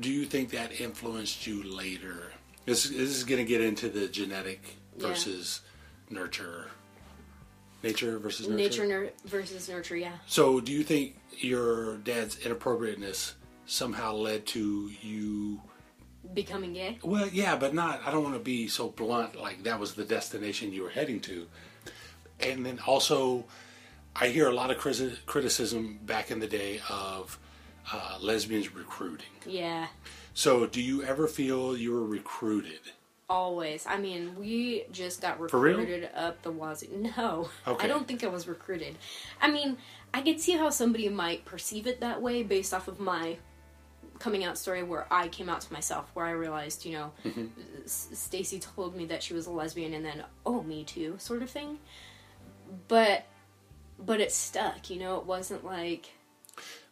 do 0.00 0.10
you 0.10 0.24
think 0.26 0.50
that 0.50 0.80
influenced 0.80 1.46
you 1.46 1.62
later? 1.62 2.32
This, 2.66 2.84
this 2.84 2.92
is 2.98 3.24
going 3.24 3.38
to 3.38 3.48
get 3.48 3.60
into 3.60 3.88
the 3.88 4.08
genetic 4.08 4.76
Yeah. 4.98 5.08
versus 5.08 5.60
nurture. 6.10 6.66
Nature 7.82 8.18
versus 8.18 8.48
nurture. 8.48 8.56
Nature 8.62 8.86
nur- 8.86 9.10
versus 9.24 9.68
nurture, 9.68 9.96
yeah. 9.96 10.14
So, 10.26 10.60
do 10.60 10.72
you 10.72 10.82
think 10.82 11.16
your 11.38 11.98
dad's 11.98 12.38
inappropriateness 12.38 13.34
somehow 13.66 14.14
led 14.14 14.46
to 14.48 14.90
you? 15.02 15.60
Becoming 16.32 16.72
gay? 16.72 16.98
Well, 17.02 17.28
yeah, 17.28 17.56
but 17.56 17.74
not. 17.74 18.00
I 18.06 18.10
don't 18.10 18.22
want 18.22 18.36
to 18.36 18.40
be 18.40 18.68
so 18.68 18.88
blunt. 18.88 19.38
Like 19.38 19.62
that 19.64 19.78
was 19.78 19.94
the 19.94 20.04
destination 20.04 20.72
you 20.72 20.82
were 20.82 20.88
heading 20.88 21.20
to, 21.20 21.46
and 22.40 22.64
then 22.64 22.78
also, 22.86 23.44
I 24.16 24.28
hear 24.28 24.48
a 24.48 24.54
lot 24.54 24.70
of 24.70 24.78
criticism 24.78 25.98
back 26.04 26.30
in 26.30 26.38
the 26.40 26.46
day 26.46 26.80
of 26.88 27.38
uh, 27.92 28.18
lesbians 28.20 28.74
recruiting. 28.74 29.26
Yeah. 29.46 29.88
So, 30.34 30.66
do 30.66 30.80
you 30.80 31.02
ever 31.02 31.26
feel 31.26 31.76
you 31.76 31.92
were 31.92 32.04
recruited? 32.04 32.80
Always. 33.28 33.86
I 33.86 33.96
mean, 33.98 34.36
we 34.38 34.84
just 34.92 35.20
got 35.20 35.40
recruited 35.40 36.10
up 36.14 36.42
the 36.42 36.50
wazoo. 36.52 36.88
No, 37.16 37.48
Okay. 37.66 37.84
I 37.84 37.88
don't 37.88 38.06
think 38.06 38.22
I 38.22 38.28
was 38.28 38.46
recruited. 38.46 38.96
I 39.40 39.50
mean, 39.50 39.78
I 40.12 40.20
could 40.22 40.40
see 40.40 40.52
how 40.52 40.70
somebody 40.70 41.08
might 41.08 41.44
perceive 41.44 41.86
it 41.86 42.00
that 42.00 42.20
way 42.22 42.42
based 42.42 42.72
off 42.74 42.86
of 42.86 43.00
my 43.00 43.38
coming 44.20 44.44
out 44.44 44.56
story 44.56 44.82
where 44.84 45.06
I 45.12 45.26
came 45.28 45.48
out 45.48 45.60
to 45.62 45.72
myself, 45.72 46.08
where 46.14 46.26
I 46.26 46.30
realized, 46.32 46.84
you 46.84 46.92
know, 46.92 47.12
Mm-hmm. 47.24 47.46
Stacy 47.86 48.60
told 48.60 48.94
me 48.96 49.06
that 49.06 49.22
she 49.22 49.34
was 49.34 49.46
a 49.46 49.50
lesbian, 49.50 49.92
and 49.94 50.04
then 50.04 50.22
oh, 50.46 50.62
me 50.62 50.84
too, 50.84 51.16
sort 51.18 51.42
of 51.42 51.50
thing. 51.50 51.78
But, 52.88 53.24
but 53.98 54.20
it 54.20 54.32
stuck. 54.32 54.90
You 54.90 54.98
know, 55.00 55.16
it 55.18 55.26
wasn't 55.26 55.64
like 55.64 56.06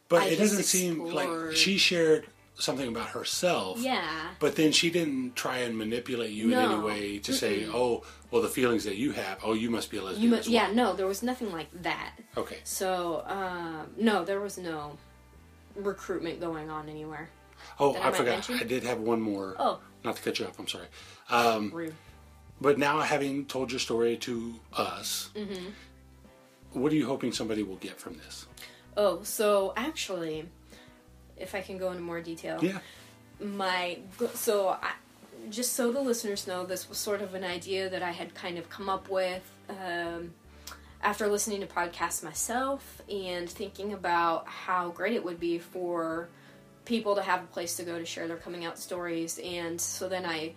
But 0.09 0.23
I 0.23 0.27
it 0.27 0.37
doesn't 0.39 0.65
seem 0.65 1.05
like 1.05 1.55
she 1.57 1.79
shared 1.79 2.27
something 2.55 2.87
about 2.89 3.09
herself. 3.09 3.79
yeah. 3.81 4.29
But 4.39 4.57
then 4.57 4.73
she 4.73 4.91
didn't 4.91 5.35
try 5.35 5.59
and 5.59 5.77
manipulate 5.77 6.31
you 6.31 6.49
in 6.53 6.55
any 6.59 6.79
way 6.81 7.19
to 7.21 7.33
say, 7.33 7.67
"Oh, 7.67 8.05
well, 8.31 8.43
the 8.43 8.49
feelings 8.49 8.85
that 8.85 8.97
you 8.97 9.13
have. 9.13 9.39
Oh, 9.43 9.55
you 9.55 9.71
must 9.71 9.91
be 9.91 9.97
a 9.97 10.03
lesbian." 10.03 10.23
You 10.23 10.29
mu- 10.31 10.37
well. 10.37 10.45
yeah, 10.49 10.71
no, 10.73 10.93
there 10.95 11.07
was 11.07 11.23
nothing 11.23 11.51
like 11.53 11.69
that. 11.83 12.13
Okay. 12.37 12.59
So, 12.65 13.25
um, 13.27 13.89
no, 13.97 14.25
there 14.25 14.41
was 14.41 14.59
no 14.59 14.99
recruitment 15.75 16.41
going 16.41 16.71
on 16.71 16.89
anywhere. 16.89 17.31
Oh, 17.81 17.95
I 17.95 18.09
I 18.09 18.13
forgot. 18.13 18.33
mention? 18.33 18.59
I 18.61 18.65
did 18.65 18.83
have 18.85 18.99
one 19.01 19.21
more. 19.21 19.57
Oh. 19.59 19.81
Not 20.05 20.17
to 20.17 20.23
cut 20.23 20.39
you 20.39 20.47
off. 20.47 20.59
I'm 20.59 20.69
sorry. 20.69 20.87
Um, 21.31 21.71
Rude. 21.73 21.95
but 22.61 22.77
now, 22.79 23.01
having 23.01 23.47
told 23.47 23.71
your 23.71 23.81
story 23.81 24.17
to 24.19 24.57
us, 24.75 25.31
Mm-hmm. 25.35 25.67
What 26.73 26.93
are 26.93 26.97
you 26.97 27.07
hoping 27.07 27.33
somebody 27.33 27.63
will 27.63 27.77
get 27.77 27.99
from 27.99 28.17
this? 28.19 28.47
Oh, 28.97 29.23
so 29.23 29.73
actually, 29.77 30.49
if 31.37 31.55
I 31.55 31.61
can 31.61 31.79
go 31.79 31.91
into 31.91 32.03
more 32.03 32.21
detail, 32.21 32.59
Yeah. 32.63 32.79
my 33.41 33.99
so 34.35 34.69
I, 34.71 34.93
just 35.51 35.73
so 35.73 35.91
the 35.93 36.01
listeners 36.01 36.47
know, 36.47 36.65
this 36.67 36.89
was 36.89 36.99
sort 36.99 37.21
of 37.23 37.35
an 37.35 37.43
idea 37.45 37.89
that 37.91 38.03
I 38.03 38.11
had 38.13 38.35
kind 38.35 38.59
of 38.59 38.69
come 38.71 38.89
up 38.89 39.09
with 39.09 39.43
um, 39.69 40.35
after 41.03 41.27
listening 41.27 41.61
to 41.63 41.67
podcasts 41.67 42.23
myself 42.23 43.03
and 43.11 43.49
thinking 43.51 43.93
about 43.93 44.47
how 44.47 44.91
great 44.91 45.15
it 45.15 45.25
would 45.25 45.41
be 45.41 45.59
for 45.59 46.29
people 46.85 47.15
to 47.17 47.23
have 47.23 47.43
a 47.43 47.47
place 47.47 47.77
to 47.77 47.83
go 47.85 47.99
to 47.99 48.05
share 48.05 48.29
their 48.29 48.37
coming 48.37 48.65
out 48.65 48.79
stories. 48.79 49.41
And 49.43 49.81
so 49.81 50.09
then 50.09 50.25
I 50.25 50.55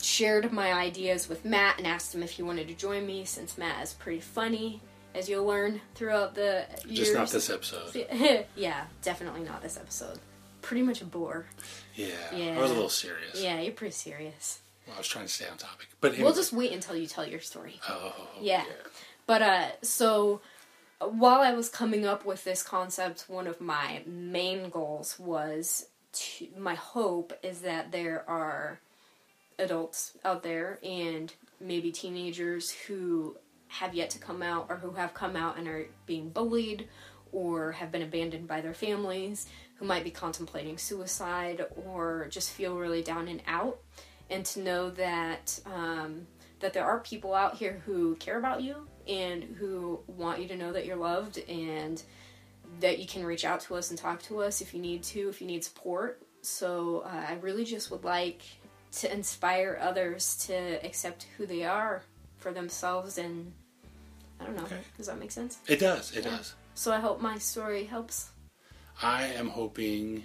shared 0.00 0.52
my 0.52 0.72
ideas 0.72 1.28
with 1.28 1.44
Matt 1.44 1.78
and 1.78 1.86
asked 1.86 2.12
him 2.14 2.22
if 2.24 2.30
he 2.32 2.42
wanted 2.42 2.66
to 2.68 2.74
join 2.74 3.06
me, 3.06 3.24
since 3.24 3.56
Matt 3.56 3.82
is 3.84 3.92
pretty 3.92 4.20
funny, 4.20 4.80
as 5.14 5.28
you'll 5.28 5.44
learn 5.44 5.80
throughout 5.94 6.34
the 6.34 6.66
years. 6.86 6.98
Just 6.98 7.14
not 7.14 7.28
this 7.28 7.50
episode. 7.50 8.06
yeah, 8.56 8.84
definitely 9.02 9.42
not 9.42 9.62
this 9.62 9.76
episode. 9.76 10.18
Pretty 10.60 10.82
much 10.82 11.00
a 11.02 11.04
bore. 11.04 11.46
Yeah. 11.94 12.06
Yeah. 12.34 12.56
I 12.56 12.60
was 12.60 12.70
a 12.70 12.74
little 12.74 12.88
serious. 12.88 13.42
Yeah, 13.42 13.60
you're 13.60 13.72
pretty 13.72 13.92
serious. 13.92 14.60
Well, 14.86 14.96
I 14.96 14.98
was 14.98 15.08
trying 15.08 15.26
to 15.26 15.32
stay 15.32 15.46
on 15.48 15.56
topic. 15.56 15.88
But 16.00 16.18
We'll 16.18 16.34
just 16.34 16.52
wait 16.52 16.72
until 16.72 16.96
you 16.96 17.06
tell 17.06 17.26
your 17.26 17.40
story. 17.40 17.80
Oh. 17.88 18.14
Yeah. 18.40 18.64
But 19.26 19.42
uh 19.42 19.66
so 19.82 20.40
while 21.00 21.40
I 21.40 21.52
was 21.52 21.68
coming 21.68 22.06
up 22.06 22.24
with 22.24 22.44
this 22.44 22.62
concept, 22.62 23.24
one 23.28 23.46
of 23.46 23.60
my 23.60 24.02
main 24.06 24.70
goals 24.70 25.18
was 25.18 25.86
to 26.12 26.46
my 26.56 26.74
hope 26.74 27.32
is 27.42 27.60
that 27.62 27.90
there 27.90 28.24
are 28.28 28.78
adults 29.58 30.12
out 30.24 30.42
there 30.42 30.78
and 30.82 31.32
maybe 31.60 31.90
teenagers 31.92 32.70
who 32.70 33.36
have 33.72 33.94
yet 33.94 34.10
to 34.10 34.18
come 34.18 34.42
out 34.42 34.66
or 34.68 34.76
who 34.76 34.90
have 34.92 35.14
come 35.14 35.34
out 35.34 35.58
and 35.58 35.66
are 35.66 35.86
being 36.04 36.28
bullied 36.28 36.88
or 37.32 37.72
have 37.72 37.90
been 37.90 38.02
abandoned 38.02 38.46
by 38.46 38.60
their 38.60 38.74
families 38.74 39.46
who 39.76 39.86
might 39.86 40.04
be 40.04 40.10
contemplating 40.10 40.76
suicide 40.76 41.64
or 41.86 42.26
just 42.30 42.50
feel 42.50 42.76
really 42.76 43.02
down 43.02 43.28
and 43.28 43.42
out. 43.46 43.78
And 44.28 44.44
to 44.46 44.60
know 44.60 44.90
that 44.90 45.58
um, 45.66 46.26
that 46.60 46.74
there 46.74 46.84
are 46.84 47.00
people 47.00 47.34
out 47.34 47.56
here 47.56 47.82
who 47.84 48.14
care 48.16 48.38
about 48.38 48.62
you 48.62 48.86
and 49.08 49.42
who 49.42 50.00
want 50.06 50.40
you 50.40 50.48
to 50.48 50.56
know 50.56 50.72
that 50.72 50.86
you're 50.86 50.96
loved 50.96 51.38
and 51.48 52.02
that 52.80 52.98
you 52.98 53.06
can 53.06 53.24
reach 53.24 53.44
out 53.44 53.60
to 53.60 53.74
us 53.74 53.90
and 53.90 53.98
talk 53.98 54.22
to 54.22 54.40
us 54.40 54.60
if 54.60 54.72
you 54.72 54.80
need 54.80 55.02
to 55.02 55.28
if 55.28 55.40
you 55.40 55.46
need 55.46 55.64
support. 55.64 56.22
So 56.42 57.04
uh, 57.06 57.26
i 57.28 57.34
really 57.40 57.64
just 57.64 57.90
would 57.90 58.04
like 58.04 58.42
to 59.00 59.12
inspire 59.12 59.78
others 59.80 60.44
to 60.46 60.54
accept 60.84 61.26
who 61.36 61.46
they 61.46 61.64
are 61.64 62.02
for 62.36 62.52
themselves 62.52 63.16
and 63.16 63.52
i 64.42 64.46
don't 64.46 64.56
know 64.56 64.64
Okay. 64.64 64.80
does 64.96 65.06
that 65.06 65.18
make 65.18 65.30
sense 65.30 65.58
It 65.68 65.78
does. 65.80 66.14
It 66.16 66.24
does. 66.24 66.54
so 66.74 66.92
i 66.92 66.98
hope 67.00 67.20
my 67.20 67.38
story 67.38 67.84
helps 67.84 68.30
I 69.02 69.24
am 69.40 69.48
hoping 69.48 70.22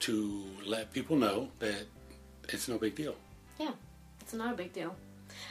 to 0.00 0.44
let 0.66 0.92
people 0.92 1.16
know 1.16 1.48
that 1.60 1.84
it's 2.48 2.66
no 2.68 2.76
big 2.76 2.94
deal. 2.96 3.14
Yeah, 3.60 3.70
it's 4.20 4.34
not 4.34 4.52
a 4.52 4.56
big 4.56 4.72
deal. 4.72 4.94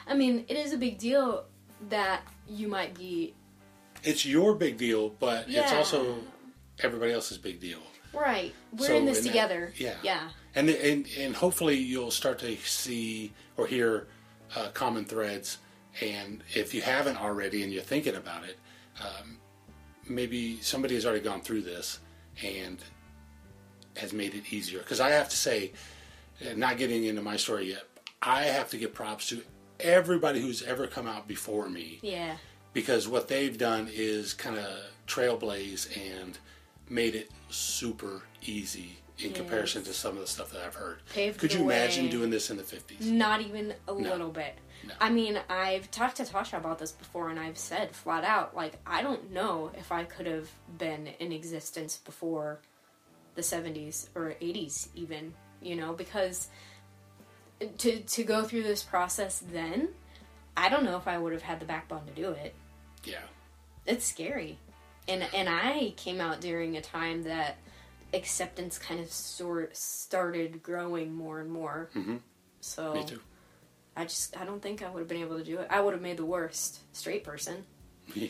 I 0.05 0.13
mean, 0.15 0.45
it 0.49 0.57
is 0.57 0.73
a 0.73 0.77
big 0.77 0.97
deal 0.99 1.45
that 1.89 2.21
you 2.47 2.67
might 2.67 2.93
be 2.93 3.33
It's 4.03 4.25
your 4.25 4.53
big 4.55 4.77
deal, 4.77 5.09
but 5.19 5.45
it's 5.47 5.71
also 5.71 6.17
everybody 6.79 7.13
else's 7.13 7.37
big 7.37 7.59
deal. 7.61 7.79
right. 8.13 8.53
We're 8.77 8.87
So 8.87 8.95
in 8.97 9.05
this 9.05 9.19
in 9.19 9.23
that- 9.23 9.29
together. 9.31 9.73
yeah. 9.77 9.95
Yeah. 10.03 10.29
And, 10.53 10.69
and 10.69 11.07
and 11.17 11.33
hopefully 11.35 11.77
you'll 11.77 12.11
start 12.11 12.37
to 12.39 12.57
see 12.57 13.31
or 13.57 13.65
hear 13.65 14.07
uh, 14.57 14.69
common 14.73 15.05
threads. 15.05 15.57
And 15.99 16.43
if 16.53 16.73
you 16.73 16.81
haven't 16.81 17.17
already 17.17 17.63
and 17.63 17.71
you're 17.73 17.81
thinking 17.83 18.15
about 18.15 18.43
it, 18.45 18.57
um, 19.01 19.37
maybe 20.07 20.59
somebody 20.61 20.95
has 20.95 21.05
already 21.05 21.21
gone 21.23 21.41
through 21.41 21.61
this 21.61 21.99
and 22.43 22.77
has 23.97 24.13
made 24.13 24.33
it 24.33 24.53
easier. 24.53 24.79
Because 24.79 24.99
I 25.01 25.09
have 25.09 25.29
to 25.29 25.35
say, 25.35 25.73
uh, 26.41 26.53
not 26.55 26.77
getting 26.77 27.03
into 27.03 27.21
my 27.21 27.35
story 27.35 27.69
yet, 27.71 27.83
I 28.21 28.43
have 28.43 28.69
to 28.69 28.77
give 28.77 28.93
props 28.93 29.27
to 29.29 29.41
everybody 29.79 30.39
who's 30.41 30.63
ever 30.63 30.87
come 30.87 31.07
out 31.07 31.27
before 31.27 31.67
me 31.67 31.99
Yeah. 32.03 32.37
because 32.71 33.07
what 33.07 33.27
they've 33.27 33.57
done 33.57 33.89
is 33.91 34.33
kind 34.33 34.57
of 34.57 34.67
trailblaze 35.07 35.89
and 35.97 36.37
made 36.87 37.15
it 37.15 37.31
super 37.49 38.21
easy 38.43 38.97
in 39.17 39.33
comparison 39.33 39.83
to 39.83 39.93
some 39.93 40.13
of 40.15 40.21
the 40.21 40.27
stuff 40.27 40.51
that 40.51 40.61
I've 40.61 40.75
heard. 40.75 40.99
Paved 41.13 41.39
Could 41.39 41.53
you 41.53 41.61
imagine 41.61 42.09
doing 42.09 42.29
this 42.29 42.49
in 42.49 42.57
the 42.57 42.63
50s? 42.63 43.01
Not 43.05 43.41
even 43.41 43.73
a 43.87 43.93
little 43.93 44.29
bit. 44.29 44.55
No. 44.87 44.93
I 44.99 45.09
mean, 45.09 45.39
I've 45.49 45.91
talked 45.91 46.17
to 46.17 46.23
Tasha 46.23 46.57
about 46.57 46.79
this 46.79 46.91
before, 46.91 47.29
and 47.29 47.39
I've 47.39 47.57
said 47.57 47.95
flat 47.95 48.23
out, 48.23 48.55
like, 48.55 48.73
I 48.85 49.01
don't 49.01 49.31
know 49.31 49.71
if 49.77 49.91
I 49.91 50.03
could 50.05 50.25
have 50.25 50.49
been 50.77 51.07
in 51.19 51.31
existence 51.31 51.97
before 51.97 52.59
the 53.35 53.41
70s 53.41 54.07
or 54.15 54.35
80s, 54.41 54.87
even, 54.95 55.33
you 55.61 55.75
know, 55.75 55.93
because 55.93 56.47
to, 57.77 57.99
to 57.99 58.23
go 58.23 58.43
through 58.43 58.63
this 58.63 58.83
process 58.83 59.43
then, 59.51 59.89
I 60.57 60.69
don't 60.69 60.83
know 60.83 60.97
if 60.97 61.07
I 61.07 61.17
would 61.17 61.31
have 61.33 61.43
had 61.43 61.59
the 61.59 61.65
backbone 61.65 62.05
to 62.07 62.13
do 62.13 62.31
it. 62.31 62.53
Yeah. 63.03 63.21
it's 63.87 64.05
scary 64.05 64.59
and 65.07 65.25
and 65.33 65.49
i 65.49 65.91
came 65.97 66.21
out 66.21 66.39
during 66.39 66.77
a 66.77 66.81
time 66.81 67.23
that 67.23 67.57
acceptance 68.13 68.77
kind 68.77 68.99
of 68.99 69.11
sort 69.11 69.75
started 69.75 70.61
growing 70.61 71.11
more 71.11 71.39
and 71.39 71.49
more 71.49 71.89
Mhm. 71.95 72.19
so 72.59 72.93
Me 72.93 73.03
too. 73.03 73.19
I 73.95 74.03
just 74.03 74.35
i 74.37 74.45
don't 74.45 74.61
think 74.61 74.81
i 74.83 74.89
would 74.89 74.99
have 74.99 75.07
been 75.07 75.21
able 75.21 75.37
to 75.37 75.43
do 75.43 75.59
it 75.59 75.67
i 75.69 75.79
would 75.81 75.93
have 75.93 76.01
made 76.01 76.17
the 76.17 76.25
worst 76.25 76.79
straight 76.93 77.23
person 77.23 77.63
yeah. 78.15 78.27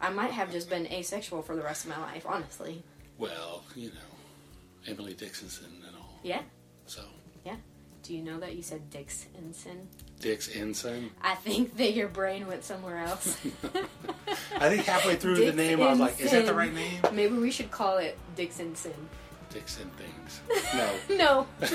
i 0.00 0.10
might 0.10 0.30
have 0.30 0.50
just 0.52 0.68
been 0.70 0.86
asexual 0.92 1.42
for 1.42 1.56
the 1.56 1.62
rest 1.62 1.84
of 1.84 1.90
my 1.90 1.98
life 2.00 2.24
honestly 2.26 2.82
Well, 3.18 3.62
you 3.76 3.88
know, 3.88 4.10
Emily 4.86 5.14
Dickinson 5.14 5.66
and 5.86 5.96
all. 5.96 6.18
yeah 6.22 6.42
So, 6.86 7.02
yeah 7.44 7.56
do 8.02 8.14
you 8.14 8.22
know 8.22 8.38
that 8.38 8.54
you 8.54 8.62
said 8.62 8.90
dixonson 8.90 9.86
Dix 10.20 10.54
Ensign. 10.54 11.10
i 11.22 11.34
think 11.34 11.76
that 11.78 11.92
your 11.94 12.08
brain 12.08 12.46
went 12.46 12.64
somewhere 12.64 12.98
else 12.98 13.38
I 14.56 14.68
think 14.70 14.84
halfway 14.86 15.16
through 15.16 15.44
the 15.44 15.52
name, 15.52 15.82
I 15.82 15.90
was 15.90 15.98
like, 16.00 16.20
is 16.20 16.30
that 16.30 16.46
the 16.46 16.54
right 16.54 16.72
name? 16.72 17.00
maybe 17.12 17.34
we 17.36 17.50
should 17.50 17.70
call 17.70 17.98
it 17.98 18.16
dixonson 18.36 18.92
Dixon 19.50 19.90
things. 19.96 20.40
No. 21.10 21.46
no 21.60 21.68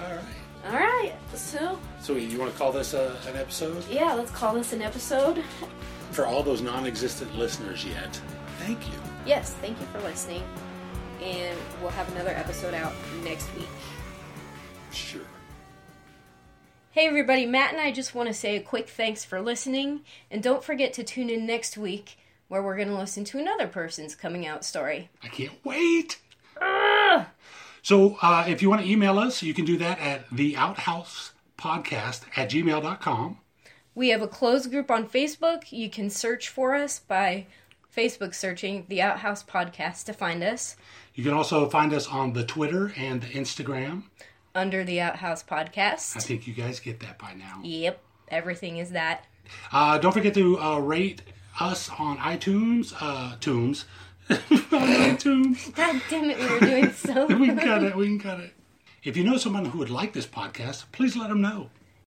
All 0.00 0.10
right. 0.14 0.24
all 0.66 0.72
right 0.78 1.12
so 1.34 1.78
So, 2.00 2.14
you 2.14 2.38
want 2.38 2.52
to 2.52 2.58
call 2.58 2.72
this 2.72 2.94
uh, 2.94 3.16
an 3.26 3.36
episode? 3.36 3.84
yeah 3.90 4.14
let's 4.14 4.30
call 4.30 4.54
this 4.54 4.72
an 4.72 4.82
episode 4.82 5.42
For 6.12 6.26
all 6.26 6.42
those 6.42 6.60
non 6.62 6.86
existent 6.86 7.36
listeners 7.36 7.84
yet, 7.84 8.20
thank 8.58 8.86
you. 8.88 8.94
yes, 9.26 9.52
thank 9.60 9.78
you 9.80 9.86
for 9.86 10.00
listening. 10.00 10.42
And 11.22 11.58
we'll 11.80 11.90
have 11.90 12.10
another 12.14 12.30
episode 12.30 12.74
out 12.74 12.92
next 13.24 13.52
week. 13.56 13.66
Sure. 14.92 15.20
Hey 16.92 17.06
everybody, 17.06 17.44
Matt 17.44 17.72
and 17.72 17.80
I 17.80 17.90
just 17.92 18.14
want 18.14 18.28
to 18.28 18.34
say 18.34 18.56
a 18.56 18.60
quick 18.60 18.88
thanks 18.88 19.24
for 19.24 19.40
listening. 19.40 20.00
And 20.30 20.42
don't 20.42 20.64
forget 20.64 20.92
to 20.94 21.04
tune 21.04 21.28
in 21.30 21.44
next 21.46 21.76
week 21.76 22.18
where 22.48 22.62
we're 22.62 22.76
going 22.76 22.88
to 22.88 22.96
listen 22.96 23.24
to 23.24 23.38
another 23.38 23.66
person's 23.68 24.14
coming 24.16 24.46
out 24.46 24.64
story. 24.64 25.10
I 25.22 25.28
can't 25.28 25.52
wait. 25.64 26.18
So, 27.88 28.18
uh, 28.20 28.44
if 28.46 28.60
you 28.60 28.68
want 28.68 28.82
to 28.82 28.86
email 28.86 29.18
us, 29.18 29.42
you 29.42 29.54
can 29.54 29.64
do 29.64 29.78
that 29.78 29.98
at 29.98 30.28
theouthousepodcast 30.28 32.20
at 32.36 32.50
gmail.com. 32.50 33.38
We 33.94 34.10
have 34.10 34.20
a 34.20 34.28
closed 34.28 34.70
group 34.70 34.90
on 34.90 35.08
Facebook. 35.08 35.72
You 35.72 35.88
can 35.88 36.10
search 36.10 36.50
for 36.50 36.74
us 36.74 36.98
by 36.98 37.46
Facebook 37.96 38.34
searching 38.34 38.84
the 38.90 39.00
Outhouse 39.00 39.42
Podcast 39.42 40.04
to 40.04 40.12
find 40.12 40.44
us. 40.44 40.76
You 41.14 41.24
can 41.24 41.32
also 41.32 41.66
find 41.70 41.94
us 41.94 42.06
on 42.06 42.34
the 42.34 42.44
Twitter 42.44 42.92
and 42.94 43.22
the 43.22 43.28
Instagram. 43.28 44.02
Under 44.54 44.84
the 44.84 45.00
Outhouse 45.00 45.42
Podcast. 45.42 46.14
I 46.14 46.20
think 46.20 46.46
you 46.46 46.52
guys 46.52 46.80
get 46.80 47.00
that 47.00 47.18
by 47.18 47.32
now. 47.32 47.60
Yep, 47.62 48.02
everything 48.28 48.76
is 48.76 48.90
that. 48.90 49.24
Uh, 49.72 49.96
don't 49.96 50.12
forget 50.12 50.34
to 50.34 50.60
uh, 50.60 50.78
rate 50.78 51.22
us 51.58 51.88
on 51.98 52.18
iTunes. 52.18 52.92
Uh, 53.00 53.36
Tunes. 53.40 53.86
iTunes. 54.28 55.74
God 55.74 56.02
damn 56.08 56.30
it, 56.30 56.38
we 56.38 56.46
were 56.48 56.60
doing 56.60 56.92
so 56.92 57.26
good. 57.26 57.40
we 57.40 57.46
can 57.46 57.58
cut 57.58 57.82
it. 57.82 57.96
We 57.96 58.06
can 58.06 58.18
cut 58.18 58.40
it. 58.40 58.52
If 59.02 59.16
you 59.16 59.24
know 59.24 59.36
someone 59.36 59.66
who 59.66 59.78
would 59.78 59.90
like 59.90 60.12
this 60.12 60.26
podcast, 60.26 60.84
please 60.92 61.16
let 61.16 61.28
them 61.28 61.40
know. 61.40 61.70